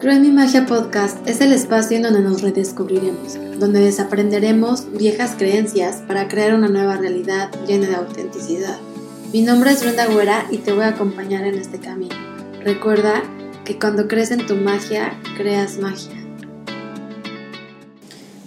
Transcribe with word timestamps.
Creo 0.00 0.14
en 0.14 0.22
mi 0.22 0.30
magia 0.30 0.64
podcast 0.64 1.18
es 1.28 1.42
el 1.42 1.52
espacio 1.52 1.98
en 1.98 2.04
donde 2.04 2.22
nos 2.22 2.40
redescubriremos, 2.40 3.34
donde 3.58 3.80
desaprenderemos 3.80 4.90
viejas 4.92 5.32
creencias 5.36 5.96
para 6.08 6.26
crear 6.26 6.54
una 6.54 6.68
nueva 6.68 6.96
realidad 6.96 7.50
llena 7.66 7.86
de 7.86 7.96
autenticidad. 7.96 8.78
Mi 9.34 9.42
nombre 9.42 9.72
es 9.72 9.82
Brenda 9.82 10.06
Güera 10.06 10.46
y 10.50 10.56
te 10.56 10.72
voy 10.72 10.84
a 10.84 10.88
acompañar 10.88 11.44
en 11.44 11.56
este 11.56 11.80
camino. 11.80 12.14
Recuerda 12.64 13.22
que 13.66 13.78
cuando 13.78 14.08
crees 14.08 14.30
en 14.30 14.46
tu 14.46 14.56
magia, 14.56 15.20
creas 15.36 15.76
magia. 15.76 16.16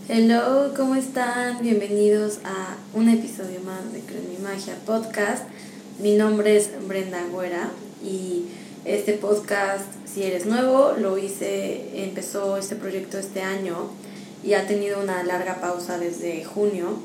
Hello, 0.09 0.73
¿cómo 0.75 0.95
están? 0.95 1.61
Bienvenidos 1.61 2.39
a 2.45 2.77
un 2.97 3.09
episodio 3.09 3.59
más 3.63 3.93
de 3.93 3.99
Creo 3.99 4.21
en 4.21 4.31
mi 4.31 4.37
magia 4.39 4.73
podcast. 4.87 5.43
Mi 6.01 6.15
nombre 6.15 6.57
es 6.57 6.71
Brenda 6.87 7.21
Güera 7.31 7.69
y 8.03 8.45
este 8.85 9.13
podcast, 9.13 9.85
si 10.05 10.23
eres 10.23 10.45
nuevo, 10.45 10.93
lo 10.97 11.17
hice, 11.17 12.03
empezó 12.03 12.57
este 12.57 12.75
proyecto 12.75 13.17
este 13.17 13.41
año 13.41 13.89
y 14.43 14.53
ha 14.53 14.67
tenido 14.67 15.01
una 15.01 15.23
larga 15.23 15.61
pausa 15.61 15.97
desde 15.97 16.43
junio. 16.43 16.97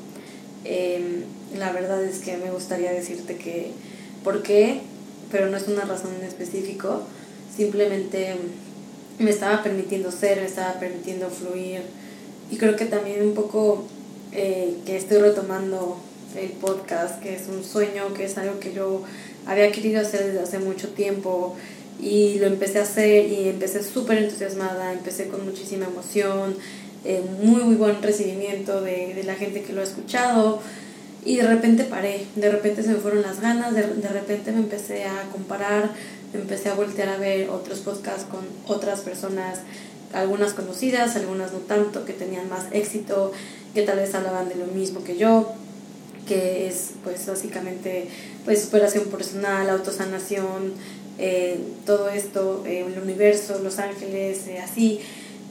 Em, 0.65 1.23
la 1.57 1.71
verdad 1.71 2.03
es 2.03 2.19
que 2.19 2.37
me 2.37 2.51
gustaría 2.51 2.91
decirte 2.91 3.37
que 3.37 3.71
por 4.23 4.43
qué, 4.43 4.81
pero 5.31 5.49
no 5.49 5.55
es 5.55 5.67
una 5.67 5.85
razón 5.85 6.11
en 6.19 6.25
específico. 6.25 7.03
Simplemente 7.55 8.35
me 9.17 9.29
estaba 9.29 9.63
permitiendo 9.63 10.11
ser, 10.11 10.39
me 10.41 10.47
estaba 10.47 10.79
permitiendo 10.79 11.29
fluir 11.29 11.81
y 12.51 12.57
creo 12.57 12.75
que 12.75 12.85
también 12.85 13.21
un 13.21 13.33
poco 13.33 13.85
eh, 14.31 14.75
que 14.85 14.97
estoy 14.97 15.19
retomando 15.19 15.97
el 16.35 16.51
podcast, 16.51 17.21
que 17.21 17.35
es 17.35 17.47
un 17.47 17.63
sueño, 17.63 18.13
que 18.13 18.25
es 18.25 18.37
algo 18.37 18.59
que 18.59 18.73
yo 18.73 19.03
había 19.45 19.71
querido 19.71 20.01
hacer 20.01 20.25
desde 20.25 20.41
hace 20.41 20.59
mucho 20.59 20.89
tiempo 20.89 21.55
y 22.01 22.39
lo 22.39 22.47
empecé 22.47 22.79
a 22.79 22.83
hacer 22.83 23.27
y 23.27 23.49
empecé 23.49 23.83
súper 23.83 24.19
entusiasmada, 24.19 24.93
empecé 24.93 25.27
con 25.27 25.43
muchísima 25.45 25.85
emoción, 25.85 26.55
eh, 27.05 27.21
muy 27.41 27.63
muy 27.63 27.75
buen 27.75 28.01
recibimiento 28.01 28.81
de, 28.81 29.13
de, 29.13 29.23
la 29.23 29.35
gente 29.35 29.63
que 29.63 29.73
lo 29.73 29.81
ha 29.81 29.83
escuchado 29.83 30.61
y 31.25 31.37
de 31.37 31.47
repente 31.47 31.83
paré, 31.83 32.25
de 32.35 32.49
repente 32.49 32.83
se 32.83 32.89
me 32.89 32.95
fueron 32.95 33.21
las 33.21 33.41
ganas, 33.41 33.73
de, 33.73 33.83
de 33.83 34.09
repente 34.09 34.51
me 34.51 34.59
empecé 34.59 35.05
a 35.05 35.29
comparar, 35.31 35.91
empecé 36.33 36.69
a 36.69 36.75
voltear 36.75 37.09
a 37.09 37.17
ver 37.17 37.49
otros 37.49 37.79
podcasts 37.79 38.25
con 38.29 38.41
otras 38.67 39.01
personas, 39.01 39.59
algunas 40.13 40.53
conocidas, 40.53 41.15
algunas 41.15 41.51
no 41.51 41.59
tanto, 41.59 42.05
que 42.05 42.13
tenían 42.13 42.49
más 42.49 42.65
éxito, 42.71 43.31
que 43.73 43.81
tal 43.81 43.97
vez 43.97 44.15
hablaban 44.15 44.47
de 44.49 44.55
lo 44.55 44.65
mismo 44.67 45.03
que 45.03 45.17
yo, 45.17 45.53
que 46.29 46.67
es 46.67 46.91
pues 47.03 47.25
básicamente 47.25 48.05
pues 48.45 48.61
superación 48.61 49.05
personal, 49.05 49.67
autosanación, 49.69 50.73
eh, 51.17 51.59
todo 51.85 52.07
esto, 52.09 52.63
eh, 52.65 52.85
el 52.87 53.01
universo, 53.01 53.59
Los 53.63 53.79
Ángeles, 53.79 54.47
eh, 54.47 54.59
así. 54.59 54.99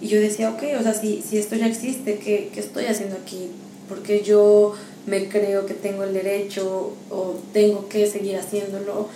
Y 0.00 0.06
yo 0.06 0.20
decía, 0.20 0.50
ok, 0.50 0.62
o 0.78 0.82
sea, 0.82 0.94
si, 0.94 1.20
si 1.20 1.36
esto 1.36 1.56
ya 1.56 1.66
existe, 1.66 2.18
¿qué, 2.18 2.50
¿qué 2.54 2.60
estoy 2.60 2.84
haciendo 2.86 3.16
aquí? 3.16 3.50
Porque 3.88 4.22
yo 4.22 4.74
me 5.06 5.28
creo 5.28 5.66
que 5.66 5.74
tengo 5.74 6.04
el 6.04 6.14
derecho 6.14 6.92
o 7.10 7.34
tengo 7.52 7.88
que 7.88 8.06
seguir 8.06 8.36
haciéndolo. 8.36 9.08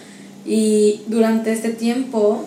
Y 0.45 1.03
durante 1.07 1.53
este 1.53 1.71
tiempo 1.71 2.45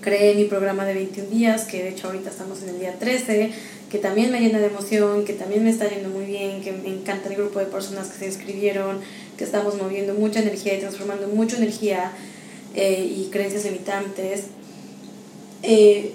creé 0.00 0.36
mi 0.36 0.44
programa 0.44 0.84
de 0.84 0.94
21 0.94 1.28
días, 1.28 1.64
que 1.64 1.82
de 1.82 1.88
hecho 1.90 2.06
ahorita 2.06 2.30
estamos 2.30 2.62
en 2.62 2.70
el 2.70 2.78
día 2.78 2.94
13, 2.98 3.50
que 3.92 3.98
también 3.98 4.32
me 4.32 4.40
llena 4.40 4.58
de 4.58 4.68
emoción, 4.68 5.26
que 5.26 5.34
también 5.34 5.62
me 5.64 5.68
está 5.68 5.86
yendo 5.86 6.08
muy 6.08 6.24
bien, 6.24 6.62
que 6.62 6.72
me 6.72 6.88
encanta 6.88 7.28
el 7.28 7.36
grupo 7.36 7.58
de 7.58 7.66
personas 7.66 8.08
que 8.08 8.20
se 8.20 8.24
inscribieron, 8.24 9.00
que 9.36 9.44
estamos 9.44 9.76
moviendo 9.76 10.14
mucha 10.14 10.40
energía 10.40 10.78
y 10.78 10.80
transformando 10.80 11.28
mucha 11.28 11.58
energía 11.58 12.10
eh, 12.74 13.04
y 13.04 13.28
creencias 13.30 13.66
limitantes, 13.66 14.44
eh, 15.62 16.12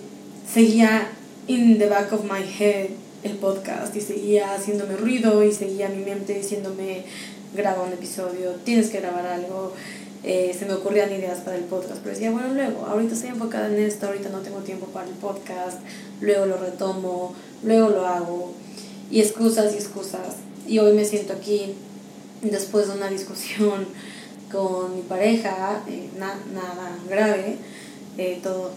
seguía 0.52 1.12
in 1.46 1.78
the 1.78 1.88
back 1.88 2.12
of 2.14 2.24
my 2.24 2.42
head 2.42 2.88
el 3.22 3.34
podcast 3.34 3.96
y 3.96 4.02
seguía 4.02 4.56
haciéndome 4.56 4.96
ruido 4.96 5.44
y 5.44 5.54
seguía 5.54 5.88
mi 5.88 6.04
mente 6.04 6.34
diciéndome 6.34 7.04
graba 7.56 7.84
un 7.84 7.94
episodio, 7.94 8.54
tienes 8.64 8.90
que 8.90 9.02
grabar 9.02 9.28
algo. 9.28 9.74
Eh, 10.30 10.54
se 10.54 10.66
me 10.66 10.74
ocurrían 10.74 11.10
ideas 11.10 11.40
para 11.40 11.56
el 11.56 11.64
podcast, 11.64 12.02
pero 12.04 12.14
decía, 12.14 12.32
bueno, 12.32 12.54
luego, 12.54 12.86
ahorita 12.86 13.14
estoy 13.14 13.30
enfocada 13.30 13.68
en 13.68 13.80
esto, 13.80 14.08
ahorita 14.08 14.28
no 14.28 14.40
tengo 14.40 14.58
tiempo 14.60 14.88
para 14.88 15.08
el 15.08 15.14
podcast, 15.14 15.80
luego 16.20 16.46
lo 16.46 16.58
retomo, 16.58 17.34
luego 17.64 17.88
lo 17.88 18.06
hago, 18.06 18.52
y 19.10 19.22
excusas 19.22 19.74
y 19.74 19.78
excusas. 19.78 20.36
Y 20.68 20.80
hoy 20.80 20.92
me 20.92 21.06
siento 21.06 21.32
aquí 21.32 21.76
después 22.42 22.90
de 22.90 22.96
una 22.96 23.08
discusión 23.08 23.88
con 24.52 24.98
mi 24.98 25.02
pareja, 25.04 25.82
eh, 25.88 26.10
nada 26.20 26.98
grave, 27.10 27.56
eh, 28.18 28.42
todo 28.44 28.72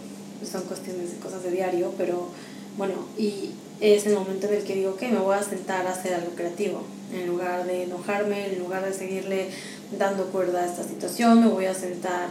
son 0.48 0.62
cuestiones 0.62 1.10
de 1.10 1.18
cosas 1.18 1.42
de 1.42 1.50
diario, 1.50 1.92
pero 1.98 2.28
bueno, 2.76 2.94
y 3.18 3.50
es 3.80 4.06
el 4.06 4.14
momento 4.14 4.46
en 4.46 4.54
el 4.54 4.64
que 4.64 4.74
digo 4.74 4.96
que 4.96 5.08
me 5.08 5.18
voy 5.18 5.36
a 5.36 5.42
sentar 5.42 5.86
a 5.86 5.92
hacer 5.92 6.14
algo 6.14 6.32
creativo, 6.32 6.82
en 7.12 7.26
lugar 7.26 7.66
de 7.66 7.84
enojarme, 7.84 8.52
en 8.52 8.58
lugar 8.58 8.84
de 8.84 8.92
seguirle 8.92 9.48
dando 9.98 10.26
cuerda 10.26 10.62
a 10.62 10.66
esta 10.66 10.84
situación, 10.84 11.40
me 11.40 11.48
voy 11.48 11.64
a 11.64 11.74
sentar 11.74 12.28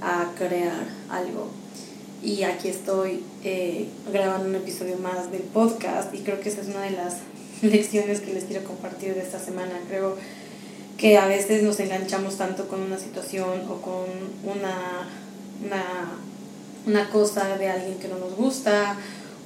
a 0.00 0.30
crear 0.36 0.86
algo. 1.08 1.48
Y 2.22 2.42
aquí 2.42 2.68
estoy 2.68 3.22
eh, 3.44 3.88
grabando 4.12 4.48
un 4.48 4.54
episodio 4.54 4.98
más 4.98 5.32
del 5.32 5.42
podcast 5.42 6.14
y 6.14 6.18
creo 6.18 6.38
que 6.40 6.50
esa 6.50 6.60
es 6.60 6.68
una 6.68 6.82
de 6.82 6.90
las 6.90 7.16
lecciones 7.62 8.20
que 8.20 8.34
les 8.34 8.44
quiero 8.44 8.64
compartir 8.64 9.14
de 9.14 9.22
esta 9.22 9.38
semana. 9.38 9.72
Creo 9.88 10.16
que 10.98 11.16
a 11.16 11.26
veces 11.26 11.62
nos 11.62 11.80
enganchamos 11.80 12.36
tanto 12.36 12.68
con 12.68 12.82
una 12.82 12.98
situación 12.98 13.62
o 13.70 13.80
con 13.80 14.04
una, 14.44 15.08
una, 15.64 16.12
una 16.86 17.10
cosa 17.10 17.56
de 17.56 17.68
alguien 17.68 17.98
que 17.98 18.08
no 18.08 18.18
nos 18.18 18.36
gusta 18.36 18.98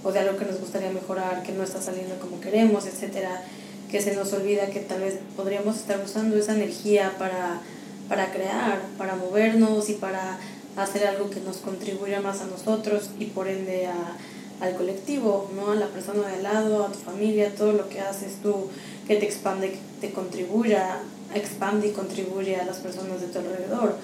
o 0.04 0.12
de 0.12 0.20
algo 0.20 0.38
que 0.38 0.44
nos 0.44 0.60
gustaría 0.60 0.90
mejorar, 0.90 1.42
que 1.42 1.52
no 1.52 1.64
está 1.64 1.80
saliendo 1.80 2.16
como 2.20 2.40
queremos, 2.40 2.86
etcétera, 2.86 3.42
que 3.90 4.00
se 4.00 4.14
nos 4.14 4.32
olvida 4.32 4.66
que 4.66 4.80
tal 4.80 5.00
vez 5.00 5.18
podríamos 5.36 5.76
estar 5.76 6.00
usando 6.04 6.36
esa 6.36 6.54
energía 6.54 7.12
para, 7.18 7.60
para 8.08 8.30
crear, 8.32 8.80
para 8.98 9.16
movernos 9.16 9.88
y 9.88 9.94
para 9.94 10.38
hacer 10.76 11.06
algo 11.06 11.30
que 11.30 11.40
nos 11.40 11.58
contribuya 11.58 12.20
más 12.20 12.40
a 12.40 12.46
nosotros 12.46 13.10
y 13.18 13.26
por 13.26 13.48
ende 13.48 13.86
a, 13.86 14.16
al 14.60 14.76
colectivo, 14.76 15.50
¿no? 15.56 15.72
a 15.72 15.74
la 15.74 15.86
persona 15.86 16.28
de 16.28 16.34
al 16.34 16.42
lado, 16.42 16.84
a 16.84 16.92
tu 16.92 16.98
familia, 16.98 17.54
todo 17.54 17.72
lo 17.72 17.88
que 17.88 18.00
haces 18.00 18.36
tú 18.42 18.68
que 19.06 19.16
te 19.16 19.26
expande, 19.26 19.70
que 19.72 19.78
te 20.00 20.12
contribuya 20.12 21.00
expande 21.34 21.88
y 21.88 21.90
contribuye 21.92 22.56
a 22.56 22.64
las 22.64 22.78
personas 22.78 23.20
de 23.20 23.26
tu 23.28 23.38
alrededor. 23.38 23.96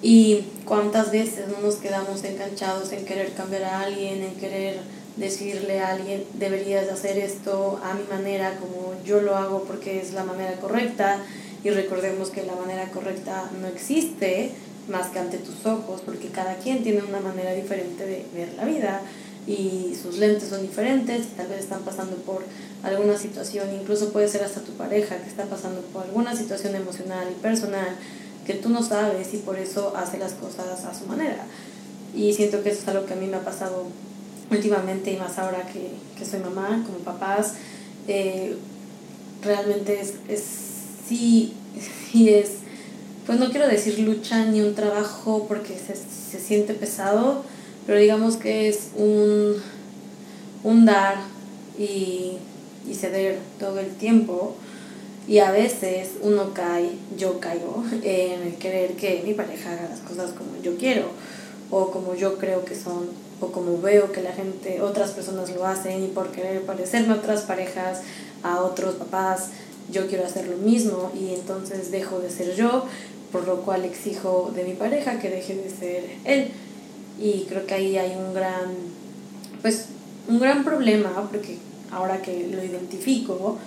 Y 0.00 0.44
cuántas 0.64 1.10
veces 1.10 1.48
no 1.48 1.60
nos 1.60 1.76
quedamos 1.76 2.22
enganchados 2.22 2.92
en 2.92 3.04
querer 3.04 3.32
cambiar 3.32 3.64
a 3.64 3.80
alguien, 3.80 4.22
en 4.22 4.34
querer 4.36 4.76
decirle 5.16 5.80
a 5.80 5.88
alguien, 5.88 6.24
deberías 6.34 6.88
hacer 6.88 7.18
esto 7.18 7.80
a 7.82 7.94
mi 7.94 8.04
manera, 8.04 8.56
como 8.58 8.94
yo 9.04 9.20
lo 9.20 9.36
hago 9.36 9.64
porque 9.64 10.00
es 10.00 10.12
la 10.12 10.24
manera 10.24 10.52
correcta. 10.60 11.18
Y 11.64 11.70
recordemos 11.70 12.30
que 12.30 12.44
la 12.44 12.54
manera 12.54 12.88
correcta 12.90 13.50
no 13.60 13.66
existe 13.66 14.52
más 14.88 15.08
que 15.08 15.18
ante 15.18 15.38
tus 15.38 15.66
ojos, 15.66 16.00
porque 16.04 16.28
cada 16.28 16.56
quien 16.56 16.82
tiene 16.82 17.02
una 17.02 17.20
manera 17.20 17.52
diferente 17.52 18.06
de 18.06 18.24
ver 18.32 18.54
la 18.54 18.64
vida 18.64 19.02
y 19.46 19.96
sus 20.00 20.18
lentes 20.18 20.50
son 20.50 20.62
diferentes, 20.62 21.28
tal 21.36 21.48
vez 21.48 21.60
están 21.60 21.80
pasando 21.80 22.16
por 22.16 22.44
alguna 22.82 23.16
situación, 23.16 23.68
incluso 23.74 24.12
puede 24.12 24.28
ser 24.28 24.44
hasta 24.44 24.60
tu 24.60 24.72
pareja 24.72 25.16
que 25.16 25.28
está 25.28 25.44
pasando 25.44 25.80
por 25.80 26.04
alguna 26.04 26.36
situación 26.36 26.76
emocional 26.76 27.26
y 27.30 27.40
personal 27.40 27.96
que 28.48 28.54
tú 28.54 28.70
no 28.70 28.82
sabes 28.82 29.34
y 29.34 29.36
por 29.36 29.58
eso 29.58 29.92
hace 29.94 30.16
las 30.16 30.32
cosas 30.32 30.82
a 30.86 30.98
su 30.98 31.04
manera. 31.04 31.44
Y 32.16 32.32
siento 32.32 32.62
que 32.62 32.70
eso 32.70 32.80
es 32.80 32.88
algo 32.88 33.04
que 33.04 33.12
a 33.12 33.16
mí 33.16 33.26
me 33.26 33.36
ha 33.36 33.44
pasado 33.44 33.84
últimamente 34.50 35.12
y 35.12 35.18
más 35.18 35.38
ahora 35.38 35.66
que, 35.66 35.90
que 36.16 36.24
soy 36.24 36.40
mamá, 36.40 36.82
como 36.86 37.00
papás, 37.00 37.52
eh, 38.08 38.56
realmente 39.42 40.00
es, 40.00 40.14
es 40.30 40.42
sí, 41.06 41.52
sí 42.10 42.30
es, 42.30 42.52
pues 43.26 43.38
no 43.38 43.50
quiero 43.50 43.68
decir 43.68 43.98
lucha 43.98 44.46
ni 44.46 44.62
un 44.62 44.74
trabajo 44.74 45.44
porque 45.46 45.74
se, 45.78 45.94
se 45.94 46.40
siente 46.42 46.72
pesado, 46.72 47.44
pero 47.86 47.98
digamos 47.98 48.38
que 48.38 48.70
es 48.70 48.92
un, 48.96 49.56
un 50.64 50.86
dar 50.86 51.18
y, 51.78 52.38
y 52.88 52.94
ceder 52.94 53.40
todo 53.58 53.78
el 53.78 53.90
tiempo. 53.96 54.56
Y 55.28 55.40
a 55.40 55.50
veces 55.50 56.12
uno 56.22 56.54
cae, 56.54 56.92
yo 57.18 57.38
caigo 57.38 57.84
en 58.02 58.42
el 58.42 58.54
querer 58.54 58.94
que 58.94 59.22
mi 59.24 59.34
pareja 59.34 59.72
haga 59.72 59.90
las 59.90 60.00
cosas 60.00 60.30
como 60.30 60.60
yo 60.62 60.76
quiero 60.78 61.04
o 61.70 61.90
como 61.90 62.14
yo 62.14 62.38
creo 62.38 62.64
que 62.64 62.74
son 62.74 63.10
o 63.40 63.52
como 63.52 63.80
veo 63.80 64.10
que 64.10 64.22
la 64.22 64.32
gente, 64.32 64.80
otras 64.80 65.10
personas 65.10 65.50
lo 65.54 65.66
hacen 65.66 66.02
y 66.02 66.08
por 66.08 66.32
querer 66.32 66.62
parecerme 66.62 67.12
a 67.12 67.16
otras 67.16 67.42
parejas, 67.42 68.00
a 68.42 68.62
otros 68.62 68.96
papás, 68.96 69.50
yo 69.90 70.06
quiero 70.08 70.24
hacer 70.24 70.48
lo 70.48 70.56
mismo 70.56 71.12
y 71.14 71.34
entonces 71.34 71.90
dejo 71.90 72.18
de 72.20 72.30
ser 72.30 72.56
yo, 72.56 72.86
por 73.30 73.46
lo 73.46 73.62
cual 73.62 73.84
exijo 73.84 74.50
de 74.54 74.64
mi 74.64 74.72
pareja 74.72 75.18
que 75.20 75.30
deje 75.30 75.54
de 75.54 75.70
ser 75.70 76.04
él. 76.24 76.48
Y 77.20 77.46
creo 77.48 77.66
que 77.66 77.74
ahí 77.74 77.96
hay 77.96 78.16
un 78.16 78.34
gran, 78.34 78.74
pues, 79.62 79.86
un 80.28 80.40
gran 80.40 80.64
problema, 80.64 81.28
porque 81.30 81.58
ahora 81.90 82.22
que 82.22 82.48
lo 82.48 82.62
identifico, 82.62 83.58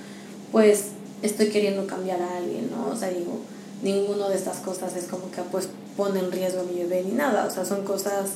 pues 0.51 0.87
estoy 1.21 1.50
queriendo 1.50 1.88
cambiar 1.88 2.21
a 2.21 2.38
alguien, 2.38 2.69
¿no? 2.71 2.91
O 2.91 2.95
sea, 2.95 3.09
digo, 3.09 3.39
ninguno 3.83 4.29
de 4.29 4.35
estas 4.35 4.57
cosas 4.57 4.95
es 4.95 5.06
como 5.06 5.31
que 5.31 5.41
pues 5.44 5.69
pone 5.97 6.19
en 6.19 6.31
riesgo 6.31 6.62
a 6.62 6.63
mi 6.63 6.79
bebé 6.79 7.03
ni 7.03 7.13
nada, 7.13 7.45
o 7.45 7.51
sea, 7.51 7.65
son 7.65 7.83
cosas 7.83 8.31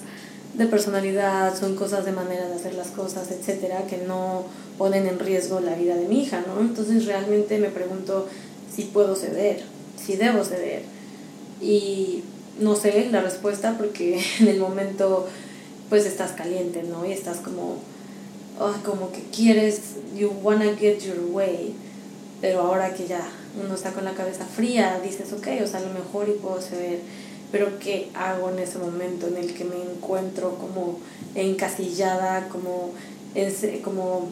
de 0.53 0.65
personalidad, 0.67 1.57
son 1.57 1.75
cosas 1.75 2.05
de 2.05 2.11
manera 2.11 2.47
de 2.47 2.55
hacer 2.55 2.75
las 2.75 2.87
cosas, 2.87 3.29
etcétera, 3.31 3.85
que 3.87 3.97
no 3.97 4.43
ponen 4.77 5.07
en 5.07 5.19
riesgo 5.19 5.59
la 5.59 5.75
vida 5.75 5.95
de 5.95 6.07
mi 6.07 6.23
hija, 6.23 6.43
¿no? 6.47 6.61
Entonces 6.61 7.05
realmente 7.05 7.57
me 7.59 7.69
pregunto 7.69 8.27
si 8.73 8.83
puedo 8.83 9.15
ceder, 9.15 9.63
si 10.01 10.15
debo 10.15 10.43
ceder. 10.43 10.83
Y 11.61 12.23
no 12.59 12.75
sé 12.75 13.09
la 13.11 13.21
respuesta 13.21 13.75
porque 13.77 14.21
en 14.39 14.47
el 14.47 14.59
momento 14.59 15.27
pues 15.89 16.05
estás 16.05 16.31
caliente, 16.31 16.83
¿no? 16.83 17.05
Y 17.05 17.11
estás 17.11 17.37
como, 17.37 17.77
oh, 18.59 18.73
como 18.83 19.11
que 19.11 19.21
quieres, 19.35 19.81
you 20.15 20.31
wanna 20.41 20.75
get 20.75 20.99
your 20.99 21.19
way, 21.31 21.75
pero 22.45 22.61
ahora 22.61 22.93
que 22.93 23.07
ya 23.07 23.27
uno 23.59 23.73
está 23.73 23.91
con 23.91 24.05
la 24.05 24.13
cabeza 24.13 24.45
fría, 24.45 25.01
dices, 25.03 25.33
ok, 25.33 25.47
o 25.63 25.67
sea, 25.67 25.79
lo 25.79 25.89
mejor 25.89 26.29
y 26.29 26.33
puedo 26.33 26.61
ceder, 26.61 26.99
pero 27.51 27.79
¿qué 27.79 28.09
hago 28.13 28.51
en 28.51 28.59
ese 28.59 28.77
momento 28.77 29.27
en 29.27 29.37
el 29.37 29.55
que 29.55 29.63
me 29.63 29.81
encuentro 29.81 30.55
como 30.59 30.99
encasillada, 31.33 32.47
como, 32.49 32.91
como, 33.83 34.29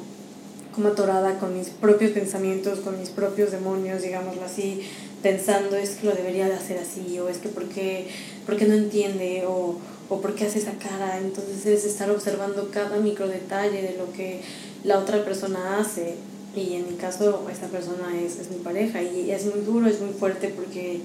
como 0.75 0.89
atorada 0.89 1.39
con 1.39 1.57
mis 1.57 1.69
propios 1.69 2.12
pensamientos, 2.12 2.81
con 2.81 3.00
mis 3.00 3.10
propios 3.10 3.50
demonios, 3.50 4.04
digámoslo 4.04 4.45
así, 4.45 4.88
pensando 5.24 5.75
es 5.75 5.95
que 5.95 6.06
lo 6.06 6.13
debería 6.13 6.45
de 6.45 6.54
hacer 6.54 6.77
así, 6.77 7.18
o 7.18 7.30
es 7.30 7.39
que 7.39 7.50
por 7.50 7.63
qué, 7.65 8.06
no 8.48 8.75
entiende, 8.75 9.45
o, 9.48 9.80
o 10.10 10.21
por 10.21 10.36
qué 10.36 10.45
hace 10.45 10.60
esa 10.60 10.74
cara. 10.74 11.18
Entonces 11.18 11.65
es 11.65 11.83
estar 11.83 12.12
observando 12.12 12.69
cada 12.69 12.98
micro 12.98 13.27
detalle 13.27 13.81
de 13.81 13.98
lo 13.98 14.13
que 14.13 14.42
la 14.83 15.00
otra 15.00 15.25
persona 15.25 15.80
hace. 15.80 16.13
Y 16.55 16.75
en 16.75 16.88
mi 16.88 16.95
caso, 16.95 17.47
esta 17.51 17.67
persona 17.67 18.19
es, 18.19 18.39
es 18.39 18.51
mi 18.51 18.57
pareja 18.57 19.01
y 19.01 19.31
es 19.31 19.45
muy 19.45 19.61
duro, 19.61 19.88
es 19.88 20.00
muy 20.01 20.13
fuerte 20.13 20.50
porque, 20.50 21.01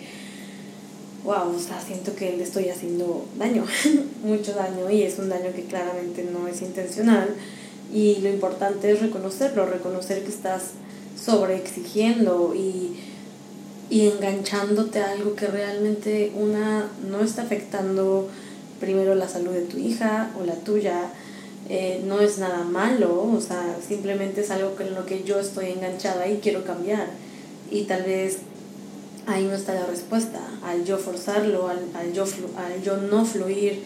wow, 1.25 1.55
o 1.57 1.59
sea, 1.59 1.81
siento 1.81 2.15
que 2.15 2.37
le 2.37 2.43
estoy 2.43 2.69
haciendo 2.69 3.25
daño, 3.39 3.65
mucho 4.23 4.53
daño 4.53 4.91
y 4.91 5.03
es 5.03 5.19
un 5.19 5.29
daño 5.29 5.53
que 5.55 5.65
claramente 5.65 6.25
no 6.31 6.47
es 6.49 6.61
intencional. 6.63 7.35
Y 7.93 8.17
lo 8.17 8.29
importante 8.29 8.91
es 8.91 9.01
reconocerlo, 9.01 9.65
reconocer 9.65 10.23
que 10.23 10.29
estás 10.29 10.73
sobreexigiendo 11.17 12.55
y 12.55 12.97
y 13.91 14.09
enganchándote 14.09 15.01
a 15.01 15.13
algo 15.13 15.35
que 15.35 15.47
realmente 15.47 16.33
una 16.35 16.89
no 17.09 17.21
está 17.21 17.43
afectando 17.43 18.29
primero 18.81 19.15
la 19.15 19.29
salud 19.29 19.53
de 19.53 19.63
tu 19.63 19.79
hija 19.79 20.31
o 20.39 20.45
la 20.45 20.55
tuya, 20.57 21.11
eh, 21.69 22.03
no 22.07 22.21
es 22.21 22.39
nada 22.39 22.65
malo, 22.65 23.31
o 23.33 23.41
sea, 23.41 23.77
simplemente 23.87 24.41
es 24.41 24.51
algo 24.51 24.75
en 24.81 24.95
lo 24.95 25.07
que 25.07 25.23
yo 25.25 25.39
estoy 25.39 25.73
enganchada 25.73 26.27
y 26.29 26.39
quiero 26.39 26.65
cambiar. 26.65 27.09
Y 27.71 27.83
tal 27.85 28.05
vez 28.05 28.39
ahí 29.27 29.45
no 29.45 29.55
está 29.55 29.75
la 29.75 29.87
respuesta, 29.87 30.41
al 30.63 30.85
yo 30.85 30.99
forzarlo, 30.99 31.69
al, 31.69 31.81
al, 31.95 32.13
yo, 32.13 32.25
al 32.25 32.83
yo 32.83 32.97
no 32.97 33.25
fluir 33.25 33.83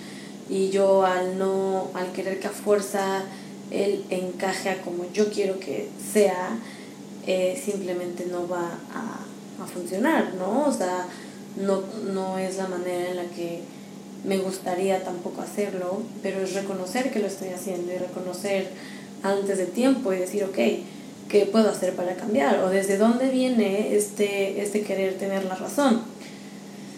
y 0.49 0.71
yo 0.71 1.05
al 1.05 1.39
no, 1.39 1.91
al 1.95 2.13
querer 2.13 2.39
que 2.39 2.47
a 2.47 2.51
fuerza 2.51 3.25
él 3.71 4.05
encaje 4.11 4.71
a 4.71 4.83
como 4.83 5.11
yo 5.13 5.31
quiero 5.31 5.59
que 5.59 5.89
sea, 6.13 6.59
eh, 7.27 7.61
simplemente 7.65 8.27
no 8.27 8.47
va 8.47 8.79
a 8.95 9.23
a 9.63 9.67
funcionar, 9.67 10.35
¿no? 10.35 10.67
O 10.67 10.73
sea, 10.73 11.07
no, 11.57 11.83
no 12.13 12.39
es 12.39 12.57
la 12.57 12.69
manera 12.69 13.11
en 13.11 13.17
la 13.17 13.25
que 13.25 13.63
me 14.25 14.39
gustaría 14.39 15.03
tampoco 15.03 15.43
hacerlo, 15.43 16.03
pero 16.23 16.41
es 16.41 16.55
reconocer 16.55 17.11
que 17.11 17.19
lo 17.19 17.27
estoy 17.27 17.49
haciendo 17.49 17.93
y 17.93 17.97
reconocer 17.97 18.69
antes 19.23 19.59
de 19.59 19.67
tiempo 19.67 20.13
y 20.13 20.19
decir, 20.19 20.45
ok, 20.45 20.59
¿qué 21.29 21.47
puedo 21.51 21.71
hacer 21.71 21.95
para 21.95 22.15
cambiar? 22.15 22.61
O 22.61 22.71
desde 22.71 22.99
dónde 22.99 23.31
viene 23.31 23.95
este, 23.97 24.63
este 24.63 24.83
querer 24.83 25.19
tener 25.19 25.45
la 25.45 25.55
razón. 25.55 26.03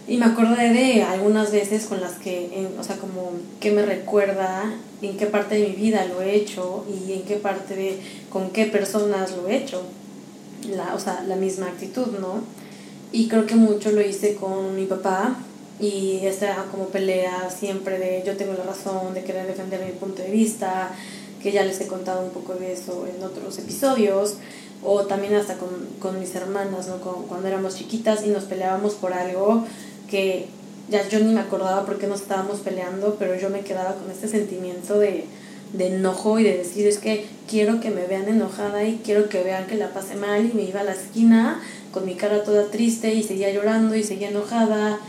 Y 0.07 0.19
me 0.19 0.27
acordé 0.27 0.71
de 0.71 1.03
algunas 1.03 1.51
veces 1.51 1.87
con 1.87 2.01
las 2.01 2.15
que, 2.15 2.69
o 2.79 2.85
sea, 2.85 2.97
como 2.97 3.33
que 3.59 3.71
me 3.71 3.87
recuerda 3.87 4.75
en 5.01 5.17
qué 5.17 5.27
parte 5.27 5.55
de 5.55 5.69
mi 5.69 5.75
vida 5.75 6.05
lo 6.05 6.21
he 6.21 6.35
hecho 6.35 6.85
y 6.91 7.15
en 7.15 7.23
qué 7.23 7.37
parte 7.37 7.75
de, 7.75 7.99
con 8.29 8.51
qué 8.51 8.67
personas 8.67 9.35
lo 9.35 9.49
he 9.49 9.57
hecho 9.57 9.83
la, 10.69 10.95
o 10.95 10.99
sea, 10.99 11.25
la 11.27 11.37
misma 11.37 11.67
actitud, 11.67 12.19
¿no? 12.21 12.43
Y 13.13 13.29
creo 13.29 13.47
que 13.47 13.55
mucho 13.55 13.93
lo 13.93 14.01
hice 14.01 14.35
con 14.35 14.77
mi 14.77 14.85
papá 14.85 15.37
y 15.81 16.21
esta 16.25 16.67
como 16.71 16.87
pelea 16.87 17.51
siempre 17.51 17.99
de 17.99 18.23
yo 18.25 18.37
tengo 18.37 18.53
la 18.55 18.65
razón, 18.65 19.15
de 19.15 19.23
querer 19.23 19.47
defender 19.47 19.85
mi 19.85 19.93
punto 19.93 20.23
de 20.23 20.31
vista, 20.31 20.91
que 21.43 21.53
ya 21.53 21.65
les 21.65 21.81
he 21.81 21.87
contado 21.87 22.25
un 22.25 22.31
poco 22.31 22.55
de 22.55 22.73
eso 22.73 23.07
en 23.07 23.23
otros 23.23 23.59
episodios, 23.59 24.37
o 24.83 25.03
también 25.07 25.35
hasta 25.35 25.57
con, 25.57 25.71
con 25.99 26.21
mis 26.21 26.35
hermanas, 26.35 26.89
¿no? 26.89 26.97
cuando 26.97 27.49
éramos 27.49 27.77
chiquitas 27.77 28.25
y 28.25 28.29
nos 28.29 28.45
peleábamos 28.45 28.95
por 28.95 29.13
algo 29.13 29.65
que 30.09 30.47
ya 30.91 31.09
yo 31.09 31.19
ni 31.21 31.33
me 31.33 31.41
acordaba 31.41 31.87
por 31.87 31.99
qué 31.99 32.07
nos 32.07 32.21
estábamos 32.21 32.61
peleando, 32.61 33.17
pero 33.19 33.35
yo 33.35 33.49
me 33.51 33.61
quedaba 33.61 33.95
con 33.95 34.11
este 34.11 34.29
sentimiento 34.29 34.99
de 34.99 35.25
de 35.75 35.89
enojo 35.89 36.39
y 36.39 36.45
de 36.45 36.57
decir 36.57 36.87
es 36.87 36.99
que 36.99 37.27
quiero 37.49 37.81
que 37.81 37.91
me 37.91 38.07
vean 38.07 38.29
enojada 38.29 38.85
y 38.85 39.01
quiero 39.05 39.29
que 39.29 39.43
vean 39.43 39.67
que 39.67 39.75
la 39.75 39.93
pasé 39.93 40.15
mal 40.15 40.47
y 40.47 40.55
me 40.55 40.63
iba 40.63 40.81
a 40.81 40.85
la 40.85 40.93
esquina 40.93 41.61
con 41.93 42.07
mi 42.07 42.15
cara 42.15 42.45
toda 42.45 42.71
triste 42.71 43.13
y 43.13 43.23
seguía 43.23 43.53
llorando 43.53 43.97
y 43.97 44.05
seguía 44.05 44.29
enojada 44.29 45.01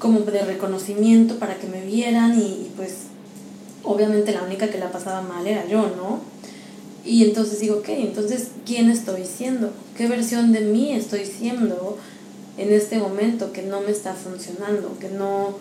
como 0.00 0.20
de 0.20 0.42
reconocimiento 0.42 1.38
para 1.38 1.58
que 1.58 1.68
me 1.68 1.84
vieran 1.84 2.36
y, 2.36 2.72
pues 2.76 3.04
obviamente 3.84 4.32
la 4.32 4.42
única 4.42 4.68
que 4.68 4.78
la 4.78 4.90
pasaba 4.90 5.22
mal 5.22 5.46
era 5.46 5.66
yo, 5.68 5.82
¿no? 5.96 6.20
Y 7.04 7.24
entonces 7.24 7.60
digo, 7.60 7.76
ok, 7.76 7.88
entonces 7.90 8.48
¿quién 8.66 8.90
estoy 8.90 9.24
siendo? 9.24 9.72
¿Qué 9.96 10.08
versión 10.08 10.52
de 10.52 10.62
mí 10.62 10.92
estoy 10.92 11.24
siendo 11.24 11.98
en 12.58 12.72
este 12.72 12.98
momento 12.98 13.52
que 13.52 13.62
no 13.62 13.80
me 13.80 13.90
está 13.90 14.14
funcionando, 14.14 14.98
que 14.98 15.08
no, 15.08 15.54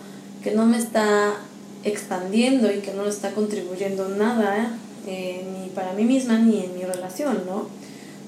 que 0.43 0.51
no 0.51 0.65
me 0.65 0.77
está 0.77 1.35
expandiendo 1.83 2.71
y 2.71 2.79
que 2.79 2.93
no 2.93 3.05
está 3.07 3.31
contribuyendo 3.31 4.09
nada 4.09 4.77
eh, 5.07 5.45
ni 5.53 5.69
para 5.69 5.93
mí 5.93 6.03
misma 6.03 6.39
ni 6.39 6.63
en 6.63 6.75
mi 6.75 6.83
relación, 6.83 7.43
¿no? 7.45 7.67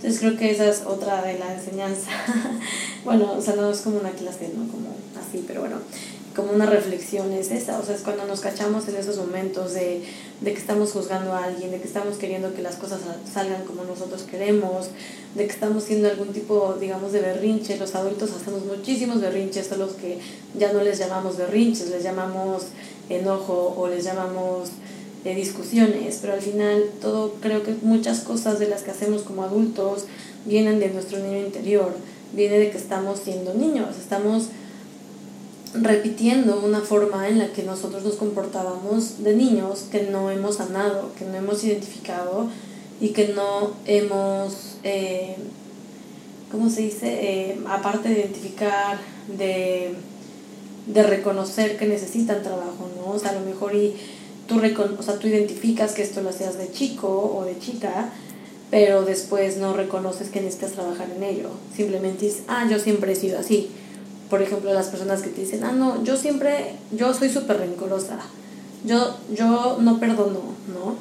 Entonces 0.02 0.20
creo 0.20 0.36
que 0.36 0.50
esa 0.50 0.68
es 0.68 0.82
otra 0.88 1.22
de 1.22 1.38
la 1.38 1.54
enseñanza. 1.54 2.10
bueno, 3.06 3.34
o 3.38 3.42
sea, 3.42 3.56
no 3.56 3.70
es 3.70 3.82
como 3.82 4.00
una 4.00 4.10
clase, 4.10 4.50
¿no? 4.56 4.68
Como 4.72 4.96
así, 5.16 5.44
pero 5.46 5.62
bueno, 5.62 5.78
como 6.36 6.54
una 6.54 6.66
reflexión 6.66 7.32
es 7.34 7.52
esa, 7.52 7.78
o 7.78 7.86
sea, 7.86 7.94
es 7.94 8.02
cuando 8.02 8.26
nos 8.26 8.40
cachamos 8.40 8.88
en 8.88 8.96
esos 8.96 9.18
momentos 9.18 9.76
de, 9.76 10.02
de 10.40 10.54
que 10.54 10.58
estamos 10.58 10.92
juzgando 10.92 11.34
a 11.34 11.44
alguien, 11.44 11.70
de 11.70 11.80
que 11.80 11.88
estamos 11.88 12.18
queriendo 12.18 12.56
que 12.56 12.64
las 12.64 12.78
cosas 12.78 13.02
salgan 13.32 13.64
como 13.66 13.84
nosotros 13.84 14.24
queremos, 14.24 14.88
de 15.36 15.46
que 15.46 15.52
estamos 15.52 15.84
haciendo 15.84 16.10
algún 16.10 16.30
tipo, 16.30 16.78
digamos, 16.80 17.12
de 17.12 17.22
berrinche. 17.22 17.78
Los 17.78 17.94
adultos 17.94 18.32
hacemos 18.32 18.66
muchísimos 18.66 19.22
berrinches, 19.22 19.68
son 19.68 19.80
los 19.80 19.92
que 19.92 20.18
ya 20.58 20.74
no 20.74 20.82
les 20.82 20.98
llamamos 20.98 21.38
berrinches, 21.38 21.92
les 21.92 22.02
llamamos 22.02 22.64
enojo 23.08 23.76
o 23.78 23.88
les 23.88 24.04
llamamos 24.04 24.70
de 25.24 25.36
discusiones, 25.36 26.20
pero 26.22 26.34
al 26.34 26.42
final 26.42 26.86
todo, 27.02 27.34
creo 27.42 27.64
que 27.64 27.76
muchas 27.82 28.22
cosas 28.22 28.60
de 28.60 28.68
las 28.68 28.84
que 28.84 28.92
hacemos 28.92 29.22
como 29.24 29.44
adultos 29.44 30.06
vienen 30.46 30.80
de 30.80 30.90
nuestro 30.90 31.20
niño 31.20 31.40
interior, 31.40 31.94
viene 32.34 32.58
de 32.58 32.72
que 32.72 32.78
estamos 32.78 33.20
siendo 33.20 33.54
niños, 33.54 33.98
estamos 34.00 34.48
repitiendo 35.74 36.62
una 36.66 36.82
forma 36.82 37.30
en 37.30 37.40
la 37.40 37.54
que 37.54 37.64
nosotros 37.64 38.04
nos 38.04 38.16
comportábamos 38.16 39.24
de 39.24 39.36
niños 39.36 39.86
que 39.92 40.04
no 40.04 40.32
hemos 40.32 40.56
sanado, 40.58 41.12
que 41.18 41.26
no 41.26 41.36
hemos 41.36 41.64
identificado 41.64 42.48
y 43.00 43.10
que 43.10 43.30
no 43.30 43.72
hemos, 43.86 44.78
eh, 44.84 45.36
¿cómo 46.52 46.70
se 46.70 46.82
dice? 46.82 47.08
Eh, 47.22 47.60
aparte 47.68 48.10
de 48.10 48.20
identificar, 48.20 48.98
de 49.38 49.96
de 50.88 51.04
reconocer 51.04 51.78
que 51.78 51.86
necesitan 51.86 52.44
trabajo, 52.44 52.90
¿no? 52.98 53.12
O 53.12 53.20
sea, 53.20 53.32
a 53.32 53.34
lo 53.34 53.42
mejor 53.42 53.76
y 53.76 53.96
tú, 54.52 54.96
o 55.00 55.04
sea, 55.04 55.18
tú 55.18 55.28
identificas 55.28 55.94
que 55.94 56.04
esto 56.04 56.22
lo 56.22 56.30
hacías 56.30 56.58
de 56.58 56.72
chico 56.72 57.08
o 57.08 57.46
de 57.46 57.58
chica, 57.60 58.10
pero 58.70 59.04
después 59.04 59.58
no 59.58 59.74
reconoces 59.74 60.30
que 60.30 60.42
necesitas 60.42 60.74
trabajar 60.74 61.08
en 61.16 61.24
ello. 61.24 61.50
Simplemente 61.76 62.26
dices, 62.26 62.44
ah, 62.48 62.68
yo 62.70 62.80
siempre 62.80 63.14
he 63.14 63.16
sido 63.16 63.40
así. 63.40 63.70
Por 64.30 64.42
ejemplo, 64.42 64.74
las 64.74 64.88
personas 64.88 65.22
que 65.22 65.30
te 65.30 65.42
dicen, 65.42 65.64
ah, 65.64 65.72
no, 65.72 66.04
yo 66.04 66.16
siempre, 66.18 66.76
yo 66.92 67.14
soy 67.14 67.30
súper 67.30 67.58
rencorosa, 67.58 68.20
yo, 68.86 69.18
yo 69.34 69.78
no 69.82 70.00
perdono, 70.00 70.40
¿no? 70.68 70.96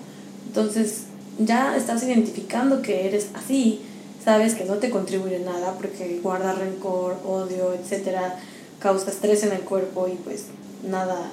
Entonces, 0.46 1.04
ya 1.38 1.76
estás 1.76 2.02
identificando 2.02 2.82
que 2.82 3.06
eres 3.06 3.28
así, 3.34 3.80
sabes 4.24 4.54
que 4.54 4.64
no 4.64 4.74
te 4.74 4.90
contribuye 4.90 5.38
nada 5.38 5.74
porque 5.74 6.20
guarda 6.22 6.52
rencor, 6.52 7.16
odio, 7.24 7.72
etcétera 7.72 8.38
causa 8.80 9.10
estrés 9.10 9.44
en 9.44 9.52
el 9.52 9.60
cuerpo 9.60 10.08
y 10.08 10.16
pues 10.16 10.46
nada, 10.88 11.30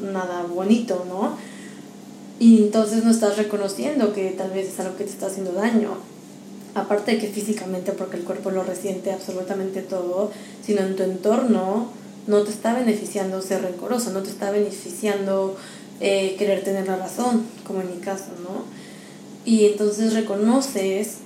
nada 0.00 0.44
bonito, 0.44 1.04
¿no? 1.08 1.36
Y 2.40 2.58
entonces 2.58 3.04
no 3.04 3.10
estás 3.10 3.36
reconociendo 3.36 4.12
que 4.12 4.30
tal 4.30 4.50
vez 4.50 4.68
es 4.68 4.80
algo 4.80 4.96
que 4.96 5.04
te 5.04 5.10
está 5.10 5.26
haciendo 5.26 5.52
daño. 5.52 5.90
Aparte 6.74 7.12
de 7.12 7.18
que 7.18 7.28
físicamente, 7.28 7.92
porque 7.92 8.16
el 8.16 8.24
cuerpo 8.24 8.50
lo 8.50 8.64
resiente 8.64 9.12
absolutamente 9.12 9.82
todo, 9.82 10.32
sino 10.64 10.80
en 10.80 10.96
tu 10.96 11.04
entorno 11.04 11.88
no 12.26 12.42
te 12.42 12.50
está 12.50 12.74
beneficiando 12.74 13.40
ser 13.42 13.62
rencoroso, 13.62 14.10
no 14.10 14.22
te 14.22 14.30
está 14.30 14.50
beneficiando 14.50 15.56
eh, 16.00 16.34
querer 16.38 16.64
tener 16.64 16.88
la 16.88 16.96
razón, 16.96 17.44
como 17.66 17.80
en 17.80 17.90
mi 17.94 18.00
caso, 18.00 18.30
¿no? 18.42 18.64
Y 19.44 19.66
entonces 19.66 20.14
reconoces 20.14 21.18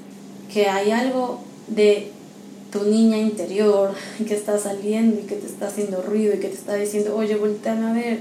que 0.52 0.66
hay 0.66 0.90
algo 0.90 1.40
de 1.68 2.10
tu 2.72 2.84
niña 2.84 3.18
interior 3.18 3.92
que 4.26 4.34
está 4.34 4.58
saliendo 4.58 5.20
y 5.20 5.24
que 5.24 5.36
te 5.36 5.46
está 5.46 5.68
haciendo 5.68 6.02
ruido 6.02 6.34
y 6.34 6.38
que 6.38 6.48
te 6.48 6.54
está 6.54 6.74
diciendo, 6.74 7.16
oye, 7.16 7.36
volteame 7.36 7.86
a 7.86 7.92
ver, 7.92 8.20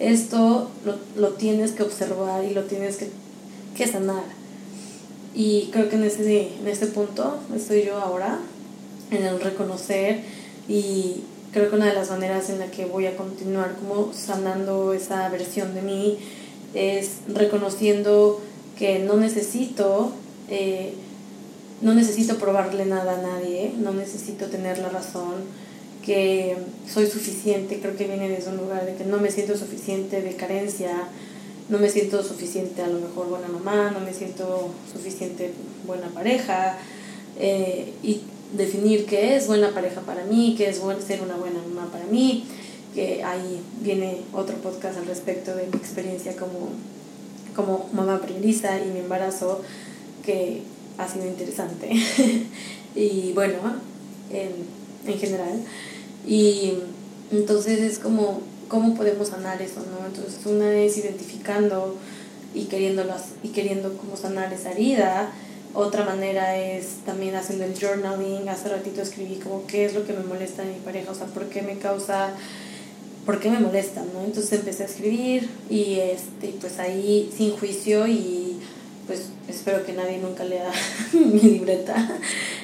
esto 0.00 0.70
lo, 0.84 0.96
lo 1.16 1.34
tienes 1.34 1.72
que 1.72 1.82
observar 1.82 2.44
y 2.44 2.54
lo 2.54 2.64
tienes 2.64 2.96
que, 2.96 3.08
que 3.76 3.86
sanar. 3.86 4.24
Y 5.34 5.68
creo 5.72 5.88
que 5.88 5.96
en 5.96 6.04
ese, 6.04 6.48
en 6.60 6.66
este 6.66 6.86
punto 6.86 7.38
estoy 7.54 7.84
yo 7.84 7.98
ahora, 7.98 8.40
en 9.10 9.24
el 9.24 9.40
reconocer 9.40 10.20
y 10.68 11.22
creo 11.52 11.68
que 11.68 11.76
una 11.76 11.86
de 11.86 11.94
las 11.94 12.10
maneras 12.10 12.48
en 12.50 12.58
la 12.58 12.70
que 12.70 12.86
voy 12.86 13.06
a 13.06 13.16
continuar 13.16 13.76
como 13.76 14.12
sanando 14.12 14.92
esa 14.92 15.28
versión 15.28 15.74
de 15.74 15.82
mí 15.82 16.18
es 16.74 17.18
reconociendo 17.28 18.40
que 18.78 19.00
no 19.00 19.16
necesito 19.16 20.12
eh, 20.48 20.94
no 21.80 21.94
necesito 21.94 22.36
probarle 22.36 22.84
nada 22.84 23.18
a 23.18 23.22
nadie, 23.22 23.72
no 23.78 23.92
necesito 23.92 24.46
tener 24.46 24.78
la 24.78 24.90
razón, 24.90 25.36
que 26.04 26.56
soy 26.92 27.06
suficiente, 27.06 27.78
creo 27.80 27.96
que 27.96 28.06
viene 28.06 28.28
desde 28.28 28.50
un 28.50 28.56
lugar 28.56 28.86
de 28.86 28.94
que 28.94 29.04
no 29.04 29.18
me 29.18 29.30
siento 29.30 29.56
suficiente 29.56 30.22
de 30.22 30.34
carencia, 30.34 31.08
no 31.68 31.78
me 31.78 31.88
siento 31.88 32.22
suficiente 32.22 32.82
a 32.82 32.88
lo 32.88 33.00
mejor 33.00 33.28
buena 33.28 33.48
mamá, 33.48 33.90
no 33.90 34.00
me 34.00 34.12
siento 34.12 34.70
suficiente 34.92 35.52
buena 35.86 36.08
pareja, 36.08 36.78
eh, 37.38 37.92
y 38.02 38.22
definir 38.56 39.06
qué 39.06 39.36
es 39.36 39.46
buena 39.46 39.72
pareja 39.72 40.00
para 40.00 40.24
mí, 40.24 40.54
qué 40.56 40.68
es 40.68 40.80
ser 41.06 41.22
una 41.22 41.36
buena 41.36 41.60
mamá 41.68 41.90
para 41.92 42.06
mí, 42.06 42.44
que 42.94 43.22
ahí 43.22 43.60
viene 43.82 44.22
otro 44.32 44.56
podcast 44.56 44.98
al 44.98 45.06
respecto 45.06 45.54
de 45.54 45.68
mi 45.68 45.76
experiencia 45.76 46.34
como, 46.36 46.70
como 47.54 47.88
mamá 47.92 48.20
primeriza 48.20 48.78
y 48.84 48.88
mi 48.90 49.00
embarazo, 49.00 49.60
que 50.24 50.62
ha 50.98 51.08
sido 51.08 51.26
interesante. 51.26 51.90
y 52.96 53.32
bueno, 53.32 53.58
en, 54.32 54.79
en, 55.06 55.18
general. 55.18 55.60
Y 56.26 56.74
entonces 57.30 57.80
es 57.80 57.98
como, 57.98 58.40
¿cómo 58.68 58.94
podemos 58.94 59.28
sanar 59.28 59.60
eso? 59.62 59.80
¿no? 59.80 60.06
Entonces 60.06 60.44
una 60.46 60.72
es 60.74 60.96
identificando 60.98 61.96
y, 62.54 62.60
y 62.62 63.48
queriendo 63.48 63.96
cómo 63.98 64.16
sanar 64.16 64.52
esa 64.52 64.72
herida. 64.72 65.32
Otra 65.72 66.04
manera 66.04 66.56
es 66.56 67.04
también 67.06 67.36
haciendo 67.36 67.64
el 67.64 67.78
journaling. 67.78 68.48
Hace 68.48 68.70
ratito 68.70 69.02
escribí 69.02 69.36
como 69.36 69.66
qué 69.66 69.84
es 69.84 69.94
lo 69.94 70.04
que 70.04 70.12
me 70.12 70.24
molesta 70.24 70.62
de 70.62 70.72
mi 70.72 70.80
pareja, 70.80 71.12
o 71.12 71.14
sea, 71.14 71.26
por 71.26 71.48
qué 71.48 71.62
me 71.62 71.78
causa, 71.78 72.30
por 73.24 73.38
qué 73.38 73.50
me 73.50 73.60
molesta, 73.60 74.02
¿no? 74.12 74.24
Entonces 74.24 74.52
empecé 74.52 74.82
a 74.82 74.86
escribir 74.86 75.48
y 75.68 76.00
este, 76.00 76.54
pues 76.60 76.80
ahí 76.80 77.32
sin 77.36 77.52
juicio 77.52 78.08
y 78.08 78.58
pues 79.06 79.26
espero 79.48 79.84
que 79.84 79.92
nadie 79.92 80.18
nunca 80.18 80.44
lea 80.44 80.70
mi 81.12 81.40
libreta, 81.40 82.18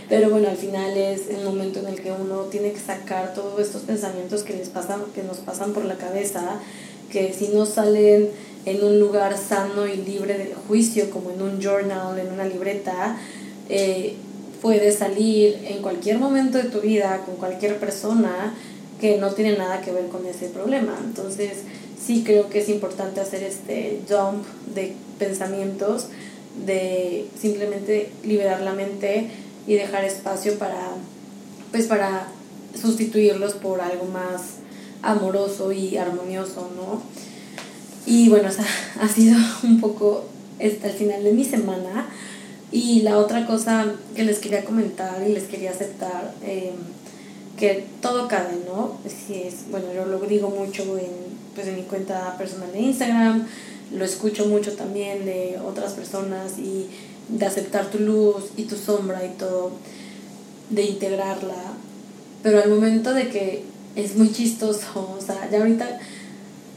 pero 0.08 0.30
bueno, 0.30 0.48
al 0.48 0.56
final 0.56 0.96
es 0.96 1.28
el 1.28 1.44
momento 1.44 1.80
en 1.80 1.88
el 1.88 2.00
que 2.00 2.12
uno 2.12 2.42
tiene 2.42 2.72
que 2.72 2.80
sacar 2.80 3.34
todos 3.34 3.60
estos 3.60 3.82
pensamientos 3.82 4.42
que, 4.42 4.54
les 4.54 4.68
pasan, 4.68 5.02
que 5.14 5.22
nos 5.22 5.38
pasan 5.38 5.72
por 5.72 5.84
la 5.84 5.96
cabeza, 5.96 6.60
que 7.10 7.32
si 7.32 7.48
no 7.48 7.66
salen 7.66 8.30
en 8.66 8.84
un 8.84 9.00
lugar 9.00 9.36
sano 9.36 9.86
y 9.86 9.96
libre 9.96 10.38
de 10.38 10.54
juicio, 10.68 11.10
como 11.10 11.30
en 11.30 11.42
un 11.42 11.60
journal, 11.60 12.18
en 12.18 12.32
una 12.32 12.44
libreta, 12.44 13.16
eh, 13.68 14.14
puede 14.62 14.92
salir 14.92 15.58
en 15.68 15.82
cualquier 15.82 16.18
momento 16.18 16.58
de 16.58 16.64
tu 16.64 16.80
vida 16.80 17.22
con 17.24 17.36
cualquier 17.36 17.78
persona 17.78 18.54
que 19.00 19.18
no 19.18 19.32
tiene 19.32 19.56
nada 19.56 19.80
que 19.80 19.92
ver 19.92 20.06
con 20.06 20.24
ese 20.26 20.48
problema. 20.48 20.98
Entonces, 21.04 21.58
sí 22.04 22.22
creo 22.24 22.48
que 22.48 22.60
es 22.60 22.68
importante 22.68 23.20
hacer 23.20 23.42
este 23.42 24.00
dump 24.08 24.44
de 24.74 24.94
pensamientos 25.18 26.06
de 26.64 27.26
simplemente 27.38 28.10
liberar 28.24 28.60
la 28.62 28.72
mente 28.72 29.30
y 29.66 29.74
dejar 29.74 30.04
espacio 30.04 30.58
para 30.58 30.90
pues 31.70 31.86
para 31.86 32.28
sustituirlos 32.80 33.54
por 33.54 33.80
algo 33.80 34.04
más 34.06 34.56
amoroso 35.02 35.72
y 35.72 35.96
armonioso, 35.96 36.70
¿no? 36.76 37.02
Y 38.06 38.28
bueno, 38.28 38.48
esa 38.48 38.64
ha 39.00 39.08
sido 39.08 39.36
un 39.62 39.80
poco 39.80 40.24
hasta 40.64 40.88
el 40.88 40.92
final 40.92 41.24
de 41.24 41.32
mi 41.32 41.44
semana. 41.44 42.08
Y 42.72 43.02
la 43.02 43.18
otra 43.18 43.46
cosa 43.46 43.94
que 44.14 44.24
les 44.24 44.38
quería 44.38 44.64
comentar 44.64 45.22
y 45.26 45.32
les 45.32 45.44
quería 45.44 45.70
aceptar, 45.70 46.34
em, 46.42 46.74
que 47.56 47.86
todo 48.02 48.28
cabe, 48.28 48.58
¿no? 48.66 48.98
Si 49.06 49.34
es, 49.34 49.70
bueno, 49.70 49.86
yo 49.94 50.04
lo 50.04 50.18
digo 50.20 50.50
mucho 50.50 50.82
en, 50.98 51.12
pues, 51.54 51.68
en 51.68 51.76
mi 51.76 51.82
cuenta 51.82 52.36
personal 52.36 52.72
de 52.72 52.80
Instagram, 52.80 53.46
lo 53.92 54.04
escucho 54.04 54.46
mucho 54.46 54.72
también 54.72 55.24
de 55.24 55.58
otras 55.64 55.92
personas 55.92 56.58
y 56.58 56.88
de 57.28 57.46
aceptar 57.46 57.90
tu 57.90 57.98
luz 57.98 58.50
y 58.56 58.64
tu 58.64 58.76
sombra 58.76 59.24
y 59.24 59.30
todo, 59.36 59.72
de 60.70 60.82
integrarla. 60.82 61.74
Pero 62.42 62.62
al 62.62 62.70
momento 62.70 63.12
de 63.14 63.28
que 63.28 63.64
es 63.94 64.16
muy 64.16 64.32
chistoso, 64.32 65.14
o 65.18 65.20
sea, 65.20 65.48
ya 65.50 65.58
ahorita, 65.58 65.98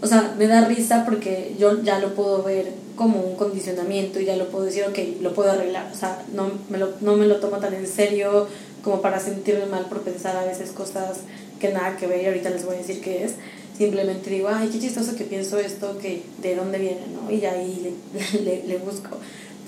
o 0.02 0.08
sea, 0.08 0.36
me 0.38 0.48
da 0.48 0.66
risa 0.66 1.06
porque 1.06 1.56
yo 1.60 1.82
ya 1.84 2.00
lo 2.00 2.16
puedo 2.16 2.44
ver 2.44 2.72
como 2.96 3.22
un 3.22 3.36
condicionamiento 3.36 4.20
y 4.20 4.26
ya 4.26 4.36
lo 4.36 4.50
puedo 4.50 4.66
decir, 4.66 4.84
ok, 4.84 4.98
lo 5.22 5.34
puedo 5.34 5.52
arreglar, 5.52 5.90
o 5.92 5.96
sea, 5.96 6.26
no 6.34 6.52
me 6.70 6.78
lo, 6.78 6.94
no 7.00 7.16
me 7.16 7.28
lo 7.28 7.38
tomo 7.40 7.58
tan 7.58 7.74
en 7.74 7.88
serio 7.88 8.48
como 8.84 9.02
para 9.02 9.20
sentirme 9.20 9.66
mal 9.68 9.86
por 9.86 10.02
pensar 10.02 10.36
a 10.36 10.46
veces 10.46 10.72
cosas 10.72 11.20
que 11.60 11.72
nada 11.72 11.98
que 11.98 12.08
ver 12.08 12.24
y 12.24 12.28
ahorita 12.28 12.50
les 12.50 12.66
voy 12.66 12.76
a 12.76 12.80
decir 12.80 13.02
qué 13.02 13.26
es 13.26 13.34
simplemente 13.80 14.30
digo, 14.30 14.50
ay, 14.50 14.68
qué 14.68 14.78
chistoso 14.78 15.16
que 15.16 15.24
pienso 15.24 15.58
esto, 15.58 15.98
que 16.00 16.22
de 16.42 16.54
dónde 16.54 16.78
viene, 16.80 17.00
¿no? 17.14 17.32
Y 17.32 17.46
ahí 17.46 17.96
le, 18.44 18.64
le, 18.68 18.78
busco. 18.78 19.18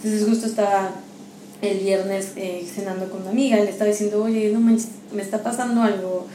Entonces 0.04 0.28
justo 0.28 0.48
estaba 0.48 0.92
el 1.62 1.80
viernes 1.80 2.32
eh, 2.36 2.68
cenando 2.74 3.10
con 3.10 3.22
una 3.22 3.32
amiga 3.32 3.60
y 3.60 3.64
le 3.64 3.70
estaba 3.70 3.90
diciendo, 3.90 4.24
oye, 4.24 4.50
no 4.52 4.60
manches, 4.60 4.88
me 5.14 5.22
está 5.22 5.44
pasando 5.44 5.84
algo 5.84 6.26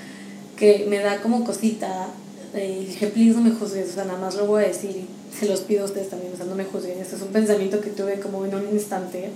que 0.56 0.86
me 0.88 0.98
da 0.98 1.20
como 1.20 1.44
cosita. 1.44 2.08
Eh, 2.54 2.80
y 2.82 2.86
dije, 2.86 3.08
please 3.08 3.34
no 3.36 3.42
me 3.42 3.50
juzgues, 3.50 3.90
o 3.90 3.92
sea, 3.92 4.04
nada 4.04 4.18
más 4.18 4.36
lo 4.36 4.46
voy 4.46 4.64
a 4.64 4.68
decir 4.68 5.06
se 5.38 5.46
los 5.46 5.60
pido 5.60 5.82
a 5.82 5.84
ustedes 5.84 6.08
también, 6.08 6.32
o 6.32 6.36
sea, 6.36 6.46
no 6.46 6.54
me 6.54 6.64
juzguen. 6.64 6.98
Este 6.98 7.16
es 7.16 7.22
un 7.22 7.28
pensamiento 7.28 7.80
que 7.80 7.90
tuve 7.90 8.20
como 8.20 8.44
en 8.46 8.54
un 8.54 8.68
instante. 8.72 9.30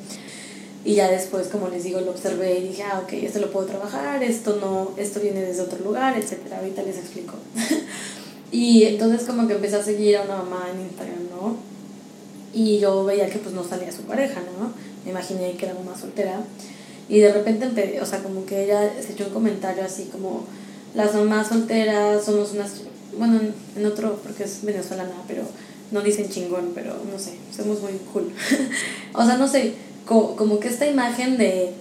Y 0.82 0.94
ya 0.94 1.10
después, 1.10 1.48
como 1.48 1.68
les 1.68 1.84
digo, 1.84 2.00
lo 2.00 2.12
observé 2.12 2.58
y 2.58 2.68
dije, 2.68 2.82
ah, 2.84 3.02
ok, 3.04 3.12
esto 3.12 3.38
lo 3.38 3.50
puedo 3.50 3.66
trabajar, 3.66 4.22
esto 4.22 4.56
no, 4.56 4.92
esto 4.96 5.20
viene 5.20 5.42
desde 5.42 5.62
otro 5.62 5.78
lugar, 5.84 6.16
etcétera. 6.16 6.58
Ahorita 6.58 6.82
les 6.82 6.96
explico. 6.96 7.34
Y 8.52 8.82
entonces 8.82 9.28
como 9.28 9.46
que 9.46 9.54
empecé 9.54 9.76
a 9.76 9.82
seguir 9.84 10.16
a 10.16 10.22
una 10.22 10.38
mamá 10.38 10.66
en 10.74 10.80
Instagram, 10.80 11.20
¿no? 11.30 11.56
Y 12.52 12.78
yo 12.78 13.04
veía 13.04 13.28
que 13.28 13.38
pues 13.38 13.54
no 13.54 13.64
salía 13.64 13.92
su 13.92 14.02
pareja, 14.02 14.40
¿no? 14.40 14.72
Me 15.04 15.10
imaginé 15.10 15.52
que 15.56 15.66
era 15.66 15.74
mamá 15.74 15.96
soltera. 15.98 16.40
Y 17.08 17.18
de 17.18 17.32
repente, 17.32 17.98
o 18.00 18.06
sea, 18.06 18.22
como 18.22 18.46
que 18.46 18.64
ella 18.64 18.90
se 19.00 19.12
echó 19.12 19.26
un 19.26 19.32
comentario 19.32 19.84
así 19.84 20.04
como, 20.12 20.44
las 20.94 21.14
mamás 21.14 21.48
solteras 21.48 22.24
somos 22.24 22.52
unas, 22.52 22.82
bueno, 23.16 23.40
en 23.76 23.86
otro, 23.86 24.20
porque 24.22 24.44
es 24.44 24.62
venezolana, 24.62 25.14
pero 25.26 25.42
no 25.90 26.00
dicen 26.02 26.28
chingón, 26.28 26.72
pero 26.74 26.94
no 27.10 27.18
sé, 27.18 27.32
somos 27.54 27.80
muy 27.80 27.92
cool. 28.12 28.32
o 29.14 29.24
sea, 29.24 29.36
no 29.36 29.48
sé, 29.48 29.74
como, 30.06 30.36
como 30.36 30.60
que 30.60 30.68
esta 30.68 30.86
imagen 30.86 31.36
de, 31.38 31.72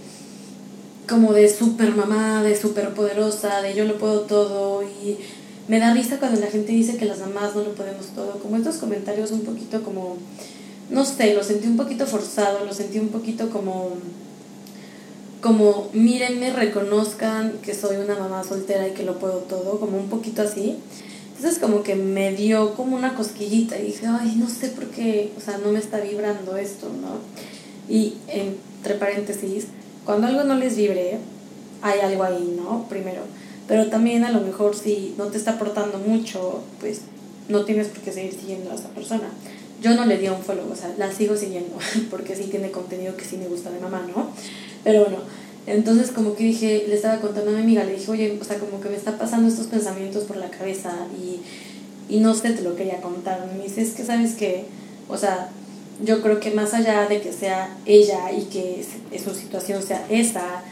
como 1.07 1.33
de 1.33 1.49
super 1.49 1.95
mamá, 1.95 2.43
de 2.43 2.55
super 2.55 2.93
poderosa, 2.93 3.61
de 3.61 3.73
yo 3.73 3.85
lo 3.85 3.97
puedo 3.97 4.21
todo 4.21 4.83
y 4.83 5.17
me 5.67 5.79
da 5.79 5.93
risa 5.93 6.17
cuando 6.17 6.39
la 6.39 6.47
gente 6.47 6.71
dice 6.71 6.97
que 6.97 7.05
las 7.05 7.19
mamás 7.19 7.55
no 7.55 7.63
lo 7.63 7.75
podemos 7.75 8.07
todo, 8.07 8.39
como 8.39 8.57
estos 8.57 8.77
comentarios 8.77 9.31
un 9.31 9.41
poquito 9.41 9.83
como, 9.83 10.17
no 10.89 11.05
sé, 11.05 11.33
lo 11.33 11.43
sentí 11.43 11.67
un 11.67 11.77
poquito 11.77 12.05
forzado, 12.05 12.65
lo 12.65 12.73
sentí 12.73 12.99
un 12.99 13.09
poquito 13.09 13.49
como, 13.49 13.91
como, 15.41 15.89
mírenme, 15.93 16.51
reconozcan 16.51 17.59
que 17.61 17.73
soy 17.73 17.97
una 17.97 18.17
mamá 18.17 18.43
soltera 18.43 18.87
y 18.87 18.91
que 18.91 19.03
lo 19.03 19.19
puedo 19.19 19.37
todo, 19.39 19.79
como 19.79 19.97
un 19.97 20.09
poquito 20.09 20.41
así. 20.41 20.77
Entonces 21.35 21.59
como 21.59 21.83
que 21.83 21.95
me 21.95 22.33
dio 22.33 22.73
como 22.75 22.97
una 22.97 23.15
cosquillita 23.15 23.79
y 23.79 23.87
dije, 23.87 24.07
ay, 24.07 24.35
no 24.35 24.49
sé 24.49 24.69
por 24.69 24.87
qué, 24.87 25.31
o 25.37 25.41
sea, 25.41 25.57
no 25.57 25.71
me 25.71 25.79
está 25.79 25.99
vibrando 26.01 26.57
esto, 26.57 26.87
¿no? 26.89 27.19
Y 27.93 28.15
entre 28.27 28.95
paréntesis, 28.95 29.67
cuando 30.03 30.27
algo 30.27 30.43
no 30.43 30.55
les 30.55 30.75
vibre, 30.75 31.17
hay 31.81 31.99
algo 32.01 32.23
ahí, 32.23 32.57
¿no? 32.57 32.87
Primero. 32.89 33.21
Pero 33.69 33.87
también 33.87 34.25
a 34.25 34.31
lo 34.31 34.41
mejor 34.41 34.75
si 34.75 35.13
no 35.17 35.27
te 35.27 35.37
está 35.37 35.51
aportando 35.51 35.99
mucho, 35.99 36.61
pues 36.79 37.01
no 37.47 37.63
tienes 37.63 37.87
por 37.87 37.99
qué 37.99 38.11
seguir 38.11 38.33
siguiendo 38.33 38.71
a 38.71 38.75
esa 38.75 38.89
persona. 38.89 39.29
Yo 39.81 39.95
no 39.95 40.05
le 40.05 40.17
di 40.17 40.27
un 40.27 40.41
follow, 40.41 40.69
o 40.71 40.75
sea, 40.75 40.93
la 40.97 41.11
sigo 41.11 41.35
siguiendo, 41.35 41.77
porque 42.09 42.35
sí 42.35 42.43
tiene 42.43 42.71
contenido 42.71 43.15
que 43.15 43.25
sí 43.25 43.37
me 43.37 43.47
gusta 43.47 43.71
de 43.71 43.79
mamá, 43.79 44.05
¿no? 44.13 44.29
Pero 44.83 45.05
bueno, 45.05 45.19
entonces 45.67 46.11
como 46.11 46.35
que 46.35 46.45
dije, 46.45 46.85
le 46.87 46.95
estaba 46.95 47.19
contando 47.19 47.51
a 47.51 47.53
mi 47.53 47.61
amiga, 47.61 47.83
le 47.83 47.93
dije, 47.93 48.11
oye, 48.11 48.37
o 48.41 48.43
sea, 48.43 48.57
como 48.57 48.81
que 48.81 48.89
me 48.89 48.95
está 48.95 49.17
pasando 49.17 49.47
estos 49.47 49.67
pensamientos 49.67 50.23
por 50.23 50.37
la 50.37 50.49
cabeza 50.49 50.91
y, 51.17 51.39
y 52.13 52.19
no 52.19 52.33
sé, 52.33 52.51
te 52.51 52.61
lo 52.61 52.75
quería 52.75 53.01
contar. 53.01 53.47
Me 53.55 53.63
dice, 53.63 53.81
es 53.81 53.91
que 53.91 54.03
sabes 54.03 54.33
que, 54.33 54.65
o 55.07 55.17
sea, 55.17 55.49
yo 56.03 56.21
creo 56.21 56.39
que 56.39 56.51
más 56.51 56.73
allá 56.73 57.07
de 57.07 57.21
que 57.21 57.31
sea 57.33 57.77
ella 57.85 58.31
y 58.31 58.43
que 58.45 58.85
su 59.23 59.33
situación 59.35 59.83
sea 59.83 60.05
esa, 60.09 60.63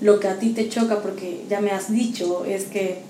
lo 0.00 0.20
que 0.20 0.28
a 0.28 0.38
ti 0.38 0.50
te 0.50 0.68
choca, 0.68 1.02
porque 1.02 1.44
ya 1.48 1.60
me 1.60 1.70
has 1.70 1.90
dicho, 1.90 2.44
es 2.44 2.64
que 2.64 3.00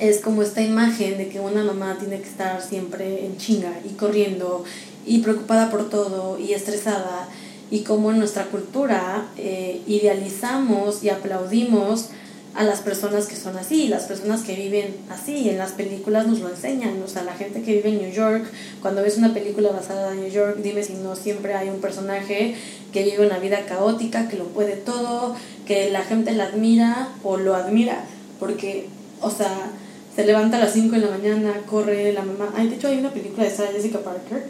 es 0.00 0.20
como 0.20 0.42
esta 0.42 0.62
imagen 0.62 1.18
de 1.18 1.28
que 1.28 1.40
una 1.40 1.64
mamá 1.64 1.96
tiene 1.98 2.20
que 2.20 2.28
estar 2.28 2.62
siempre 2.62 3.24
en 3.24 3.36
chinga 3.36 3.72
y 3.84 3.94
corriendo 3.94 4.64
y 5.06 5.20
preocupada 5.20 5.70
por 5.70 5.88
todo 5.88 6.38
y 6.38 6.52
estresada. 6.52 7.28
Y 7.70 7.80
como 7.80 8.10
en 8.10 8.18
nuestra 8.18 8.44
cultura 8.44 9.26
eh, 9.36 9.80
idealizamos 9.86 11.02
y 11.02 11.08
aplaudimos 11.08 12.10
a 12.54 12.64
las 12.64 12.80
personas 12.80 13.26
que 13.26 13.36
son 13.36 13.56
así, 13.58 13.86
las 13.86 14.04
personas 14.04 14.42
que 14.42 14.54
viven 14.54 14.96
así, 15.10 15.50
en 15.50 15.58
las 15.58 15.72
películas 15.72 16.26
nos 16.26 16.40
lo 16.40 16.48
enseñan, 16.48 17.02
o 17.02 17.08
sea, 17.08 17.22
la 17.22 17.34
gente 17.34 17.60
que 17.60 17.74
vive 17.74 17.90
en 17.90 17.98
New 17.98 18.12
York, 18.12 18.46
cuando 18.80 19.02
ves 19.02 19.18
una 19.18 19.34
película 19.34 19.70
basada 19.72 20.12
en 20.12 20.22
New 20.22 20.30
York, 20.30 20.56
dime 20.62 20.82
si 20.82 20.94
no 20.94 21.16
siempre 21.16 21.54
hay 21.54 21.68
un 21.68 21.80
personaje 21.80 22.54
que 22.92 23.04
vive 23.04 23.26
una 23.26 23.38
vida 23.38 23.66
caótica, 23.66 24.28
que 24.28 24.38
lo 24.38 24.44
puede 24.46 24.76
todo, 24.76 25.36
que 25.66 25.90
la 25.90 26.02
gente 26.02 26.32
la 26.32 26.44
admira 26.44 27.10
o 27.22 27.36
lo 27.36 27.54
admira, 27.54 28.04
porque, 28.40 28.88
o 29.20 29.30
sea, 29.30 29.70
se 30.16 30.26
levanta 30.26 30.56
a 30.56 30.60
las 30.60 30.72
5 30.72 30.96
de 30.96 31.02
la 31.02 31.10
mañana, 31.10 31.52
corre 31.68 32.12
la 32.12 32.22
mamá. 32.22 32.52
Ay, 32.56 32.68
de 32.68 32.76
hecho 32.76 32.88
hay 32.88 32.98
una 32.98 33.10
película 33.10 33.44
de 33.44 33.50
Sarah 33.50 33.72
Jessica 33.72 34.00
Parker 34.00 34.44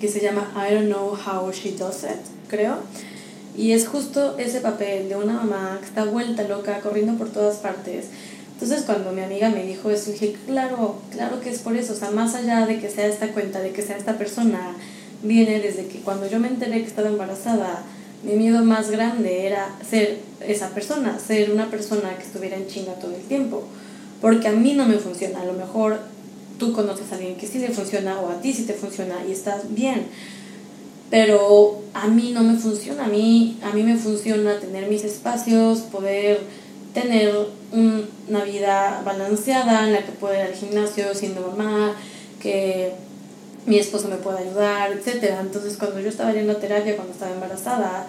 que 0.00 0.08
se 0.08 0.20
llama 0.20 0.52
I 0.56 0.74
Don't 0.74 0.92
Know 0.92 1.12
How 1.12 1.52
She 1.52 1.72
Does 1.72 2.02
It, 2.02 2.48
creo 2.48 2.78
y 3.56 3.72
es 3.72 3.86
justo 3.86 4.38
ese 4.38 4.60
papel 4.60 5.08
de 5.08 5.16
una 5.16 5.34
mamá 5.34 5.76
que 5.80 5.86
está 5.86 6.04
vuelta 6.04 6.42
loca, 6.44 6.80
corriendo 6.80 7.14
por 7.14 7.28
todas 7.28 7.56
partes. 7.56 8.06
Entonces 8.54 8.84
cuando 8.84 9.12
mi 9.12 9.20
amiga 9.20 9.50
me 9.50 9.64
dijo 9.64 9.90
eso, 9.90 10.10
dije, 10.10 10.36
claro, 10.46 10.96
claro 11.10 11.40
que 11.40 11.50
es 11.50 11.58
por 11.58 11.76
eso. 11.76 11.92
O 11.92 11.96
sea, 11.96 12.10
más 12.10 12.34
allá 12.34 12.64
de 12.66 12.78
que 12.78 12.88
sea 12.88 13.06
esta 13.06 13.28
cuenta, 13.28 13.60
de 13.60 13.72
que 13.72 13.82
sea 13.82 13.96
esta 13.96 14.16
persona, 14.16 14.74
viene 15.22 15.60
desde 15.60 15.86
que 15.86 16.00
cuando 16.00 16.28
yo 16.28 16.40
me 16.40 16.48
enteré 16.48 16.80
que 16.80 16.86
estaba 16.86 17.08
embarazada, 17.08 17.82
mi 18.22 18.34
miedo 18.34 18.64
más 18.64 18.90
grande 18.90 19.46
era 19.46 19.68
ser 19.88 20.20
esa 20.40 20.70
persona, 20.70 21.18
ser 21.18 21.50
una 21.50 21.70
persona 21.70 22.16
que 22.16 22.22
estuviera 22.22 22.56
en 22.56 22.68
chinga 22.68 22.94
todo 22.94 23.14
el 23.14 23.22
tiempo. 23.22 23.64
Porque 24.22 24.48
a 24.48 24.52
mí 24.52 24.72
no 24.72 24.86
me 24.86 24.96
funciona. 24.96 25.42
A 25.42 25.44
lo 25.44 25.52
mejor 25.52 26.00
tú 26.58 26.72
conoces 26.72 27.12
a 27.12 27.16
alguien 27.16 27.36
que 27.36 27.46
sí 27.46 27.58
le 27.58 27.68
funciona 27.68 28.18
o 28.20 28.30
a 28.30 28.40
ti 28.40 28.54
sí 28.54 28.64
te 28.64 28.72
funciona 28.72 29.16
y 29.28 29.32
estás 29.32 29.74
bien 29.74 30.06
pero 31.12 31.82
a 31.92 32.08
mí 32.08 32.32
no 32.32 32.42
me 32.42 32.56
funciona, 32.56 33.04
a 33.04 33.08
mí, 33.08 33.58
a 33.62 33.70
mí 33.74 33.82
me 33.82 33.98
funciona 33.98 34.58
tener 34.58 34.88
mis 34.88 35.04
espacios, 35.04 35.80
poder 35.80 36.40
tener 36.94 37.34
una 37.70 38.44
vida 38.44 39.02
balanceada 39.04 39.86
en 39.86 39.92
la 39.92 40.06
que 40.06 40.12
pueda 40.12 40.36
ir 40.36 40.46
al 40.46 40.54
gimnasio 40.54 41.14
siendo 41.14 41.42
mamá, 41.42 41.94
que 42.40 42.94
mi 43.66 43.78
esposo 43.78 44.08
me 44.08 44.16
pueda 44.16 44.38
ayudar, 44.38 44.90
etc. 44.90 45.34
Entonces 45.38 45.76
cuando 45.76 46.00
yo 46.00 46.08
estaba 46.08 46.32
yendo 46.32 46.52
a 46.52 46.60
terapia, 46.60 46.96
cuando 46.96 47.12
estaba 47.12 47.34
embarazada, 47.34 48.06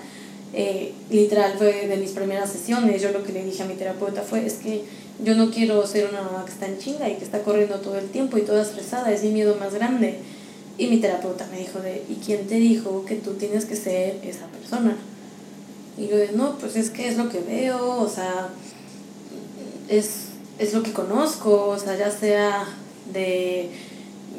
eh, 0.53 0.93
literal 1.09 1.55
fue 1.57 1.87
de 1.87 1.97
mis 1.97 2.11
primeras 2.11 2.51
sesiones, 2.51 3.01
yo 3.01 3.11
lo 3.11 3.23
que 3.23 3.33
le 3.33 3.43
dije 3.43 3.63
a 3.63 3.65
mi 3.65 3.73
terapeuta 3.73 4.21
fue, 4.21 4.45
es 4.45 4.55
que 4.55 4.83
yo 5.23 5.35
no 5.35 5.49
quiero 5.49 5.85
ser 5.87 6.09
una 6.09 6.21
mamá 6.21 6.45
que 6.45 6.51
está 6.51 6.67
en 6.67 6.77
chinga 6.77 7.09
y 7.09 7.15
que 7.15 7.23
está 7.23 7.41
corriendo 7.41 7.79
todo 7.79 7.97
el 7.97 8.09
tiempo 8.09 8.37
y 8.37 8.41
toda 8.41 8.61
estresada, 8.61 9.11
es 9.11 9.23
mi 9.23 9.31
miedo 9.31 9.55
más 9.59 9.73
grande 9.73 10.19
y 10.77 10.87
mi 10.87 10.97
terapeuta 10.97 11.47
me 11.51 11.59
dijo 11.59 11.79
de, 11.79 12.03
¿y 12.07 12.15
quién 12.15 12.47
te 12.47 12.55
dijo 12.55 13.05
que 13.05 13.15
tú 13.15 13.33
tienes 13.33 13.65
que 13.65 13.75
ser 13.75 14.19
esa 14.23 14.47
persona? 14.47 14.95
Y 15.97 16.07
yo 16.07 16.17
de, 16.17 16.31
no, 16.33 16.57
pues 16.57 16.75
es 16.75 16.89
que 16.89 17.07
es 17.07 17.17
lo 17.17 17.29
que 17.29 17.39
veo, 17.39 17.99
o 17.99 18.09
sea, 18.09 18.49
es, 19.89 20.29
es 20.59 20.73
lo 20.73 20.83
que 20.83 20.93
conozco, 20.93 21.67
o 21.69 21.79
sea, 21.79 21.97
ya 21.97 22.11
sea 22.11 22.67
de 23.11 23.69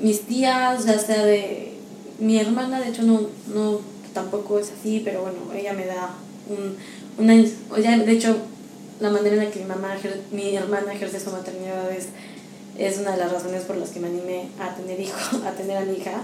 mis 0.00 0.22
tías, 0.22 0.86
ya 0.86 0.98
sea 0.98 1.24
de 1.24 1.74
mi 2.18 2.38
hermana, 2.38 2.80
de 2.80 2.90
hecho 2.90 3.02
no, 3.02 3.22
no 3.52 3.93
tampoco 4.14 4.58
es 4.58 4.72
así, 4.78 5.02
pero 5.04 5.22
bueno, 5.22 5.38
ella 5.54 5.74
me 5.74 5.84
da 5.84 6.14
un, 6.48 6.76
una, 7.22 7.34
ella, 7.34 7.98
de 7.98 8.12
hecho, 8.12 8.36
la 9.00 9.10
manera 9.10 9.36
en 9.36 9.44
la 9.44 9.50
que 9.50 9.60
mi 9.60 9.66
mamá, 9.66 9.96
mi 10.32 10.56
hermana 10.56 10.94
ejerce 10.94 11.20
su 11.20 11.30
maternidad 11.30 11.90
es 12.78 12.98
una 12.98 13.12
de 13.12 13.18
las 13.18 13.32
razones 13.32 13.62
por 13.62 13.76
las 13.76 13.90
que 13.90 14.00
me 14.00 14.08
animé 14.08 14.48
a 14.58 14.74
tener 14.74 14.98
hijo, 15.00 15.18
a 15.46 15.52
tener 15.52 15.76
a 15.76 15.84
mi 15.84 15.94
hija, 15.94 16.22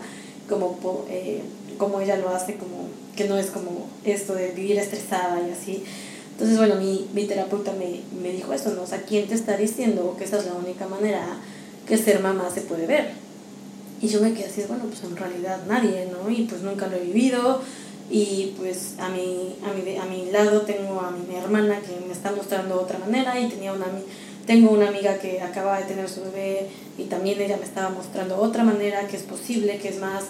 como, 0.48 1.06
eh, 1.08 1.42
como 1.78 2.00
ella 2.00 2.16
lo 2.16 2.30
hace, 2.30 2.56
como 2.56 2.88
que 3.16 3.28
no 3.28 3.36
es 3.36 3.46
como 3.46 3.88
esto 4.04 4.34
de 4.34 4.50
vivir 4.50 4.78
estresada 4.78 5.40
y 5.46 5.50
así. 5.50 5.84
Entonces, 6.32 6.58
bueno, 6.58 6.76
mi, 6.76 7.08
mi 7.12 7.24
terapeuta 7.26 7.72
me, 7.72 8.00
me 8.20 8.32
dijo 8.32 8.52
eso, 8.52 8.70
¿no? 8.70 8.82
O 8.82 8.86
sea, 8.86 9.02
¿quién 9.02 9.28
te 9.28 9.34
está 9.34 9.56
diciendo 9.56 10.14
que 10.18 10.24
esa 10.24 10.38
es 10.38 10.46
la 10.46 10.54
única 10.54 10.88
manera 10.88 11.22
que 11.86 11.98
ser 11.98 12.20
mamá 12.20 12.48
se 12.52 12.62
puede 12.62 12.86
ver? 12.86 13.10
Y 14.02 14.08
yo 14.08 14.20
me 14.20 14.32
quedé 14.32 14.46
así, 14.46 14.62
bueno, 14.66 14.84
pues 14.84 15.02
en 15.04 15.16
realidad 15.16 15.60
nadie, 15.68 16.08
¿no? 16.10 16.30
Y 16.30 16.42
pues 16.44 16.62
nunca 16.62 16.86
lo 16.86 16.96
he 16.96 17.00
vivido. 17.00 17.60
Y 18.10 18.54
pues 18.58 18.94
a 18.98 19.08
mi, 19.08 19.54
a 19.64 19.72
mi, 19.72 19.96
a 19.96 20.04
mi 20.04 20.30
lado 20.32 20.62
tengo 20.62 21.00
a 21.00 21.10
mi, 21.10 21.36
hermana 21.36 21.80
que 21.80 22.04
me 22.06 22.12
está 22.12 22.32
mostrando 22.32 22.80
otra 22.80 22.98
manera 22.98 23.38
y 23.38 23.48
tenía 23.48 23.72
una 23.72 23.86
tengo 24.46 24.72
una 24.72 24.88
amiga 24.88 25.18
que 25.18 25.40
acaba 25.42 25.78
de 25.78 25.84
tener 25.84 26.08
su 26.08 26.22
bebé 26.22 26.66
y 26.98 27.04
también 27.04 27.40
ella 27.40 27.56
me 27.56 27.64
estaba 27.64 27.90
mostrando 27.90 28.36
otra 28.36 28.64
manera 28.64 29.06
que 29.06 29.16
es 29.16 29.22
posible, 29.22 29.78
que 29.78 29.90
es 29.90 30.00
más 30.00 30.24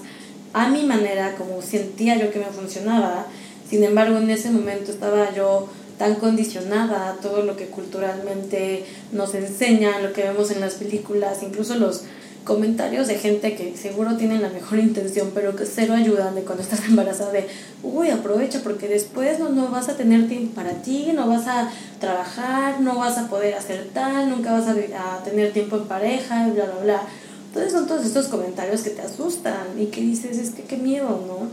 a 0.53 0.69
mi 0.69 0.83
manera, 0.83 1.37
como 1.37 1.63
sentía 1.63 2.19
yo 2.19 2.31
que 2.31 2.39
me 2.39 2.47
funcionaba. 2.47 3.27
Sin 3.69 3.83
embargo, 3.85 4.19
en 4.19 4.29
ese 4.29 4.51
momento 4.51 4.91
estaba 4.91 5.33
yo 5.33 5.69
tan 5.97 6.17
condicionada 6.17 7.11
a 7.11 7.15
todo 7.17 7.43
lo 7.43 7.57
que 7.57 7.67
culturalmente 7.67 8.85
nos 9.13 9.35
enseñan, 9.35 10.03
lo 10.03 10.13
que 10.13 10.23
vemos 10.23 10.51
en 10.51 10.61
las 10.61 10.75
películas, 10.75 11.43
incluso 11.43 11.77
los 11.77 12.03
comentarios 12.45 13.07
de 13.07 13.17
gente 13.17 13.55
que 13.55 13.77
seguro 13.77 14.17
tienen 14.17 14.43
la 14.43 14.49
mejor 14.49 14.79
intención, 14.79 15.31
pero 15.35 15.57
que 15.57 15.67
cero 15.67 15.95
ayudan 15.95 16.35
de 16.35 16.43
cuando 16.43 16.63
estás 16.63 16.85
embarazada 16.89 17.33
de, 17.33 17.47
uy, 17.83 18.11
aprovecha 18.11 18.61
porque 18.63 18.89
después 18.89 19.39
no, 19.39 19.51
no 19.51 19.69
vas 19.71 19.89
a 19.89 19.97
tener 19.97 20.29
tiempo 20.29 20.55
para 20.55 20.83
ti, 20.83 21.11
no 21.15 21.29
vas 21.29 21.47
a 21.47 21.71
trabajar, 21.99 22.81
no 22.81 22.97
vas 22.97 23.19
a 23.19 23.29
poder 23.29 23.55
hacer 23.55 23.89
tal, 23.93 24.31
nunca 24.31 24.53
vas 24.53 24.67
a, 24.67 24.73
a 24.73 25.23
tener 25.23 25.53
tiempo 25.53 25.77
en 25.77 25.85
pareja, 25.85 26.49
bla, 26.49 26.65
bla, 26.65 26.83
bla. 26.83 27.03
Entonces 27.49 27.73
son 27.73 27.87
todos 27.87 28.07
estos 28.07 28.29
comentarios 28.29 28.83
que 28.83 28.91
te 28.91 29.03
asustan 29.03 29.79
y 29.79 29.87
que 29.87 30.01
dices, 30.01 30.39
es 30.39 30.51
que 30.51 30.63
qué 30.63 30.77
miedo, 30.77 31.09
¿no? 31.27 31.49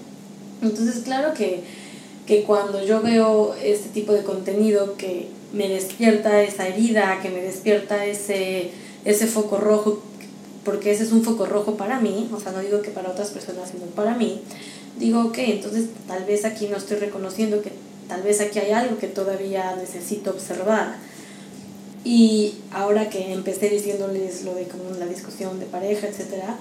Entonces 0.68 1.04
claro 1.04 1.34
que, 1.34 1.64
que 2.26 2.44
cuando 2.44 2.84
yo 2.86 3.02
veo 3.02 3.56
este 3.64 3.90
tipo 3.90 4.14
de 4.14 4.24
contenido 4.24 4.96
que 4.96 5.28
me 5.54 5.68
despierta 5.68 6.42
esa 6.44 6.68
herida, 6.68 7.20
que 7.22 7.30
me 7.30 7.42
despierta 7.42 8.06
ese, 8.06 8.72
ese 9.06 9.28
foco 9.28 9.58
rojo 9.58 10.04
porque 10.68 10.92
ese 10.92 11.06
es 11.06 11.14
un 11.14 11.24
foco 11.24 11.46
rojo 11.46 11.78
para 11.78 12.02
mí, 12.02 12.30
o 12.34 12.42
sea, 12.42 12.52
no 12.52 12.60
digo 12.60 12.82
que 12.82 12.92
para 12.92 13.10
otras 13.10 13.30
personas, 13.30 13.70
sino 13.72 13.86
para 13.86 14.16
mí, 14.16 14.42
digo, 15.00 15.22
ok, 15.22 15.38
entonces 15.38 15.86
tal 16.10 16.26
vez 16.26 16.44
aquí 16.44 16.68
no 16.68 16.76
estoy 16.76 16.98
reconociendo 16.98 17.62
que 17.62 17.72
tal 18.10 18.22
vez 18.22 18.42
aquí 18.42 18.60
hay 18.60 18.72
algo 18.72 18.98
que 18.98 19.08
todavía 19.08 19.78
necesito 19.78 20.32
observar. 20.32 20.98
Y 22.04 22.56
ahora 22.74 23.10
que 23.10 23.32
empecé 23.32 23.70
diciéndoles 23.70 24.44
lo 24.44 24.56
de 24.56 24.64
como 24.64 24.90
la 25.00 25.06
discusión 25.06 25.58
de 25.62 25.68
pareja, 25.68 26.08
etcétera, 26.08 26.58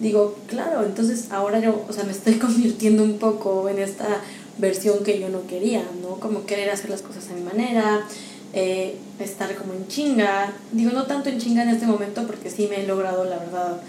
digo, 0.00 0.36
claro, 0.48 0.84
entonces 0.84 1.28
ahora 1.30 1.58
yo, 1.58 1.82
o 1.88 1.92
sea, 1.94 2.04
me 2.04 2.12
estoy 2.12 2.34
convirtiendo 2.38 3.04
un 3.04 3.16
poco 3.16 3.70
en 3.70 3.78
esta 3.78 4.20
versión 4.58 5.02
que 5.02 5.18
yo 5.18 5.30
no 5.30 5.46
quería, 5.46 5.82
¿no? 6.02 6.20
Como 6.20 6.44
querer 6.44 6.68
hacer 6.68 6.90
las 6.90 7.00
cosas 7.00 7.30
a 7.30 7.32
mi 7.32 7.40
manera, 7.40 8.06
eh, 8.52 8.96
estar 9.18 9.54
como 9.56 9.74
en 9.74 9.86
chinga. 9.88 10.52
Digo, 10.72 10.90
no 10.92 11.04
tanto 11.04 11.28
en 11.28 11.38
chinga 11.38 11.62
en 11.62 11.70
este 11.70 11.86
momento 11.86 12.26
porque 12.26 12.50
sí 12.50 12.66
me 12.68 12.82
he 12.82 12.86
logrado, 12.86 13.24
la 13.24 13.38
verdad, 13.38 13.80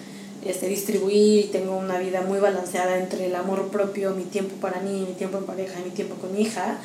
este, 0.45 0.67
distribuir 0.67 1.45
y 1.45 1.47
tengo 1.49 1.77
una 1.77 1.99
vida 1.99 2.21
muy 2.21 2.39
balanceada 2.39 2.97
entre 2.97 3.27
el 3.27 3.35
amor 3.35 3.69
propio, 3.69 4.11
mi 4.11 4.23
tiempo 4.23 4.55
para 4.61 4.79
mí, 4.81 5.05
mi 5.07 5.13
tiempo 5.13 5.37
en 5.37 5.45
pareja 5.45 5.79
y 5.79 5.85
mi 5.85 5.91
tiempo 5.91 6.15
con 6.15 6.33
mi 6.33 6.41
hija. 6.41 6.79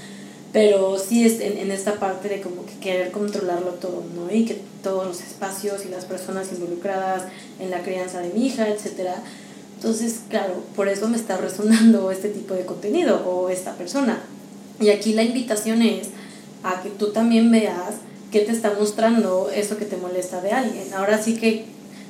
Pero 0.53 0.99
sí 0.99 1.25
es 1.25 1.41
en, 1.41 1.57
en 1.57 1.71
esta 1.71 1.95
parte 1.95 2.29
de 2.29 2.43
como 2.43 2.67
que 2.67 2.75
querer 2.75 3.11
controlarlo 3.11 3.71
todo, 3.73 4.05
¿no? 4.15 4.31
Y 4.35 4.45
que 4.45 4.61
todos 4.83 5.07
los 5.07 5.21
espacios 5.23 5.87
y 5.87 5.89
las 5.89 6.05
personas 6.05 6.53
involucradas 6.53 7.23
en 7.59 7.71
la 7.71 7.83
crianza 7.83 8.21
de 8.21 8.35
mi 8.35 8.47
hija, 8.47 8.69
etcétera. 8.69 9.15
Entonces, 9.77 10.21
claro, 10.29 10.63
por 10.77 10.89
eso 10.89 11.09
me 11.09 11.17
está 11.17 11.39
resonando 11.39 12.11
este 12.13 12.29
tipo 12.29 12.55
de 12.55 12.67
contenido 12.67 13.27
o 13.27 13.49
esta 13.49 13.73
persona. 13.75 14.21
Y 14.79 14.91
aquí 14.91 15.13
la 15.13 15.23
invitación 15.23 15.83
es 15.83 16.09
a 16.63 16.83
que 16.83 16.91
tú 16.91 17.13
también 17.13 17.51
veas 17.51 17.97
qué 18.31 18.41
te 18.41 18.53
está 18.53 18.73
mostrando 18.79 19.51
eso 19.55 19.77
que 19.77 19.85
te 19.85 19.97
molesta 19.97 20.41
de 20.41 20.53
alguien. 20.53 20.93
Ahora 20.95 21.23
sí 21.23 21.37
que 21.37 21.67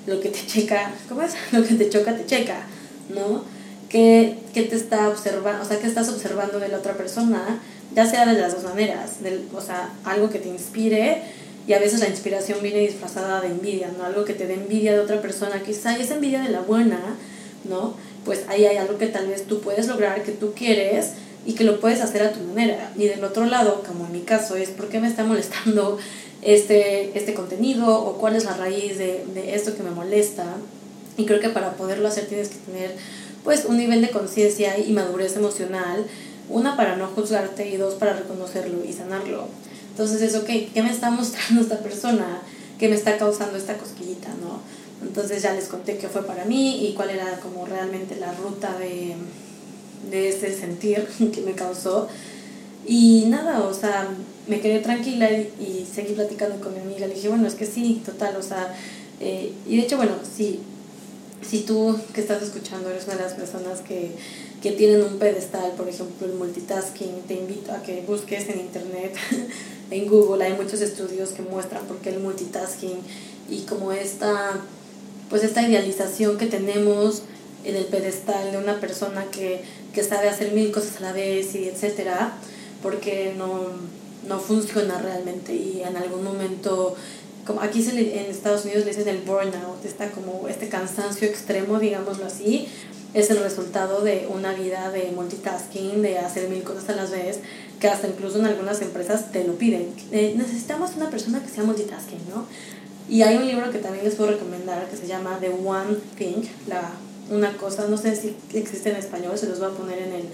lo 0.06 0.20
que 0.20 0.28
te 0.28 0.38
checa, 0.46 0.92
¿cómo 1.08 1.22
es? 1.22 1.34
Lo 1.52 1.64
que 1.64 1.74
te 1.74 1.90
choca, 1.90 2.16
te 2.16 2.26
checa, 2.26 2.66
¿no? 3.14 3.44
¿Qué, 3.88 4.38
qué 4.54 4.62
te 4.62 4.76
está 4.76 5.08
observando? 5.08 5.62
O 5.62 5.66
sea, 5.66 5.78
¿qué 5.78 5.86
estás 5.86 6.08
observando 6.08 6.58
de 6.58 6.68
la 6.68 6.78
otra 6.78 6.94
persona? 6.94 7.60
Ya 7.94 8.06
sea 8.06 8.24
de 8.24 8.40
las 8.40 8.54
dos 8.54 8.64
maneras, 8.64 9.22
del, 9.22 9.46
o 9.54 9.60
sea, 9.60 9.90
algo 10.04 10.30
que 10.30 10.38
te 10.38 10.48
inspire 10.48 11.22
y 11.66 11.74
a 11.74 11.78
veces 11.78 12.00
la 12.00 12.08
inspiración 12.08 12.60
viene 12.62 12.80
disfrazada 12.80 13.40
de 13.40 13.48
envidia, 13.48 13.90
¿no? 13.96 14.04
Algo 14.04 14.24
que 14.24 14.32
te 14.32 14.46
dé 14.46 14.54
envidia 14.54 14.92
de 14.92 15.00
otra 15.00 15.20
persona, 15.20 15.62
quizá 15.62 15.96
es 15.96 16.10
envidia 16.10 16.40
de 16.40 16.48
la 16.48 16.60
buena, 16.60 17.00
¿no? 17.68 17.94
Pues 18.24 18.44
ahí 18.48 18.64
hay 18.64 18.78
algo 18.78 18.98
que 18.98 19.06
tal 19.06 19.28
vez 19.28 19.46
tú 19.46 19.60
puedes 19.60 19.86
lograr, 19.88 20.22
que 20.22 20.32
tú 20.32 20.54
quieres, 20.54 21.12
y 21.46 21.54
que 21.54 21.64
lo 21.64 21.80
puedes 21.80 22.00
hacer 22.00 22.22
a 22.22 22.32
tu 22.32 22.40
manera. 22.40 22.92
Y 22.96 23.06
del 23.06 23.24
otro 23.24 23.46
lado, 23.46 23.82
como 23.86 24.06
en 24.06 24.12
mi 24.12 24.20
caso, 24.20 24.56
es 24.56 24.70
por 24.70 24.88
qué 24.88 25.00
me 25.00 25.08
está 25.08 25.24
molestando 25.24 25.98
este, 26.42 27.16
este 27.16 27.34
contenido 27.34 27.86
o 27.88 28.18
cuál 28.18 28.36
es 28.36 28.44
la 28.44 28.56
raíz 28.56 28.98
de, 28.98 29.24
de 29.34 29.54
esto 29.54 29.74
que 29.74 29.82
me 29.82 29.90
molesta. 29.90 30.44
Y 31.16 31.26
creo 31.26 31.40
que 31.40 31.48
para 31.48 31.72
poderlo 31.72 32.08
hacer 32.08 32.26
tienes 32.26 32.48
que 32.48 32.56
tener 32.56 32.94
pues 33.44 33.64
un 33.64 33.76
nivel 33.76 34.00
de 34.00 34.10
conciencia 34.10 34.78
y 34.78 34.92
madurez 34.92 35.36
emocional, 35.36 36.06
una 36.48 36.76
para 36.76 36.96
no 36.96 37.08
juzgarte 37.08 37.68
y 37.68 37.76
dos 37.76 37.94
para 37.94 38.12
reconocerlo 38.12 38.84
y 38.84 38.92
sanarlo. 38.92 39.48
Entonces 39.90 40.22
es, 40.22 40.34
ok, 40.36 40.48
¿qué 40.72 40.82
me 40.82 40.90
está 40.90 41.10
mostrando 41.10 41.60
esta 41.60 41.78
persona 41.80 42.40
que 42.78 42.88
me 42.88 42.94
está 42.94 43.18
causando 43.18 43.58
esta 43.58 43.76
cosquillita, 43.76 44.28
no? 44.28 44.60
Entonces 45.06 45.42
ya 45.42 45.52
les 45.52 45.66
conté 45.66 45.98
qué 45.98 46.08
fue 46.08 46.24
para 46.24 46.44
mí 46.44 46.86
y 46.86 46.94
cuál 46.94 47.10
era 47.10 47.38
como 47.40 47.66
realmente 47.66 48.16
la 48.16 48.32
ruta 48.32 48.78
de, 48.78 49.16
de 50.10 50.28
ese 50.28 50.54
sentir 50.54 51.06
que 51.34 51.40
me 51.42 51.52
causó. 51.52 52.08
Y 52.86 53.26
nada, 53.28 53.60
o 53.64 53.74
sea, 53.74 54.08
me 54.46 54.60
quedé 54.60 54.80
tranquila 54.80 55.30
y, 55.30 55.86
seguí 55.92 56.14
platicando 56.14 56.60
con 56.60 56.74
mi 56.74 56.80
amiga. 56.80 57.06
Le 57.06 57.14
dije, 57.14 57.28
bueno, 57.28 57.46
es 57.46 57.54
que 57.54 57.66
sí, 57.66 58.02
total, 58.04 58.36
o 58.36 58.42
sea, 58.42 58.74
eh, 59.20 59.52
y 59.68 59.76
de 59.76 59.82
hecho, 59.82 59.96
bueno, 59.96 60.12
sí, 60.36 60.60
si 61.48 61.60
tú 61.60 61.96
que 62.14 62.20
estás 62.20 62.42
escuchando 62.42 62.90
eres 62.90 63.04
una 63.04 63.16
de 63.16 63.22
las 63.22 63.34
personas 63.34 63.80
que, 63.80 64.12
que 64.62 64.72
tienen 64.72 65.02
un 65.02 65.18
pedestal, 65.18 65.72
por 65.76 65.88
ejemplo, 65.88 66.26
el 66.26 66.34
multitasking, 66.34 67.22
te 67.26 67.34
invito 67.34 67.72
a 67.72 67.82
que 67.82 68.02
busques 68.06 68.48
en 68.48 68.60
internet, 68.60 69.14
en 69.90 70.08
Google, 70.08 70.44
hay 70.44 70.54
muchos 70.54 70.80
estudios 70.80 71.30
que 71.30 71.42
muestran 71.42 71.84
por 71.86 71.98
qué 71.98 72.10
el 72.10 72.20
multitasking 72.20 72.98
y 73.50 73.62
como 73.62 73.92
esta, 73.92 74.60
pues 75.28 75.44
esta 75.44 75.62
idealización 75.68 76.38
que 76.38 76.46
tenemos 76.46 77.22
en 77.64 77.76
el 77.76 77.84
pedestal 77.86 78.52
de 78.52 78.58
una 78.58 78.80
persona 78.80 79.26
que, 79.30 79.62
que 79.92 80.02
sabe 80.02 80.28
hacer 80.28 80.52
mil 80.52 80.72
cosas 80.72 80.96
a 80.98 81.00
la 81.00 81.12
vez 81.12 81.54
y 81.54 81.68
etcétera, 81.68 82.32
porque 82.82 83.34
no, 83.36 83.68
no 84.26 84.40
funciona 84.40 84.98
realmente 84.98 85.54
y 85.54 85.82
en 85.82 85.96
algún 85.96 86.24
momento 86.24 86.96
como 87.46 87.60
aquí 87.60 87.82
se 87.82 87.90
en 87.98 88.30
Estados 88.30 88.64
Unidos 88.64 88.84
le 88.84 88.90
dicen 88.92 89.08
el 89.08 89.22
burnout, 89.22 89.84
está 89.84 90.10
como 90.10 90.48
este 90.48 90.68
cansancio 90.68 91.26
extremo, 91.26 91.80
digámoslo 91.80 92.26
así, 92.26 92.68
es 93.14 93.30
el 93.30 93.38
resultado 93.38 94.00
de 94.02 94.28
una 94.32 94.54
vida 94.54 94.90
de 94.90 95.10
multitasking, 95.10 96.02
de 96.02 96.18
hacer 96.18 96.48
mil 96.48 96.62
cosas 96.62 96.88
a 96.90 96.94
la 96.94 97.04
vez, 97.06 97.40
que 97.80 97.88
hasta 97.88 98.06
incluso 98.06 98.38
en 98.38 98.46
algunas 98.46 98.80
empresas 98.80 99.32
te 99.32 99.44
lo 99.44 99.54
piden. 99.54 99.92
Eh, 100.12 100.34
necesitamos 100.36 100.92
una 100.96 101.10
persona 101.10 101.42
que 101.42 101.48
sea 101.48 101.64
multitasking, 101.64 102.20
¿no? 102.32 102.46
Y 103.08 103.22
hay 103.22 103.36
un 103.36 103.46
libro 103.46 103.70
que 103.70 103.78
también 103.78 104.04
les 104.04 104.14
puedo 104.14 104.30
recomendar 104.30 104.88
que 104.88 104.96
se 104.96 105.06
llama 105.06 105.38
The 105.40 105.50
One 105.50 105.96
Thing, 106.16 106.44
la, 106.68 106.92
una 107.32 107.56
cosa, 107.56 107.86
no 107.88 107.96
sé 107.96 108.14
si 108.16 108.36
existe 108.54 108.90
en 108.90 108.96
español, 108.96 109.36
se 109.38 109.48
los 109.48 109.58
voy 109.58 109.68
a 109.68 109.72
poner 109.72 109.98
en 109.98 110.12
el, 110.12 110.24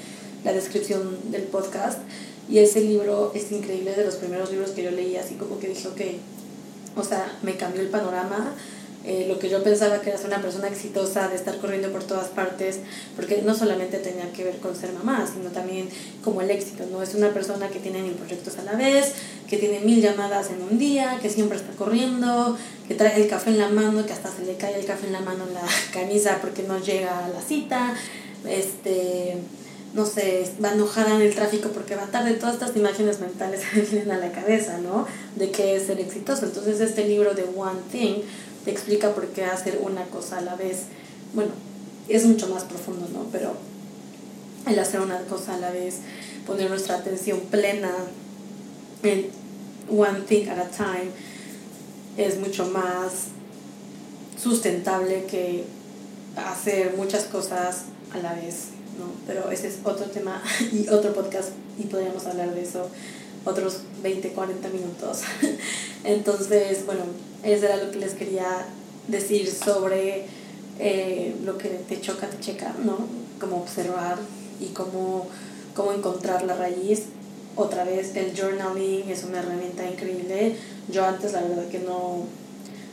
la 0.45 0.53
descripción 0.53 1.31
del 1.31 1.43
podcast. 1.43 1.99
Y 2.49 2.59
ese 2.59 2.81
libro 2.81 3.33
es 3.35 3.53
increíble, 3.53 3.95
de 3.95 4.05
los 4.05 4.17
primeros 4.17 4.51
libros 4.51 4.71
que 4.71 4.83
yo 4.83 4.91
leí, 4.91 5.17
así 5.17 5.35
como 5.35 5.59
que 5.59 5.69
dije, 5.69 5.89
ok, 5.89 6.01
o 6.97 7.05
sea, 7.05 7.39
me 7.43 7.57
cambió 7.57 7.83
el 7.83 7.89
panorama. 7.89 8.55
Eh, 9.09 9.25
lo 9.27 9.39
que 9.39 9.49
yo 9.49 9.63
pensaba 9.63 10.03
que 10.03 10.11
era 10.11 10.19
ser 10.19 10.27
una 10.27 10.43
persona 10.43 10.69
exitosa, 10.69 11.29
de 11.29 11.37
estar 11.37 11.57
corriendo 11.57 11.91
por 11.91 12.05
todas 12.05 12.29
partes, 12.29 12.81
porque 13.17 13.41
no 13.41 13.55
solamente 13.55 13.97
tenía 13.97 14.31
que 14.33 14.45
ver 14.45 14.59
con 14.59 14.77
ser 14.77 14.93
mamá, 14.93 15.27
sino 15.27 15.49
también 15.49 15.89
como 16.23 16.43
el 16.43 16.51
éxito, 16.51 16.85
¿no? 16.93 17.03
Es 17.03 17.15
una 17.15 17.33
persona 17.33 17.69
que 17.69 17.79
tiene 17.79 18.03
mil 18.03 18.13
proyectos 18.13 18.59
a 18.59 18.65
la 18.65 18.73
vez, 18.73 19.15
que 19.49 19.57
tiene 19.57 19.81
mil 19.81 20.03
llamadas 20.03 20.51
en 20.51 20.61
un 20.61 20.79
día, 20.79 21.19
que 21.23 21.31
siempre 21.31 21.57
está 21.57 21.73
corriendo, 21.73 22.59
que 22.87 22.95
trae 22.97 23.19
el 23.19 23.29
café 23.29 23.49
en 23.49 23.57
la 23.57 23.71
mano, 23.71 24.05
que 24.05 24.13
hasta 24.13 24.31
se 24.31 24.45
le 24.45 24.57
cae 24.57 24.79
el 24.79 24.85
café 24.85 25.07
en 25.07 25.15
la 25.15 25.21
mano 25.21 25.45
en 25.49 25.55
la 25.55 25.65
camisa 25.95 26.37
porque 26.43 26.65
no 26.65 26.79
llega 26.79 27.25
a 27.25 27.29
la 27.31 27.41
cita, 27.41 27.95
este 28.47 29.39
no 29.95 30.05
sé, 30.05 30.49
va 30.63 30.75
enojada 30.75 31.15
en 31.17 31.23
el 31.23 31.35
tráfico 31.35 31.71
porque 31.71 31.97
va 31.97 32.05
tarde, 32.07 32.35
todas 32.35 32.55
estas 32.55 32.77
imágenes 32.77 33.21
mentales 33.21 33.63
me 33.75 33.81
vienen 33.81 34.11
a 34.11 34.19
la 34.19 34.33
cabeza, 34.33 34.79
¿no? 34.79 35.07
De 35.37 35.51
qué 35.51 35.77
es 35.77 35.85
ser 35.85 35.99
exitoso. 35.99 36.45
Entonces 36.45 36.81
este 36.81 37.07
libro 37.07 37.33
de 37.35 37.45
One 37.57 37.81
Thing 37.91 38.23
explica 38.71 39.15
por 39.15 39.29
qué 39.29 39.45
hacer 39.45 39.81
una 39.83 40.05
cosa 40.07 40.39
a 40.39 40.41
la 40.41 40.57
vez, 40.57 40.85
bueno, 41.35 41.51
es 42.09 42.25
mucho 42.25 42.49
más 42.49 42.65
profundo, 42.65 43.09
¿no? 43.13 43.27
Pero 43.31 43.55
el 44.67 44.79
hacer 44.79 45.01
una 45.01 45.21
cosa 45.23 45.55
a 45.55 45.59
la 45.59 45.71
vez, 45.71 45.97
poner 46.47 46.69
nuestra 46.71 46.97
atención 46.97 47.41
plena 47.51 47.91
en 49.03 49.31
one 49.91 50.21
thing 50.27 50.49
at 50.49 50.59
a 50.59 50.69
time, 50.69 51.11
es 52.17 52.39
mucho 52.39 52.67
más 52.67 53.29
sustentable 54.41 55.25
que 55.25 55.65
hacer 56.37 56.95
muchas 56.97 57.25
cosas 57.25 57.85
a 58.13 58.19
la 58.19 58.35
vez. 58.35 58.69
¿no? 58.99 59.07
Pero 59.27 59.51
ese 59.51 59.69
es 59.69 59.79
otro 59.85 60.07
tema 60.07 60.43
y 60.73 60.89
otro 60.89 61.15
podcast 61.15 61.51
y 61.79 61.85
podríamos 61.85 62.27
hablar 62.27 62.55
de 62.55 62.63
eso 62.63 62.91
otros 63.49 63.81
20, 64.03 64.31
40 64.31 64.69
minutos. 64.69 65.23
Entonces, 66.05 66.85
bueno, 66.87 67.03
eso 67.43 67.67
era 67.67 67.77
lo 67.77 67.91
que 67.91 67.99
les 67.99 68.15
quería 68.15 68.67
decir 69.09 69.51
sobre 69.51 70.27
eh, 70.79 71.35
lo 71.45 71.59
que 71.59 71.69
te 71.69 72.01
choca, 72.01 72.29
te 72.29 72.39
checa, 72.41 72.75
¿no? 72.85 72.99
Cómo 73.41 73.57
observar 73.59 74.19
y 74.61 74.67
cómo, 74.67 75.27
cómo 75.75 75.93
encontrar 75.93 76.45
la 76.45 76.55
raíz. 76.55 77.05
Otra 77.57 77.85
vez, 77.85 78.15
el 78.15 78.37
journaling 78.39 79.11
es 79.11 79.25
una 79.25 79.41
herramienta 79.41 79.89
increíble. 79.89 80.57
Yo 80.89 81.05
antes, 81.05 81.33
la 81.33 81.43
verdad, 81.43 81.69
que 81.69 81.81
no, 81.81 82.25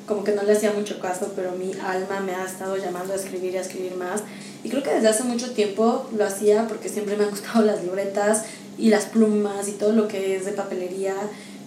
como 0.08 0.24
que 0.24 0.32
no 0.32 0.44
le 0.44 0.54
hacía 0.54 0.72
mucho 0.72 1.00
caso, 1.00 1.34
pero 1.36 1.52
mi 1.52 1.72
alma 1.74 2.20
me 2.20 2.34
ha 2.34 2.46
estado 2.46 2.78
llamando 2.78 3.14
a 3.14 3.16
escribir 3.16 3.54
y 3.54 3.58
a 3.58 3.62
escribir 3.62 3.96
más. 3.96 4.24
Y 4.64 4.70
creo 4.70 4.82
que 4.82 4.90
desde 4.90 5.10
hace 5.10 5.24
mucho 5.24 5.52
tiempo 5.52 6.08
lo 6.18 6.26
hacía 6.26 6.68
porque 6.68 6.90
siempre 6.90 7.16
me 7.16 7.26
han 7.26 7.30
gustado 7.30 7.64
las 7.64 7.84
libretas 7.84 8.46
y 8.78 8.90
las 8.90 9.06
plumas 9.06 9.68
y 9.68 9.74
todo 9.74 9.92
lo 9.94 10.08
que 10.08 10.36
es 10.36 10.46
de 10.46 10.52
papelería. 10.52 11.16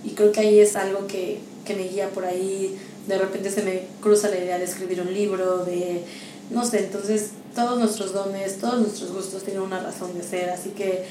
Y 0.05 0.11
creo 0.11 0.33
que 0.33 0.41
ahí 0.41 0.61
es 0.61 0.77
algo 0.77 1.07
que, 1.07 1.39
que 1.65 1.75
me 1.75 1.89
guía 1.89 2.11
por 2.11 2.25
ahí. 2.25 2.77
De 3.07 3.19
repente 3.19 3.51
se 3.51 3.63
me 3.63 3.83
cruza 4.01 4.29
la 4.29 4.39
idea 4.39 4.59
de 4.59 4.65
escribir 4.65 5.01
un 5.01 5.13
libro, 5.13 5.65
de, 5.65 6.03
no 6.51 6.65
sé, 6.65 6.81
entonces 6.81 7.31
todos 7.55 7.79
nuestros 7.79 8.13
dones, 8.13 8.59
todos 8.59 8.81
nuestros 8.81 9.13
gustos 9.13 9.43
tienen 9.43 9.63
una 9.63 9.81
razón 9.81 10.17
de 10.17 10.23
ser. 10.23 10.51
Así 10.51 10.71
que 10.71 11.05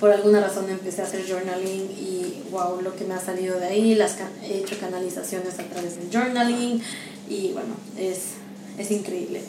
por 0.00 0.10
alguna 0.10 0.40
razón 0.40 0.68
empecé 0.68 1.02
a 1.02 1.04
hacer 1.04 1.24
journaling 1.26 1.90
y 1.90 2.42
wow, 2.50 2.80
lo 2.82 2.94
que 2.94 3.04
me 3.04 3.14
ha 3.14 3.20
salido 3.20 3.58
de 3.58 3.66
ahí, 3.66 3.94
las 3.94 4.16
he 4.42 4.58
hecho 4.58 4.78
canalizaciones 4.78 5.58
a 5.58 5.64
través 5.64 5.96
del 5.96 6.10
journaling 6.12 6.82
y 7.28 7.52
bueno, 7.52 7.74
es, 7.98 8.18
es 8.78 8.90
increíble. 8.90 9.40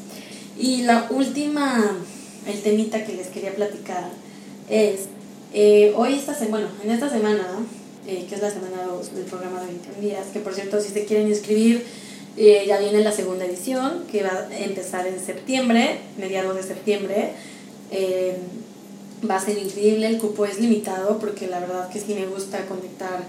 Y 0.58 0.84
la 0.84 1.08
última, 1.10 1.98
el 2.48 2.62
temita 2.62 3.04
que 3.06 3.16
les 3.16 3.28
quería 3.28 3.54
platicar 3.54 4.10
es, 4.70 5.08
eh, 5.58 5.94
hoy 5.96 6.16
esta 6.16 6.36
bueno, 6.50 6.68
en 6.84 6.92
esta 6.92 7.10
semana, 7.10 7.48
eh, 8.06 8.26
que 8.28 8.36
es 8.36 8.42
la 8.42 8.52
semana 8.52 8.84
2 8.90 9.16
del 9.16 9.24
programa 9.24 9.62
de 9.62 9.68
21 9.68 10.02
días, 10.02 10.28
que 10.34 10.42
por 10.42 10.54
cierto 10.54 10.82
si 10.82 10.90
se 10.90 11.06
quieren 11.06 11.30
inscribir, 11.30 11.86
eh, 12.36 12.66
ya 12.68 12.78
viene 12.78 13.00
la 13.00 13.14
segunda 13.14 13.46
edición, 13.46 14.04
que 14.12 14.22
va 14.22 14.50
a 14.50 14.58
empezar 14.58 15.08
en 15.08 15.18
septiembre, 15.18 16.00
mediados 16.18 16.58
de 16.58 16.64
septiembre 16.64 17.32
va 19.28 19.38
a 19.38 19.40
ser 19.40 19.58
increíble, 19.58 20.08
el 20.08 20.18
cupo 20.18 20.46
es 20.46 20.60
limitado 20.60 21.20
porque 21.20 21.48
la 21.48 21.62
verdad 21.62 21.90
que 21.90 22.02
sí 22.02 22.14
me 22.14 22.28
gusta 22.28 22.66
conectar 22.66 23.24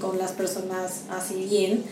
con 0.00 0.16
las 0.16 0.32
personas 0.32 1.02
así 1.10 1.46
bien. 1.50 1.84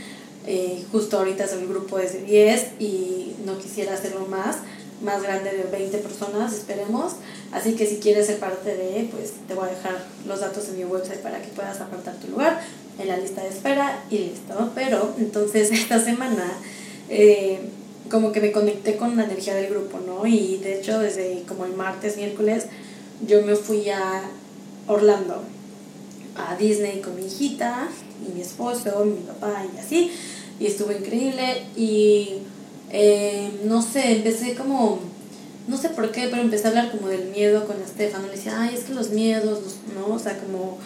Justo 0.90 1.18
ahorita 1.18 1.44
es 1.44 1.52
el 1.52 1.68
grupo 1.68 1.98
de 1.98 2.08
10 2.08 2.80
y 2.80 3.34
no 3.44 3.58
quisiera 3.58 3.92
hacerlo 3.92 4.26
más, 4.26 4.56
más 5.02 5.22
grande 5.22 5.50
de 5.50 5.64
20 5.64 5.98
personas, 5.98 6.52
esperemos. 6.52 7.14
Así 7.52 7.74
que 7.74 7.86
si 7.86 7.96
quieres 7.96 8.26
ser 8.26 8.38
parte 8.38 8.76
de, 8.76 9.08
pues 9.10 9.32
te 9.46 9.54
voy 9.54 9.68
a 9.68 9.70
dejar 9.70 10.04
los 10.26 10.40
datos 10.40 10.68
en 10.68 10.78
mi 10.78 10.84
website 10.84 11.20
para 11.20 11.40
que 11.42 11.48
puedas 11.48 11.80
apartar 11.80 12.14
tu 12.16 12.28
lugar 12.28 12.60
en 12.98 13.08
la 13.08 13.16
lista 13.16 13.42
de 13.42 13.48
espera 13.48 14.02
y 14.10 14.18
listo. 14.18 14.70
Pero 14.74 15.14
entonces 15.18 15.70
esta 15.72 16.02
semana 16.02 16.52
eh, 17.08 17.60
como 18.10 18.32
que 18.32 18.40
me 18.40 18.52
conecté 18.52 18.96
con 18.96 19.16
la 19.16 19.24
energía 19.24 19.54
del 19.54 19.70
grupo, 19.70 19.98
¿no? 20.06 20.26
Y 20.26 20.58
de 20.58 20.78
hecho 20.78 20.98
desde 20.98 21.42
como 21.46 21.64
el 21.64 21.74
martes, 21.74 22.16
miércoles, 22.16 22.66
yo 23.26 23.42
me 23.42 23.56
fui 23.56 23.88
a 23.90 24.22
Orlando, 24.86 25.42
a 26.36 26.56
Disney 26.56 27.00
con 27.00 27.16
mi 27.16 27.26
hijita 27.26 27.88
y 28.26 28.34
mi 28.34 28.40
esposo, 28.40 29.04
mi 29.04 29.20
papá 29.20 29.64
y 29.74 29.78
así, 29.78 30.10
y 30.58 30.66
estuvo 30.66 30.92
increíble 30.92 31.62
y 31.76 32.38
eh, 32.92 33.50
no 33.64 33.80
sé, 33.80 34.16
empecé 34.16 34.54
como, 34.54 35.00
no 35.66 35.76
sé 35.78 35.88
por 35.88 36.12
qué, 36.12 36.28
pero 36.28 36.42
empecé 36.42 36.66
a 36.66 36.70
hablar 36.70 36.90
como 36.90 37.08
del 37.08 37.30
miedo 37.30 37.66
con 37.66 37.80
Estefano, 37.80 38.26
le 38.26 38.32
decía, 38.32 38.60
ay, 38.60 38.74
es 38.74 38.84
que 38.84 38.94
los 38.94 39.10
miedos, 39.10 39.60
¿no? 39.94 40.14
O 40.14 40.18
sea, 40.18 40.38
como, 40.38 40.78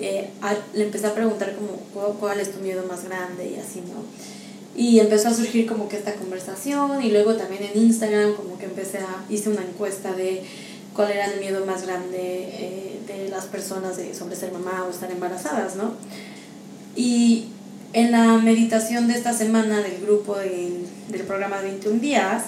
eh, 0.00 0.30
le 0.74 0.84
empecé 0.84 1.08
a 1.08 1.14
preguntar 1.14 1.54
como, 1.56 2.14
¿cuál 2.18 2.38
es 2.38 2.52
tu 2.52 2.60
miedo 2.60 2.84
más 2.88 3.04
grande? 3.04 3.50
Y 3.50 3.56
así, 3.56 3.80
¿no? 3.80 4.04
Y 4.76 5.00
empezó 5.00 5.28
a 5.28 5.34
surgir 5.34 5.66
como 5.66 5.88
que 5.88 5.96
esta 5.96 6.14
conversación 6.14 7.02
y 7.02 7.10
luego 7.10 7.34
también 7.34 7.64
en 7.64 7.82
Instagram 7.82 8.34
como 8.34 8.56
que 8.56 8.64
empecé 8.66 8.98
a, 8.98 9.24
hice 9.28 9.50
una 9.50 9.62
encuesta 9.62 10.14
de 10.14 10.42
cuál 10.94 11.10
era 11.10 11.26
el 11.26 11.40
miedo 11.40 11.66
más 11.66 11.86
grande 11.86 12.18
eh, 12.18 13.00
de 13.06 13.28
las 13.28 13.46
personas 13.46 13.96
de, 13.96 14.14
sobre 14.14 14.36
ser 14.36 14.52
mamá 14.52 14.84
o 14.86 14.90
estar 14.90 15.10
embarazadas, 15.10 15.76
¿no? 15.76 15.94
Y 16.96 17.48
en 17.92 18.10
la 18.10 18.38
meditación 18.38 19.08
de 19.08 19.14
esta 19.14 19.32
semana 19.32 19.82
del 19.82 20.00
grupo 20.00 20.36
del, 20.36 20.86
del 21.08 21.22
programa 21.22 21.60
21 21.60 22.00
días, 22.00 22.44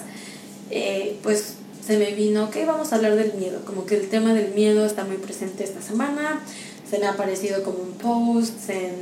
eh, 0.71 1.17
pues 1.21 1.55
se 1.85 1.97
me 1.97 2.11
vino 2.15 2.49
que 2.49 2.65
vamos 2.65 2.91
a 2.91 2.95
hablar 2.95 3.15
del 3.15 3.33
miedo, 3.33 3.63
como 3.65 3.85
que 3.85 3.95
el 3.95 4.09
tema 4.09 4.33
del 4.33 4.53
miedo 4.53 4.85
está 4.85 5.03
muy 5.03 5.17
presente 5.17 5.63
esta 5.63 5.81
semana, 5.81 6.41
se 6.89 6.97
me 6.97 7.05
ha 7.05 7.11
aparecido 7.11 7.63
como 7.63 7.79
un 7.79 7.93
post, 7.93 8.69
en, 8.69 8.95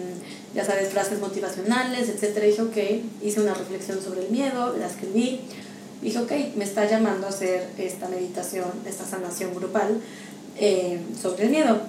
ya 0.53 0.65
sabes, 0.65 0.89
frases 0.89 1.19
motivacionales, 1.19 2.09
etc. 2.09 2.37
Y 2.43 2.47
dije, 2.47 2.61
ok, 2.61 2.77
hice 3.23 3.41
una 3.41 3.53
reflexión 3.53 4.01
sobre 4.01 4.25
el 4.25 4.31
miedo, 4.31 4.75
la 4.77 4.87
escribí, 4.87 5.41
dije, 6.01 6.19
ok, 6.19 6.31
me 6.57 6.65
está 6.65 6.89
llamando 6.89 7.27
a 7.27 7.29
hacer 7.29 7.67
esta 7.77 8.09
meditación, 8.09 8.69
esta 8.85 9.05
sanación 9.05 9.55
grupal 9.55 10.01
eh, 10.59 10.99
sobre 11.21 11.45
el 11.45 11.51
miedo. 11.51 11.81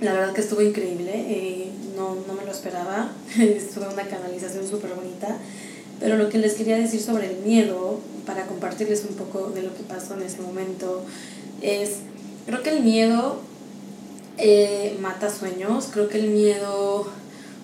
La 0.00 0.12
verdad 0.12 0.32
que 0.32 0.42
estuvo 0.42 0.60
increíble, 0.60 1.10
eh, 1.14 1.70
no, 1.96 2.16
esperaba, 2.58 3.12
estuvo 3.38 3.86
una 3.90 4.06
canalización 4.06 4.68
súper 4.68 4.94
bonita, 4.94 5.38
pero 6.00 6.16
lo 6.16 6.28
que 6.28 6.38
les 6.38 6.54
quería 6.54 6.76
decir 6.76 7.00
sobre 7.00 7.30
el 7.30 7.38
miedo, 7.38 8.00
para 8.26 8.46
compartirles 8.46 9.04
un 9.08 9.16
poco 9.16 9.50
de 9.50 9.62
lo 9.62 9.74
que 9.74 9.82
pasó 9.82 10.14
en 10.14 10.22
ese 10.22 10.40
momento, 10.40 11.02
es, 11.62 11.98
creo 12.46 12.62
que 12.62 12.70
el 12.70 12.82
miedo 12.82 13.40
eh, 14.36 14.96
mata 15.00 15.30
sueños, 15.30 15.88
creo 15.92 16.08
que 16.08 16.18
el 16.18 16.30
miedo 16.30 17.06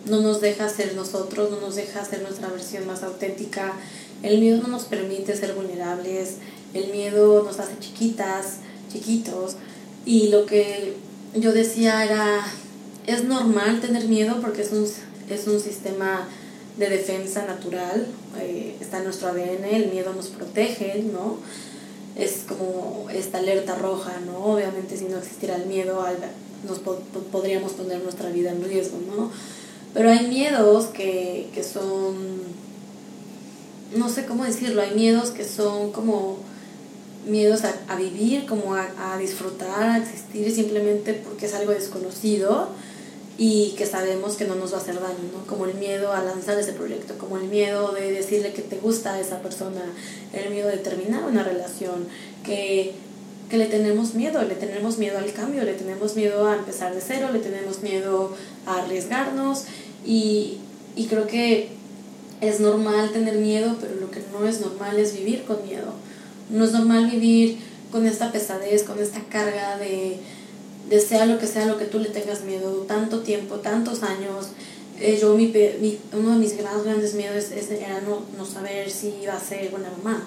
no 0.07 0.21
nos 0.21 0.41
deja 0.41 0.69
ser 0.69 0.95
nosotros, 0.95 1.51
no 1.51 1.61
nos 1.61 1.77
deja 1.77 2.05
ser 2.05 2.23
nuestra 2.23 2.49
versión 2.49 2.87
más 2.87 3.03
auténtica, 3.03 3.73
el 4.23 4.41
miedo 4.41 4.63
no 4.63 4.69
nos 4.69 4.85
permite 4.85 5.37
ser 5.37 5.55
vulnerables, 5.55 6.37
el 6.73 6.91
miedo 6.91 7.43
nos 7.43 7.59
hace 7.61 7.79
chiquitas, 7.79 8.59
chiquitos, 8.93 9.57
y 10.05 10.29
lo 10.29 10.47
que 10.47 10.95
yo 11.35 11.53
decía 11.53 12.05
era, 12.05 12.45
es 13.07 13.25
normal 13.25 13.81
tener 13.81 14.05
miedo 14.07 14.40
porque 14.40 14.62
es 14.62 14.73
un, 14.73 14.87
es 15.29 15.47
un 15.47 15.61
sistema 15.61 16.29
de 16.77 16.88
defensa 16.88 17.45
natural, 17.47 18.07
eh, 18.40 18.77
está 18.81 18.99
en 18.99 19.05
nuestro 19.05 19.29
ADN, 19.29 19.64
el 19.64 19.90
miedo 19.90 20.12
nos 20.12 20.29
protege, 20.29 21.05
¿no? 21.12 21.38
Es 22.17 22.45
como 22.49 23.09
esta 23.12 23.38
alerta 23.38 23.77
roja, 23.77 24.12
¿no? 24.27 24.38
Obviamente 24.38 24.97
si 24.97 25.05
no 25.05 25.19
existiera 25.19 25.57
el 25.57 25.67
miedo, 25.67 26.05
nos 26.67 26.79
podríamos 26.79 27.73
poner 27.73 28.03
nuestra 28.03 28.31
vida 28.31 28.51
en 28.51 28.64
riesgo, 28.64 28.99
¿no? 29.14 29.31
Pero 29.93 30.11
hay 30.11 30.27
miedos 30.27 30.87
que, 30.87 31.49
que 31.55 31.62
son, 31.62 32.14
no 33.97 34.09
sé 34.09 34.27
cómo 34.27 34.45
decirlo, 34.45 34.83
hay 34.83 34.95
miedos 34.95 35.31
que 35.31 35.45
son 35.45 35.93
como 35.93 36.38
miedos 37.27 37.62
a, 37.64 37.97
vivir, 37.97 38.47
como 38.47 38.75
a, 38.75 38.88
a, 38.99 39.19
disfrutar, 39.19 39.90
a 39.90 39.99
existir 39.99 40.51
simplemente 40.53 41.14
porque 41.14 41.47
es 41.47 41.55
algo 41.55 41.73
desconocido 41.73 42.69
y 43.37 43.75
que 43.77 43.87
sabemos 43.87 44.37
que 44.37 44.44
no 44.44 44.55
nos 44.55 44.73
va 44.73 44.79
a 44.79 44.81
hacer 44.81 44.94
daño, 44.94 45.18
¿no? 45.33 45.47
Como 45.47 45.66
el 45.66 45.75
miedo 45.75 46.12
a 46.12 46.23
lanzar 46.23 46.59
ese 46.59 46.73
proyecto, 46.73 47.18
como 47.18 47.37
el 47.37 47.44
miedo 47.44 47.92
de 47.92 48.12
decirle 48.12 48.53
que 48.53 48.62
te 48.62 48.77
gusta 48.77 49.14
a 49.14 49.20
esa 49.20 49.40
persona, 49.40 49.83
el 50.33 50.51
miedo 50.51 50.68
de 50.68 50.77
terminar 50.77 51.25
una 51.25 51.42
relación, 51.42 52.07
que, 52.44 52.92
que 53.51 53.57
le 53.57 53.66
tenemos 53.66 54.14
miedo, 54.14 54.42
le 54.42 54.55
tenemos 54.55 54.99
miedo 54.99 55.18
al 55.18 55.33
cambio, 55.33 55.64
le 55.64 55.75
tenemos 55.75 56.14
miedo 56.14 56.47
a 56.47 56.57
empezar 56.57 56.94
de 56.94 57.01
cero, 57.01 57.29
le 57.33 57.40
tenemos 57.40 57.83
miedo 57.83 58.33
a 58.66 58.83
arriesgarnos 58.83 59.64
y, 60.07 60.59
y 60.94 61.07
creo 61.07 61.27
que 61.27 61.70
es 62.40 62.61
normal 62.61 63.11
tener 63.12 63.37
miedo, 63.37 63.77
pero 63.81 63.97
lo 63.97 64.11
que 64.11 64.20
no 64.33 64.47
es 64.47 64.61
normal 64.61 64.99
es 64.99 65.16
vivir 65.16 65.44
con 65.44 65.64
miedo. 65.66 65.92
No 66.51 66.64
es 66.64 66.73
normal 66.73 67.11
vivir 67.11 67.59
con 67.90 68.07
esta 68.07 68.31
pesadez, 68.33 68.83
con 68.85 68.99
esta 69.01 69.20
carga 69.25 69.79
de 69.79 70.18
desea 70.88 71.27
lo 71.27 71.38
que 71.38 71.47
sea 71.47 71.66
lo 71.66 71.79
que 71.79 71.87
tú 71.87 71.99
le 71.99 72.09
tengas 72.09 72.42
miedo, 72.42 72.70
tanto 72.87 73.20
tiempo, 73.20 73.57
tantos 73.57 74.03
años. 74.03 74.49
Eh, 75.01 75.18
yo, 75.20 75.35
mi, 75.35 75.47
mi, 75.47 75.99
uno 76.12 76.33
de 76.33 76.37
mis 76.37 76.62
más 76.62 76.85
grandes 76.85 77.14
miedos 77.14 77.51
es, 77.51 77.70
era 77.70 78.01
no, 78.01 78.23
no, 78.37 78.47
saber 78.47 78.90
si 78.90 79.14
iba 79.23 79.35
a 79.35 79.40
ser 79.40 79.70
buena 79.70 79.90
mamá. 79.99 80.25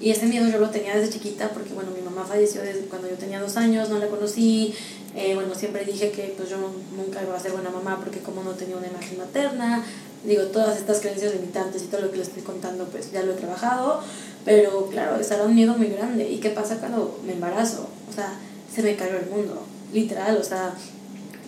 Y 0.00 0.10
ese 0.10 0.26
miedo 0.26 0.48
yo 0.48 0.58
lo 0.58 0.70
tenía 0.70 0.96
desde 0.96 1.14
chiquita 1.14 1.50
porque, 1.50 1.72
bueno, 1.72 1.90
mi 1.90 2.02
mamá 2.02 2.24
falleció 2.24 2.62
desde 2.62 2.82
cuando 2.82 3.08
yo 3.08 3.16
tenía 3.16 3.40
dos 3.40 3.56
años, 3.56 3.88
no 3.88 3.98
la 3.98 4.08
conocí. 4.08 4.74
Eh, 5.16 5.34
bueno, 5.34 5.54
siempre 5.54 5.84
dije 5.84 6.10
que 6.10 6.34
pues 6.36 6.50
yo 6.50 6.56
nunca 6.96 7.22
iba 7.22 7.36
a 7.36 7.40
ser 7.40 7.52
buena 7.52 7.70
mamá 7.70 8.00
porque 8.02 8.18
como 8.18 8.42
no 8.42 8.50
tenía 8.50 8.76
una 8.76 8.88
imagen 8.88 9.18
materna, 9.18 9.84
digo, 10.24 10.42
todas 10.46 10.76
estas 10.76 10.98
creencias 11.00 11.32
limitantes 11.32 11.84
y 11.84 11.86
todo 11.86 12.00
lo 12.00 12.10
que 12.10 12.18
les 12.18 12.28
estoy 12.28 12.42
contando, 12.42 12.84
pues 12.86 13.12
ya 13.12 13.22
lo 13.22 13.32
he 13.32 13.36
trabajado. 13.36 14.00
Pero 14.44 14.88
claro, 14.88 15.18
ese 15.18 15.34
era 15.34 15.44
un 15.44 15.54
miedo 15.54 15.74
muy 15.74 15.86
grande. 15.86 16.28
¿Y 16.28 16.38
qué 16.38 16.50
pasa 16.50 16.78
cuando 16.78 17.18
me 17.24 17.32
embarazo? 17.32 17.88
O 18.10 18.12
sea, 18.12 18.34
se 18.72 18.82
me 18.82 18.96
cayó 18.96 19.16
el 19.16 19.30
mundo 19.30 19.64
literal, 19.94 20.36
o 20.36 20.44
sea, 20.44 20.74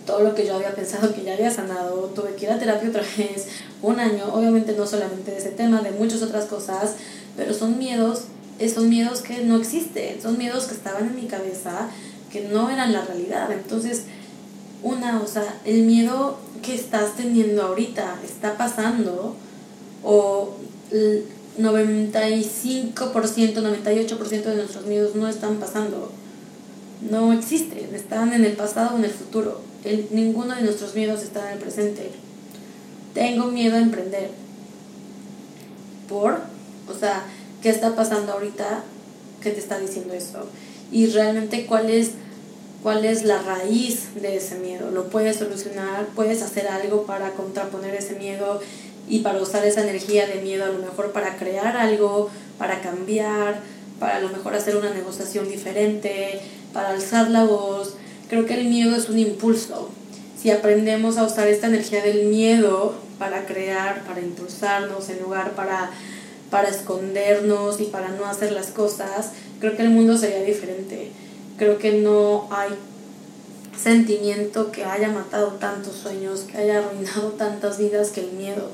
todo 0.05 0.21
lo 0.21 0.33
que 0.33 0.47
yo 0.47 0.55
había 0.55 0.73
pensado 0.73 1.13
que 1.13 1.23
ya 1.23 1.33
había 1.33 1.51
sanado, 1.51 2.11
tuve 2.15 2.33
que 2.35 2.45
ir 2.45 2.51
a 2.51 2.57
terapia 2.57 2.89
otra 2.89 3.03
vez, 3.17 3.47
un 3.83 3.99
año, 3.99 4.33
obviamente 4.33 4.73
no 4.73 4.87
solamente 4.87 5.31
de 5.31 5.37
ese 5.37 5.49
tema, 5.49 5.81
de 5.81 5.91
muchas 5.91 6.23
otras 6.23 6.45
cosas, 6.45 6.95
pero 7.35 7.53
son 7.53 7.77
miedos, 7.77 8.23
son 8.73 8.89
miedos 8.89 9.21
que 9.21 9.43
no 9.43 9.57
existen, 9.57 10.19
son 10.21 10.37
miedos 10.37 10.65
que 10.65 10.73
estaban 10.73 11.05
en 11.05 11.15
mi 11.15 11.27
cabeza, 11.27 11.89
que 12.31 12.47
no 12.47 12.69
eran 12.69 12.93
la 12.93 13.05
realidad. 13.05 13.51
Entonces, 13.51 14.03
una, 14.81 15.21
o 15.21 15.27
sea, 15.27 15.59
el 15.65 15.83
miedo 15.83 16.37
que 16.63 16.73
estás 16.73 17.15
teniendo 17.15 17.63
ahorita 17.63 18.15
está 18.23 18.57
pasando, 18.57 19.35
o 20.03 20.55
el 20.91 21.25
95%, 21.59 22.95
98% 22.95 24.43
de 24.43 24.55
nuestros 24.55 24.85
miedos 24.85 25.15
no 25.15 25.27
están 25.27 25.57
pasando 25.57 26.11
no 27.01 27.33
existen, 27.33 27.93
están 27.93 28.33
en 28.33 28.43
el 28.43 28.53
pasado 28.53 28.95
o 28.95 28.97
en 28.97 29.05
el 29.05 29.11
futuro. 29.11 29.61
Ninguno 30.11 30.55
de 30.55 30.63
nuestros 30.63 30.95
miedos 30.95 31.23
está 31.23 31.47
en 31.47 31.57
el 31.57 31.63
presente. 31.63 32.11
Tengo 33.13 33.47
miedo 33.47 33.75
a 33.75 33.79
emprender. 33.79 34.29
¿Por? 36.09 36.39
O 36.89 36.97
sea, 36.97 37.23
¿qué 37.61 37.69
está 37.69 37.95
pasando 37.95 38.33
ahorita 38.33 38.83
que 39.41 39.51
te 39.51 39.59
está 39.59 39.79
diciendo 39.79 40.13
eso? 40.13 40.47
Y 40.91 41.07
realmente 41.07 41.65
cuál 41.65 41.89
es, 41.89 42.11
cuál 42.83 43.05
es 43.05 43.23
la 43.23 43.41
raíz 43.41 44.13
de 44.15 44.37
ese 44.37 44.55
miedo. 44.55 44.91
¿Lo 44.91 45.09
puedes 45.09 45.37
solucionar? 45.37 46.07
¿Puedes 46.15 46.41
hacer 46.41 46.67
algo 46.67 47.05
para 47.05 47.31
contraponer 47.31 47.95
ese 47.95 48.15
miedo 48.15 48.61
y 49.09 49.19
para 49.19 49.41
usar 49.41 49.65
esa 49.65 49.81
energía 49.81 50.27
de 50.27 50.41
miedo 50.41 50.65
a 50.65 50.69
lo 50.69 50.79
mejor 50.79 51.11
para 51.11 51.37
crear 51.37 51.77
algo, 51.77 52.29
para 52.57 52.81
cambiar, 52.81 53.61
para 53.99 54.17
a 54.17 54.19
lo 54.19 54.29
mejor 54.29 54.53
hacer 54.53 54.75
una 54.75 54.93
negociación 54.93 55.49
diferente, 55.49 56.41
para 56.77 56.89
alzar 56.89 57.31
la 57.31 57.43
voz. 57.43 57.95
Creo 58.29 58.45
que 58.45 58.53
el 58.53 58.67
miedo 58.67 58.95
es 58.95 59.09
un 59.09 59.17
impulso. 59.17 59.89
Si 60.39 60.51
aprendemos 60.51 61.17
a 61.17 61.23
usar 61.23 61.47
esta 61.47 61.65
energía 61.65 62.03
del 62.03 62.27
miedo 62.27 62.93
para 63.17 63.47
crear, 63.47 64.03
para 64.03 64.21
impulsarnos, 64.21 65.09
en 65.09 65.19
lugar 65.23 65.53
para, 65.53 65.89
para 66.51 66.69
escondernos 66.69 67.81
y 67.81 67.85
para 67.85 68.09
no 68.09 68.27
hacer 68.27 68.51
las 68.51 68.67
cosas, 68.67 69.31
creo 69.59 69.75
que 69.75 69.81
el 69.81 69.89
mundo 69.89 70.19
sería 70.19 70.43
diferente. 70.43 71.09
Creo 71.57 71.79
que 71.79 71.93
no 71.93 72.47
hay 72.51 72.69
sentimiento 73.75 74.71
que 74.71 74.85
haya 74.85 75.09
matado 75.09 75.53
tantos 75.53 75.95
sueños, 75.95 76.41
que 76.41 76.59
haya 76.59 76.77
arruinado 76.77 77.29
tantas 77.39 77.79
vidas 77.79 78.11
que 78.11 78.21
el 78.21 78.33
miedo. 78.33 78.69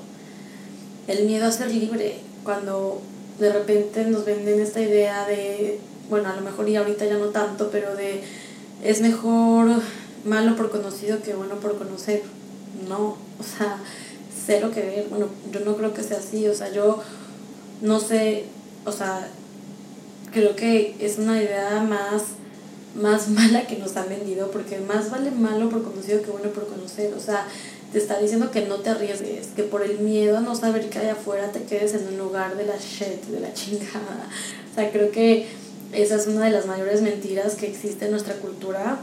El 1.08 1.24
miedo 1.24 1.46
a 1.46 1.54
ser 1.54 1.72
libre, 1.72 2.18
cuando 2.44 3.02
de 3.40 3.54
repente 3.54 4.04
nos 4.04 4.26
venden 4.26 4.60
esta 4.60 4.82
idea 4.82 5.26
de 5.26 5.80
bueno, 6.10 6.30
a 6.30 6.36
lo 6.36 6.42
mejor 6.42 6.68
y 6.70 6.76
ahorita 6.76 7.06
ya 7.06 7.18
no 7.18 7.28
tanto, 7.28 7.70
pero 7.72 7.96
de 7.96 8.22
es 8.84 9.02
mejor 9.02 9.68
malo 10.26 10.56
por 10.56 10.70
conocido 10.70 11.22
que 11.22 11.34
bueno 11.34 11.56
por 11.56 11.78
conocer. 11.78 12.24
No, 12.88 13.18
o 13.40 13.44
sea, 13.44 13.78
cero 14.46 14.72
que 14.74 14.82
ver. 14.82 15.08
Bueno, 15.10 15.28
yo 15.52 15.62
no 15.62 15.76
creo 15.76 15.94
que 15.94 16.04
sea 16.04 16.18
así, 16.18 16.48
o 16.48 16.54
sea, 16.54 16.72
yo 16.72 17.02
no 17.82 18.00
sé, 18.00 18.46
o 18.86 18.92
sea, 18.92 19.28
creo 20.32 20.56
que 20.56 20.96
es 21.00 21.18
una 21.18 21.42
idea 21.42 21.82
más 21.82 22.24
más 22.96 23.28
mala 23.30 23.66
que 23.66 23.78
nos 23.78 23.96
han 23.98 24.10
vendido 24.10 24.52
porque 24.52 24.80
más 24.80 25.10
vale 25.10 25.32
malo 25.32 25.70
por 25.70 25.84
conocido 25.84 26.22
que 26.22 26.32
bueno 26.32 26.50
por 26.50 26.68
conocer, 26.68 27.14
o 27.16 27.20
sea, 27.20 27.48
te 27.92 28.00
está 28.00 28.20
diciendo 28.20 28.52
que 28.52 28.66
no 28.66 28.78
te 28.78 28.90
arriesgues, 28.90 29.48
que 29.56 29.64
por 29.64 29.84
el 29.84 30.00
miedo 30.00 30.38
a 30.38 30.42
no 30.42 30.56
saber 30.56 30.90
qué 30.90 31.00
hay 31.00 31.10
afuera 31.10 31.52
te 31.52 31.64
quedes 31.64 31.94
en 31.94 32.08
un 32.08 32.18
lugar 32.18 32.58
de 32.58 32.66
la 32.66 32.78
shit, 32.78 33.24
de 33.26 33.40
la 33.40 33.54
chingada. 33.54 34.28
O 34.72 34.76
sea, 34.76 34.92
creo 34.92 35.12
que 35.12 35.48
esa 35.94 36.16
es 36.16 36.28
una 36.28 36.46
de 36.46 36.52
las 36.52 36.66
mayores 36.66 37.02
mentiras 37.02 37.56
que 37.56 37.68
existe 37.68 38.06
en 38.06 38.12
nuestra 38.12 38.36
cultura 38.36 39.00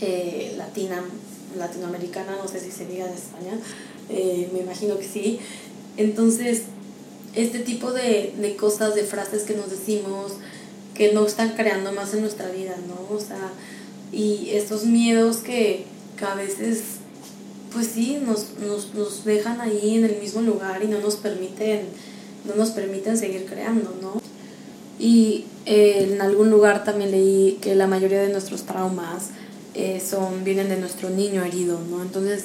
eh, 0.00 0.54
latina, 0.56 1.02
latinoamericana, 1.56 2.36
no 2.42 2.48
sé 2.48 2.60
si 2.60 2.70
se 2.70 2.86
diga 2.86 3.06
en 3.06 3.14
España, 3.14 3.58
eh, 4.08 4.48
me 4.52 4.60
imagino 4.60 4.98
que 4.98 5.06
sí. 5.06 5.40
Entonces, 5.96 6.62
este 7.34 7.60
tipo 7.60 7.92
de, 7.92 8.34
de 8.38 8.56
cosas, 8.56 8.94
de 8.94 9.04
frases 9.04 9.42
que 9.42 9.54
nos 9.54 9.70
decimos, 9.70 10.32
que 10.94 11.12
no 11.12 11.26
están 11.26 11.50
creando 11.50 11.92
más 11.92 12.14
en 12.14 12.22
nuestra 12.22 12.50
vida, 12.50 12.74
¿no? 12.88 13.14
O 13.14 13.20
sea, 13.20 13.52
y 14.12 14.50
estos 14.50 14.84
miedos 14.84 15.38
que, 15.38 15.84
que 16.16 16.24
a 16.24 16.34
veces, 16.34 16.82
pues 17.72 17.88
sí, 17.88 18.18
nos, 18.24 18.58
nos, 18.58 18.94
nos, 18.94 19.24
dejan 19.24 19.60
ahí 19.60 19.96
en 19.96 20.04
el 20.04 20.18
mismo 20.18 20.40
lugar 20.40 20.82
y 20.82 20.88
no 20.88 21.00
nos 21.00 21.16
permiten, 21.16 21.82
no 22.44 22.54
nos 22.54 22.70
permiten 22.70 23.18
seguir 23.18 23.44
creando, 23.46 23.94
¿no? 24.00 24.20
Y 24.98 25.44
eh, 25.66 26.10
en 26.12 26.22
algún 26.22 26.50
lugar 26.50 26.84
también 26.84 27.10
leí 27.10 27.58
que 27.60 27.74
la 27.74 27.86
mayoría 27.86 28.20
de 28.20 28.28
nuestros 28.28 28.62
traumas 28.62 29.30
eh, 29.74 30.00
son, 30.00 30.44
vienen 30.44 30.68
de 30.68 30.78
nuestro 30.78 31.10
niño 31.10 31.42
herido, 31.44 31.78
¿no? 31.90 32.02
Entonces, 32.02 32.44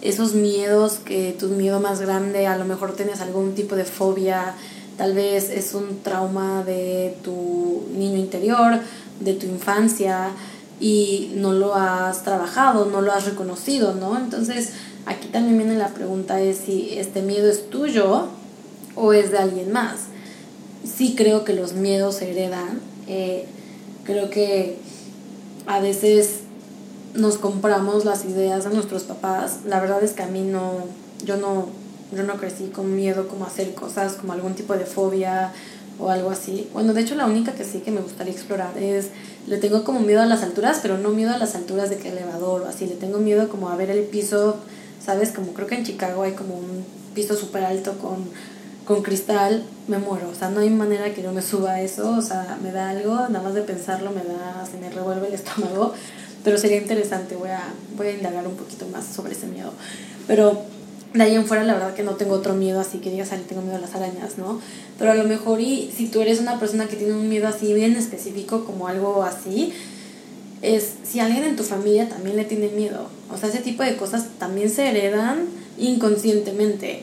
esos 0.00 0.34
miedos, 0.34 0.94
que 0.94 1.36
tu 1.38 1.48
miedo 1.48 1.78
más 1.80 2.00
grande, 2.00 2.46
a 2.46 2.56
lo 2.56 2.64
mejor 2.64 2.94
tienes 2.94 3.20
algún 3.20 3.54
tipo 3.54 3.76
de 3.76 3.84
fobia, 3.84 4.54
tal 4.96 5.14
vez 5.14 5.48
es 5.50 5.74
un 5.74 6.02
trauma 6.02 6.64
de 6.64 7.16
tu 7.22 7.84
niño 7.94 8.18
interior, 8.18 8.80
de 9.20 9.34
tu 9.34 9.46
infancia, 9.46 10.30
y 10.80 11.30
no 11.36 11.52
lo 11.52 11.76
has 11.76 12.24
trabajado, 12.24 12.86
no 12.86 13.00
lo 13.00 13.12
has 13.12 13.26
reconocido, 13.26 13.94
¿no? 13.94 14.18
Entonces, 14.18 14.72
aquí 15.06 15.28
también 15.28 15.58
viene 15.58 15.76
la 15.76 15.88
pregunta 15.88 16.40
es 16.40 16.56
si 16.66 16.98
este 16.98 17.22
miedo 17.22 17.48
es 17.48 17.70
tuyo 17.70 18.26
o 18.96 19.12
es 19.12 19.30
de 19.30 19.38
alguien 19.38 19.70
más 19.70 20.11
sí 20.84 21.14
creo 21.16 21.44
que 21.44 21.52
los 21.54 21.72
miedos 21.74 22.16
se 22.16 22.30
heredan. 22.30 22.80
Eh, 23.08 23.46
creo 24.04 24.30
que 24.30 24.78
a 25.66 25.80
veces 25.80 26.40
nos 27.14 27.38
compramos 27.38 28.04
las 28.04 28.24
ideas 28.24 28.64
de 28.64 28.70
nuestros 28.70 29.04
papás. 29.04 29.60
La 29.66 29.80
verdad 29.80 30.02
es 30.02 30.12
que 30.12 30.22
a 30.22 30.26
mí 30.26 30.40
no, 30.40 30.72
yo 31.24 31.36
no, 31.36 31.68
yo 32.14 32.22
no 32.22 32.34
crecí 32.34 32.66
con 32.66 32.94
miedo 32.94 33.28
como 33.28 33.44
a 33.44 33.48
hacer 33.48 33.74
cosas, 33.74 34.14
como 34.14 34.32
algún 34.32 34.54
tipo 34.54 34.74
de 34.74 34.86
fobia, 34.86 35.52
o 35.98 36.10
algo 36.10 36.30
así. 36.30 36.68
Bueno, 36.72 36.94
de 36.94 37.02
hecho 37.02 37.14
la 37.14 37.26
única 37.26 37.52
que 37.52 37.64
sí 37.64 37.78
que 37.78 37.90
me 37.90 38.00
gustaría 38.00 38.32
explorar 38.32 38.76
es, 38.78 39.08
le 39.46 39.58
tengo 39.58 39.84
como 39.84 40.00
miedo 40.00 40.20
a 40.20 40.26
las 40.26 40.42
alturas, 40.42 40.80
pero 40.82 40.98
no 40.98 41.10
miedo 41.10 41.30
a 41.32 41.38
las 41.38 41.54
alturas 41.54 41.90
de 41.90 41.96
que 41.96 42.08
elevador 42.08 42.62
o 42.62 42.66
así, 42.66 42.86
le 42.86 42.94
tengo 42.94 43.18
miedo 43.18 43.48
como 43.48 43.68
a 43.68 43.76
ver 43.76 43.90
el 43.90 44.04
piso, 44.04 44.56
¿sabes? 45.04 45.30
Como 45.30 45.52
creo 45.52 45.66
que 45.66 45.76
en 45.76 45.84
Chicago 45.84 46.22
hay 46.22 46.32
como 46.32 46.56
un 46.56 46.84
piso 47.14 47.36
súper 47.36 47.64
alto 47.64 47.92
con, 47.98 48.26
con 48.86 49.02
cristal, 49.02 49.64
me 49.86 49.98
muero, 49.98 50.28
o 50.30 50.34
sea, 50.34 50.50
no 50.50 50.60
hay 50.60 50.70
manera 50.70 51.14
que 51.14 51.22
yo 51.22 51.32
me 51.32 51.42
suba 51.42 51.72
a 51.72 51.82
eso, 51.82 52.16
o 52.16 52.22
sea, 52.22 52.58
me 52.62 52.72
da 52.72 52.90
algo, 52.90 53.14
nada 53.14 53.42
más 53.42 53.54
de 53.54 53.62
pensarlo 53.62 54.10
me 54.10 54.24
da, 54.24 54.66
se 54.70 54.78
me 54.78 54.90
revuelve 54.90 55.28
el 55.28 55.34
estómago, 55.34 55.92
pero 56.44 56.58
sería 56.58 56.78
interesante, 56.78 57.36
voy 57.36 57.50
a, 57.50 57.62
voy 57.96 58.08
a 58.08 58.12
indagar 58.12 58.46
un 58.46 58.56
poquito 58.56 58.86
más 58.88 59.04
sobre 59.04 59.32
ese 59.32 59.46
miedo. 59.46 59.72
Pero 60.26 60.62
de 61.14 61.22
ahí 61.22 61.34
en 61.34 61.46
fuera 61.46 61.62
la 61.62 61.74
verdad 61.74 61.94
que 61.94 62.02
no 62.02 62.12
tengo 62.12 62.34
otro 62.34 62.54
miedo 62.54 62.80
así 62.80 62.98
que 62.98 63.10
digas, 63.10 63.30
le 63.32 63.38
tengo 63.38 63.62
miedo 63.62 63.76
a 63.76 63.80
las 63.80 63.94
arañas, 63.94 64.38
¿no? 64.38 64.60
Pero 64.98 65.12
a 65.12 65.14
lo 65.14 65.24
mejor 65.24 65.60
y 65.60 65.92
si 65.94 66.06
tú 66.06 66.20
eres 66.20 66.40
una 66.40 66.58
persona 66.58 66.88
que 66.88 66.96
tiene 66.96 67.12
un 67.12 67.28
miedo 67.28 67.46
así 67.48 67.72
bien 67.74 67.96
específico 67.96 68.64
como 68.64 68.88
algo 68.88 69.22
así, 69.22 69.72
es 70.62 70.94
si 71.02 71.20
alguien 71.20 71.44
en 71.44 71.56
tu 71.56 71.64
familia 71.64 72.08
también 72.08 72.36
le 72.36 72.44
tiene 72.44 72.68
miedo. 72.68 73.08
O 73.32 73.36
sea, 73.36 73.48
ese 73.48 73.58
tipo 73.58 73.82
de 73.82 73.96
cosas 73.96 74.26
también 74.38 74.70
se 74.70 74.88
heredan 74.88 75.46
inconscientemente. 75.78 77.02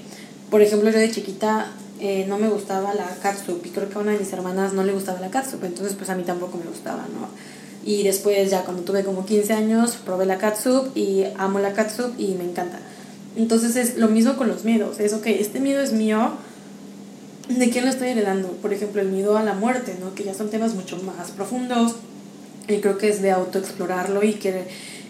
Por 0.49 0.61
ejemplo, 0.61 0.89
yo 0.89 0.99
de 0.99 1.11
chiquita 1.11 1.71
eh, 1.99 2.25
no 2.27 2.37
me 2.37 2.47
gustaba 2.47 2.93
la 2.93 3.07
catsup 3.21 3.61
y 3.65 3.69
creo 3.69 3.89
que 3.89 3.95
a 3.95 4.01
una 4.01 4.11
de 4.11 4.19
mis 4.19 4.31
hermanas 4.31 4.73
no 4.73 4.83
le 4.83 4.93
gustaba 4.93 5.19
la 5.19 5.29
catsup, 5.29 5.63
entonces 5.65 5.95
pues 5.97 6.09
a 6.09 6.15
mí 6.15 6.23
tampoco 6.23 6.57
me 6.57 6.65
gustaba, 6.65 7.05
¿no? 7.13 7.27
Y 7.85 8.03
después 8.03 8.49
ya 8.49 8.63
cuando 8.63 8.83
tuve 8.83 9.03
como 9.03 9.25
15 9.25 9.53
años 9.53 9.97
probé 10.05 10.25
la 10.25 10.37
catsup 10.37 10.95
y 10.95 11.25
amo 11.37 11.59
la 11.59 11.73
catsup 11.73 12.13
y 12.17 12.35
me 12.35 12.43
encanta. 12.43 12.79
Entonces 13.35 13.75
es 13.75 13.97
lo 13.97 14.07
mismo 14.07 14.35
con 14.37 14.47
los 14.47 14.63
miedos. 14.63 14.99
Es, 14.99 15.13
ok, 15.13 15.27
este 15.27 15.59
miedo 15.59 15.81
es 15.81 15.93
mío. 15.93 16.31
¿De 17.47 17.69
quién 17.69 17.85
lo 17.85 17.91
estoy 17.91 18.09
heredando? 18.09 18.49
Por 18.61 18.73
ejemplo, 18.73 19.01
el 19.01 19.09
miedo 19.09 19.37
a 19.37 19.43
la 19.43 19.53
muerte, 19.53 19.95
¿no? 19.99 20.13
Que 20.13 20.23
ya 20.23 20.33
son 20.33 20.49
temas 20.49 20.75
mucho 20.75 20.97
más 21.03 21.31
profundos. 21.31 21.95
Y 22.67 22.77
creo 22.77 22.97
que 22.97 23.09
es 23.09 23.21
de 23.21 23.31
autoexplorarlo 23.31 24.23
y 24.23 24.33
que, 24.33 24.65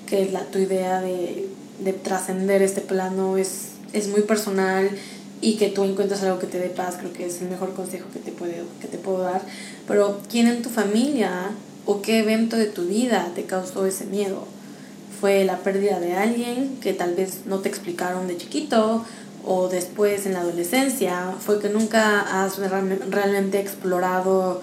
que 0.05 0.29
la, 0.31 0.45
tu 0.45 0.59
idea 0.59 1.01
de, 1.01 1.47
de 1.83 1.93
trascender 1.93 2.61
este 2.61 2.81
plano 2.81 3.37
es, 3.37 3.69
es 3.93 4.07
muy 4.07 4.21
personal 4.21 4.89
y 5.41 5.55
que 5.55 5.69
tú 5.69 5.83
encuentres 5.83 6.21
algo 6.23 6.39
que 6.39 6.47
te 6.47 6.59
dé 6.59 6.69
paz, 6.69 6.95
creo 6.99 7.13
que 7.13 7.25
es 7.25 7.41
el 7.41 7.49
mejor 7.49 7.73
consejo 7.73 8.07
que 8.11 8.19
te, 8.19 8.31
puedo, 8.31 8.65
que 8.81 8.87
te 8.87 8.97
puedo 8.97 9.19
dar. 9.19 9.41
Pero 9.87 10.19
¿quién 10.29 10.47
en 10.47 10.61
tu 10.61 10.69
familia 10.69 11.51
o 11.85 12.01
qué 12.01 12.19
evento 12.19 12.55
de 12.57 12.65
tu 12.65 12.85
vida 12.85 13.31
te 13.35 13.43
causó 13.43 13.85
ese 13.85 14.05
miedo? 14.05 14.47
fue 15.19 15.43
la 15.43 15.57
pérdida 15.57 15.99
de 15.99 16.13
alguien 16.13 16.77
que 16.81 16.93
tal 16.93 17.15
vez 17.15 17.41
no 17.45 17.59
te 17.59 17.69
explicaron 17.69 18.27
de 18.27 18.37
chiquito 18.37 19.03
o 19.45 19.67
después 19.67 20.25
en 20.25 20.33
la 20.33 20.41
adolescencia, 20.41 21.33
fue 21.39 21.59
que 21.59 21.69
nunca 21.69 22.43
has 22.43 22.57
realmente 22.57 23.59
explorado 23.59 24.61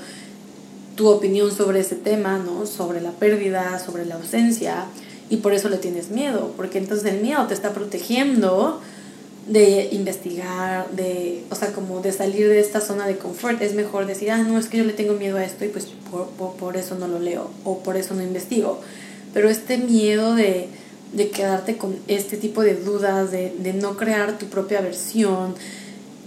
tu 0.94 1.08
opinión 1.08 1.52
sobre 1.52 1.80
ese 1.80 1.96
tema, 1.96 2.38
¿no? 2.38 2.66
Sobre 2.66 3.00
la 3.00 3.10
pérdida, 3.10 3.78
sobre 3.78 4.06
la 4.06 4.16
ausencia 4.16 4.86
y 5.28 5.38
por 5.38 5.52
eso 5.52 5.68
le 5.68 5.78
tienes 5.78 6.10
miedo, 6.10 6.52
porque 6.56 6.78
entonces 6.78 7.12
el 7.12 7.20
miedo 7.20 7.46
te 7.46 7.54
está 7.54 7.72
protegiendo 7.72 8.80
de 9.46 9.88
investigar, 9.92 10.90
de, 10.90 11.44
o 11.50 11.54
sea, 11.54 11.72
como 11.72 12.00
de 12.00 12.12
salir 12.12 12.48
de 12.48 12.60
esta 12.60 12.80
zona 12.80 13.06
de 13.06 13.16
confort. 13.16 13.62
Es 13.62 13.74
mejor 13.74 14.06
decir, 14.06 14.30
ah, 14.30 14.38
no, 14.38 14.58
es 14.58 14.66
que 14.66 14.78
yo 14.78 14.84
le 14.84 14.92
tengo 14.92 15.14
miedo 15.14 15.36
a 15.36 15.44
esto 15.44 15.64
y 15.64 15.68
pues 15.68 15.86
por, 16.10 16.52
por, 16.54 16.76
eso 16.76 16.96
no 16.96 17.06
lo 17.06 17.18
leo 17.18 17.50
o 17.64 17.78
por 17.78 17.96
eso 17.96 18.14
no 18.14 18.22
investigo 18.22 18.80
pero 19.36 19.50
este 19.50 19.76
miedo 19.76 20.34
de, 20.34 20.70
quedarte 21.34 21.76
con 21.76 21.94
este 22.08 22.38
tipo 22.38 22.62
de 22.62 22.74
dudas, 22.74 23.30
de, 23.30 23.74
no 23.78 23.98
crear 23.98 24.38
tu 24.38 24.46
propia 24.46 24.80
versión, 24.80 25.54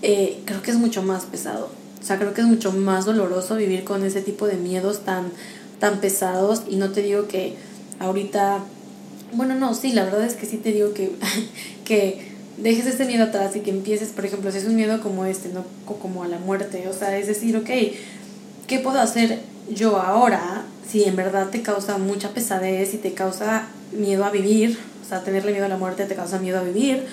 eh, 0.03 0.39
creo 0.45 0.61
que 0.61 0.69
es 0.69 0.77
mucho 0.77 1.01
más 1.01 1.25
pesado. 1.25 1.71
O 1.99 2.05
sea, 2.05 2.19
creo 2.19 2.35
que 2.35 2.41
es 2.41 2.47
mucho 2.47 2.71
más 2.71 3.05
doloroso 3.05 3.55
vivir 3.55 3.83
con 3.83 4.05
ese 4.05 4.21
tipo 4.21 4.45
de 4.45 4.57
miedos 4.57 5.05
tan, 5.05 5.31
tan 5.79 6.01
pesados 6.01 6.61
y 6.69 6.75
no 6.75 6.91
te 6.91 7.01
digo 7.01 7.27
que 7.27 7.55
ahorita, 7.97 8.59
bueno, 9.33 9.55
no, 9.55 9.73
sí, 9.73 9.91
la 9.91 10.03
verdad 10.03 10.23
es 10.25 10.35
que 10.35 10.45
sí 10.45 10.57
te 10.57 10.71
digo 10.71 10.93
que, 10.93 11.11
que 11.85 12.28
dejes 12.61 12.85
este 12.85 13.05
miedo 13.05 13.25
atrás 13.25 13.55
y 13.55 13.61
que 13.61 13.71
empieces, 13.71 14.09
por 14.09 14.25
ejemplo, 14.25 14.51
si 14.51 14.57
es 14.57 14.65
un 14.65 14.75
miedo 14.75 15.01
como 15.01 15.25
este, 15.25 15.49
no 15.49 15.65
como 15.85 16.23
a 16.23 16.27
la 16.27 16.39
muerte, 16.39 16.87
o 16.87 16.93
sea, 16.93 17.17
es 17.17 17.27
decir, 17.27 17.55
ok, 17.57 17.69
¿qué 18.67 18.79
puedo 18.79 18.99
hacer 18.99 19.39
yo 19.69 19.97
ahora 19.97 20.63
si 20.89 21.03
en 21.03 21.15
verdad 21.15 21.49
te 21.49 21.61
causa 21.61 21.97
mucha 21.97 22.29
pesadez 22.29 22.93
y 22.93 22.97
te 22.97 23.13
causa 23.13 23.67
miedo 23.91 24.25
a 24.25 24.31
vivir, 24.31 24.77
o 25.03 25.07
sea, 25.07 25.23
tenerle 25.23 25.51
miedo 25.51 25.65
a 25.65 25.69
la 25.69 25.77
muerte 25.77 26.05
te 26.05 26.15
causa 26.15 26.39
miedo 26.39 26.59
a 26.59 26.63
vivir, 26.63 27.05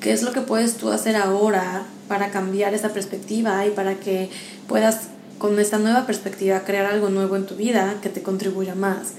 ¿qué 0.00 0.12
es 0.12 0.22
lo 0.22 0.32
que 0.32 0.40
puedes 0.40 0.76
tú 0.76 0.90
hacer 0.90 1.16
ahora 1.16 1.84
para 2.08 2.30
cambiar 2.30 2.74
esa 2.74 2.90
perspectiva 2.90 3.66
y 3.66 3.70
para 3.70 3.94
que 3.94 4.30
puedas 4.66 5.08
con 5.38 5.58
esta 5.60 5.78
nueva 5.78 6.06
perspectiva 6.06 6.64
crear 6.64 6.86
algo 6.86 7.08
nuevo 7.10 7.36
en 7.36 7.46
tu 7.46 7.54
vida 7.54 7.96
que 8.02 8.08
te 8.08 8.22
contribuya 8.22 8.74
más? 8.74 9.12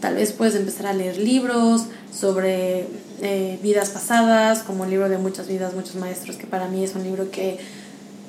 Tal 0.00 0.14
vez 0.14 0.32
puedes 0.32 0.54
empezar 0.54 0.86
a 0.86 0.92
leer 0.92 1.18
libros 1.18 1.86
sobre 2.12 2.86
eh, 3.20 3.58
vidas 3.62 3.90
pasadas, 3.90 4.62
como 4.62 4.84
el 4.84 4.90
libro 4.90 5.08
de 5.08 5.18
Muchas 5.18 5.48
vidas, 5.48 5.74
muchos 5.74 5.96
maestros, 5.96 6.36
que 6.36 6.46
para 6.46 6.68
mí 6.68 6.84
es 6.84 6.94
un 6.94 7.02
libro 7.02 7.30
que 7.32 7.58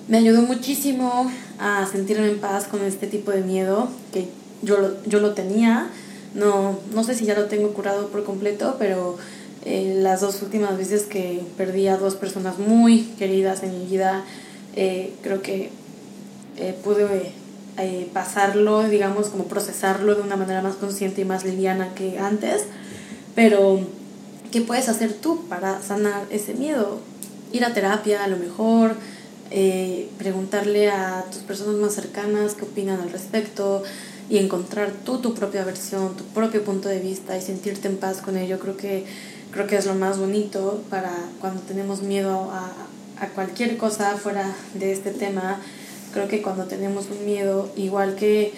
me 0.08 0.18
ayudó 0.18 0.42
muchísimo 0.42 1.32
a 1.60 1.86
sentirme 1.86 2.28
en 2.28 2.40
paz 2.40 2.66
con 2.66 2.82
este 2.84 3.06
tipo 3.06 3.30
de 3.30 3.42
miedo 3.42 3.88
que 4.12 4.28
yo 4.64 4.80
lo, 4.80 5.04
yo 5.06 5.20
lo 5.20 5.34
tenía. 5.34 5.90
No, 6.34 6.80
no 6.94 7.04
sé 7.04 7.14
si 7.14 7.26
ya 7.26 7.36
lo 7.36 7.46
tengo 7.46 7.72
curado 7.74 8.08
por 8.08 8.24
completo, 8.24 8.78
pero 8.80 9.18
eh, 9.64 10.00
las 10.02 10.22
dos 10.22 10.42
últimas 10.42 10.76
veces 10.76 11.04
que 11.04 11.44
perdí 11.56 11.88
a 11.88 11.98
dos 11.98 12.16
personas 12.16 12.58
muy 12.58 13.04
queridas 13.20 13.62
en 13.62 13.78
mi 13.78 13.86
vida, 13.86 14.24
eh, 14.76 15.14
creo 15.22 15.44
que 15.44 15.70
pude 16.84 17.06
pasarlo, 18.14 18.84
digamos, 18.88 19.30
como 19.30 19.46
procesarlo 19.46 20.16
de 20.16 20.22
una 20.22 20.36
manera 20.36 20.62
más 20.62 20.76
consciente 20.76 21.22
y 21.22 21.26
más 21.26 21.44
liviana 21.46 21.94
que 21.96 22.20
antes. 22.20 22.64
Pero, 23.36 23.80
¿qué 24.52 24.62
puedes 24.62 24.90
hacer 24.90 25.14
tú 25.14 25.46
para 25.48 25.82
sanar 25.82 26.26
ese 26.30 26.54
miedo? 26.54 27.00
Ir 27.52 27.66
a 27.66 27.74
terapia 27.74 28.24
a 28.24 28.28
lo 28.28 28.38
mejor, 28.38 28.96
preguntarle 30.18 30.90
a 30.90 31.26
tus 31.32 31.42
personas 31.42 31.76
más 31.76 31.94
cercanas 31.94 32.54
qué 32.56 32.64
opinan 32.64 33.00
al 33.02 33.12
respecto, 33.12 33.84
y 34.30 34.38
encontrar 34.38 34.92
tú 35.06 35.18
tu 35.18 35.34
propia 35.34 35.66
versión, 35.66 36.16
tu 36.16 36.24
propio 36.26 36.64
punto 36.64 36.88
de 36.88 37.00
vista 37.00 37.36
y 37.36 37.42
sentirte 37.42 37.88
en 37.88 37.98
paz 37.98 38.22
con 38.22 38.38
ello, 38.38 38.60
creo 38.60 38.78
que, 38.78 39.06
creo 39.52 39.66
que 39.66 39.76
es 39.76 39.88
lo 39.88 39.96
más 39.96 40.20
bonito 40.20 40.84
para 40.90 41.12
cuando 41.42 41.62
tenemos 41.62 42.04
miedo 42.04 42.52
a, 42.52 42.72
a 43.24 43.28
cualquier 43.30 43.78
cosa 43.78 44.16
fuera 44.18 44.54
de 44.76 44.92
este 44.92 45.12
tema. 45.12 45.60
Creo 46.14 46.28
que 46.28 46.42
cuando 46.42 46.66
tenemos 46.66 47.08
un 47.10 47.26
miedo, 47.26 47.70
igual 47.76 48.16
que, 48.16 48.52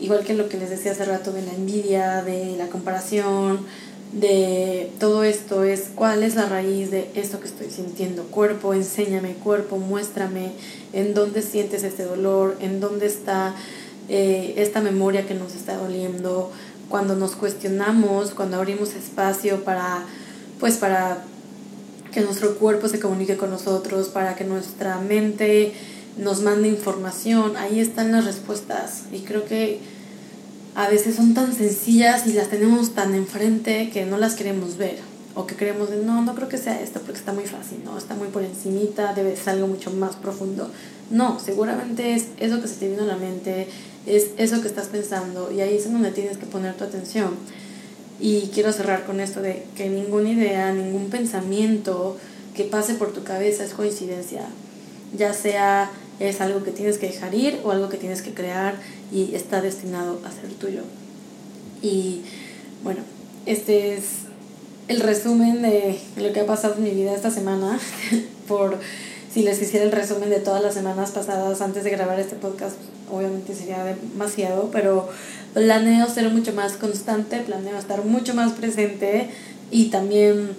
igual 0.00 0.24
que 0.24 0.34
lo 0.34 0.48
que 0.48 0.56
les 0.56 0.70
decía 0.70 0.92
hace 0.92 1.04
rato 1.04 1.32
de 1.32 1.42
la 1.42 1.52
envidia, 1.52 2.22
de 2.22 2.56
la 2.56 2.68
comparación, 2.68 3.60
de 4.12 4.92
todo 5.00 5.24
esto 5.24 5.64
es 5.64 5.90
cuál 5.94 6.22
es 6.22 6.36
la 6.36 6.48
raíz 6.48 6.90
de 6.90 7.10
esto 7.14 7.40
que 7.40 7.48
estoy 7.48 7.70
sintiendo. 7.70 8.22
Cuerpo, 8.24 8.72
enséñame, 8.72 9.34
cuerpo, 9.34 9.76
muéstrame 9.78 10.52
en 10.92 11.14
dónde 11.14 11.42
sientes 11.42 11.82
este 11.82 12.04
dolor, 12.04 12.56
en 12.60 12.80
dónde 12.80 13.06
está 13.06 13.54
eh, 14.08 14.54
esta 14.56 14.80
memoria 14.80 15.26
que 15.26 15.34
nos 15.34 15.54
está 15.54 15.76
doliendo, 15.76 16.52
cuando 16.88 17.16
nos 17.16 17.32
cuestionamos, 17.34 18.30
cuando 18.30 18.58
abrimos 18.58 18.94
espacio 18.94 19.64
para, 19.64 20.04
pues 20.60 20.76
para 20.76 21.24
que 22.12 22.20
nuestro 22.20 22.56
cuerpo 22.56 22.88
se 22.88 23.00
comunique 23.00 23.36
con 23.36 23.50
nosotros, 23.50 24.08
para 24.08 24.36
que 24.36 24.44
nuestra 24.44 25.00
mente 25.00 25.72
nos 26.18 26.42
mande 26.42 26.68
información, 26.68 27.56
ahí 27.56 27.80
están 27.80 28.12
las 28.12 28.24
respuestas. 28.24 29.04
Y 29.12 29.20
creo 29.20 29.44
que 29.44 29.80
a 30.74 30.88
veces 30.88 31.16
son 31.16 31.34
tan 31.34 31.54
sencillas 31.54 32.26
y 32.26 32.32
las 32.32 32.48
tenemos 32.48 32.94
tan 32.94 33.14
enfrente 33.14 33.90
que 33.90 34.06
no 34.06 34.18
las 34.18 34.34
queremos 34.34 34.76
ver. 34.76 34.98
O 35.36 35.46
que 35.46 35.56
creemos, 35.56 35.90
no, 35.90 36.22
no 36.22 36.34
creo 36.36 36.48
que 36.48 36.58
sea 36.58 36.80
esto 36.80 37.00
porque 37.00 37.18
está 37.18 37.32
muy 37.32 37.44
fácil, 37.44 37.78
no, 37.84 37.98
está 37.98 38.14
muy 38.14 38.28
por 38.28 38.44
encimita, 38.44 39.14
debe 39.14 39.36
ser 39.36 39.54
algo 39.54 39.66
mucho 39.66 39.90
más 39.90 40.14
profundo. 40.14 40.70
No, 41.10 41.40
seguramente 41.40 42.14
es 42.14 42.26
eso 42.38 42.62
que 42.62 42.68
se 42.68 42.76
te 42.76 42.88
vino 42.88 43.02
a 43.02 43.06
la 43.06 43.16
mente, 43.16 43.66
es 44.06 44.28
eso 44.36 44.60
que 44.62 44.68
estás 44.68 44.86
pensando 44.86 45.50
y 45.50 45.60
ahí 45.60 45.76
es 45.76 45.90
donde 45.90 46.12
tienes 46.12 46.38
que 46.38 46.46
poner 46.46 46.74
tu 46.74 46.84
atención. 46.84 47.30
Y 48.20 48.50
quiero 48.54 48.72
cerrar 48.72 49.06
con 49.06 49.18
esto 49.18 49.42
de 49.42 49.64
que 49.74 49.88
ninguna 49.88 50.30
idea, 50.30 50.72
ningún 50.72 51.10
pensamiento 51.10 52.16
que 52.54 52.62
pase 52.62 52.94
por 52.94 53.12
tu 53.12 53.24
cabeza 53.24 53.64
es 53.64 53.74
coincidencia, 53.74 54.42
ya 55.16 55.32
sea 55.32 55.90
es 56.20 56.40
algo 56.40 56.62
que 56.62 56.70
tienes 56.70 56.98
que 56.98 57.08
dejar 57.08 57.34
ir 57.34 57.60
o 57.64 57.70
algo 57.70 57.88
que 57.88 57.96
tienes 57.96 58.22
que 58.22 58.32
crear 58.32 58.74
y 59.12 59.34
está 59.34 59.60
destinado 59.60 60.20
a 60.24 60.30
ser 60.30 60.50
tuyo. 60.58 60.82
Y 61.82 62.22
bueno, 62.82 63.00
este 63.46 63.94
es 63.94 64.04
el 64.88 65.00
resumen 65.00 65.62
de 65.62 65.98
lo 66.16 66.32
que 66.32 66.40
ha 66.40 66.46
pasado 66.46 66.74
en 66.76 66.84
mi 66.84 66.90
vida 66.90 67.14
esta 67.14 67.30
semana. 67.30 67.78
por 68.46 68.78
si 69.32 69.42
les 69.42 69.60
hiciera 69.60 69.84
el 69.84 69.92
resumen 69.92 70.30
de 70.30 70.38
todas 70.38 70.62
las 70.62 70.74
semanas 70.74 71.10
pasadas 71.10 71.60
antes 71.60 71.84
de 71.84 71.90
grabar 71.90 72.20
este 72.20 72.36
podcast, 72.36 72.76
obviamente 73.10 73.54
sería 73.54 73.84
demasiado, 73.84 74.70
pero 74.72 75.08
planeo 75.54 76.08
ser 76.08 76.30
mucho 76.30 76.52
más 76.52 76.74
constante, 76.74 77.40
planeo 77.40 77.76
estar 77.76 78.04
mucho 78.04 78.34
más 78.34 78.52
presente 78.52 79.28
y 79.70 79.86
también 79.86 80.50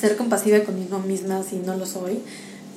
ser 0.00 0.16
compasiva 0.16 0.60
conmigo 0.60 0.98
misma 1.00 1.42
si 1.42 1.56
no 1.56 1.76
lo 1.76 1.84
soy 1.84 2.20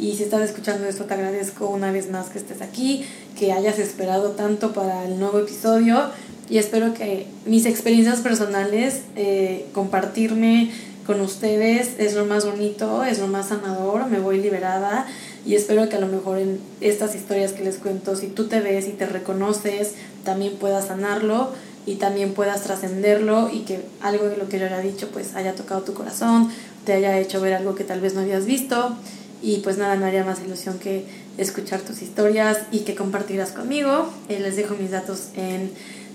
Y 0.02 0.16
si 0.16 0.24
estás 0.24 0.42
escuchando 0.42 0.88
esto, 0.88 1.06
te 1.06 1.14
agradezco 1.14 1.70
una 1.70 1.92
vez 1.92 2.10
más 2.10 2.30
que 2.30 2.40
estés 2.40 2.64
aquí, 2.64 3.06
que 3.38 3.54
hayas 3.54 3.78
esperado 3.78 4.32
tanto 4.32 4.74
para 4.74 5.06
el 5.06 5.20
nuevo 5.20 5.38
episodio 5.38 6.10
y 6.50 6.58
espero 6.58 6.96
que 6.96 7.28
mis 7.46 7.68
experiencias 7.68 8.20
personales, 8.22 9.02
eh, 9.16 9.68
compartirme 9.74 10.72
con 11.06 11.22
ustedes 11.22 12.00
es 12.00 12.16
lo 12.16 12.26
más 12.26 12.48
bonito, 12.48 13.04
es 13.04 13.20
lo 13.20 13.28
más 13.28 13.50
sanador, 13.50 14.08
me 14.08 14.20
voy 14.20 14.42
liberada 14.42 15.06
y 15.46 15.54
espero 15.54 15.88
que 15.88 15.98
a 15.98 16.00
lo 16.00 16.08
mejor 16.08 16.40
en 16.40 16.60
estas 16.82 17.14
historias 17.14 17.54
que 17.54 17.64
les 17.64 17.78
cuento, 17.78 18.16
si 18.16 18.26
tú 18.26 18.48
te 18.48 18.60
ves 18.60 18.88
y 18.88 18.94
te 18.94 19.06
reconoces, 19.06 19.94
también 20.24 20.54
puedas 20.56 20.88
sanarlo 20.88 21.50
y 21.86 21.96
también 21.96 22.34
puedas 22.34 22.64
trascenderlo 22.64 23.52
y 23.54 23.60
que 23.60 23.82
algo 24.02 24.30
de 24.30 24.38
lo 24.38 24.50
que 24.50 24.58
yo 24.58 24.66
haya 24.66 24.80
dicho 24.80 25.10
pues 25.14 25.36
haya 25.36 25.54
tocado 25.54 25.82
tu 25.82 25.94
corazón, 25.94 26.50
te 26.86 26.94
haya 26.94 27.20
hecho 27.20 27.40
ver 27.40 27.54
algo 27.54 27.76
que 27.76 27.84
tal 27.84 28.02
vez 28.02 28.16
no 28.16 28.22
habías 28.22 28.48
visto 28.48 28.98
y 29.42 29.58
pues 29.58 29.78
nada, 29.78 29.96
no 29.96 30.06
haría 30.06 30.24
más 30.24 30.40
ilusión 30.42 30.80
que 30.80 31.06
escuchar 31.38 31.82
tus 31.82 32.02
historias 32.02 32.60
y 32.72 32.80
que 32.80 32.96
compartirás 32.96 33.52
conmigo. 33.52 34.10
Eh, 34.30 34.40
les 34.40 34.56
dejo 34.56 34.76
mis 34.76 34.92
datos 34.92 35.30
en 35.36 35.72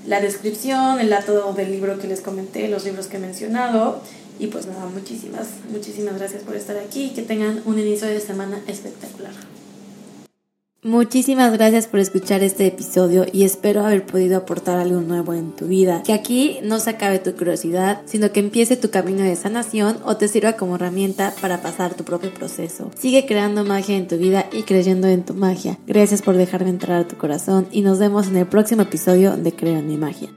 la 0.07 0.20
descripción, 0.20 1.01
el 1.01 1.11
dato 1.11 1.53
del 1.53 1.72
libro 1.72 1.99
que 1.99 2.07
les 2.07 2.20
comenté, 2.20 2.68
los 2.68 2.85
libros 2.85 3.07
que 3.07 3.16
he 3.16 3.20
mencionado. 3.20 4.01
Y 4.39 4.49
pues 4.49 4.66
nada, 4.66 4.87
muchísimas, 4.87 5.49
muchísimas 5.70 6.18
gracias 6.18 6.43
por 6.43 6.57
estar 6.57 6.77
aquí 6.77 7.07
y 7.07 7.11
que 7.11 7.22
tengan 7.22 7.62
un 7.64 7.79
inicio 7.79 8.07
de 8.07 8.20
semana 8.20 8.61
espectacular. 8.68 9.33
Muchísimas 10.87 11.53
gracias 11.53 11.89
por 11.89 11.99
escuchar 11.99 12.45
este 12.45 12.64
episodio 12.64 13.26
y 13.32 13.43
espero 13.43 13.84
haber 13.84 14.07
podido 14.07 14.37
aportar 14.37 14.78
algo 14.78 15.01
nuevo 15.01 15.34
en 15.34 15.51
tu 15.51 15.66
vida. 15.66 16.05
Que 16.05 16.12
aquí 16.12 16.61
no 16.62 16.78
se 16.78 16.91
acabe 16.91 17.18
tu 17.18 17.34
curiosidad, 17.34 18.03
sino 18.05 18.30
que 18.30 18.39
empiece 18.39 18.76
tu 18.76 18.89
camino 18.89 19.24
de 19.24 19.34
sanación 19.34 19.99
o 20.05 20.16
te 20.16 20.28
sirva 20.28 20.53
como 20.53 20.76
herramienta 20.76 21.34
para 21.41 21.61
pasar 21.61 21.95
tu 21.95 22.05
propio 22.05 22.32
proceso. 22.32 22.93
Sigue 22.97 23.26
creando 23.26 23.64
magia 23.64 23.97
en 23.97 24.07
tu 24.07 24.16
vida 24.16 24.47
y 24.53 24.62
creyendo 24.62 25.09
en 25.09 25.24
tu 25.24 25.34
magia. 25.34 25.76
Gracias 25.89 26.22
por 26.22 26.37
dejarme 26.37 26.70
entrar 26.70 27.01
a 27.01 27.09
tu 27.09 27.16
corazón 27.16 27.66
y 27.72 27.82
nos 27.82 27.99
vemos 27.99 28.28
en 28.28 28.37
el 28.37 28.47
próximo 28.47 28.82
episodio 28.82 29.37
de 29.37 29.51
Creo 29.51 29.78
en 29.80 29.89
mi 29.89 29.97
magia. 29.97 30.30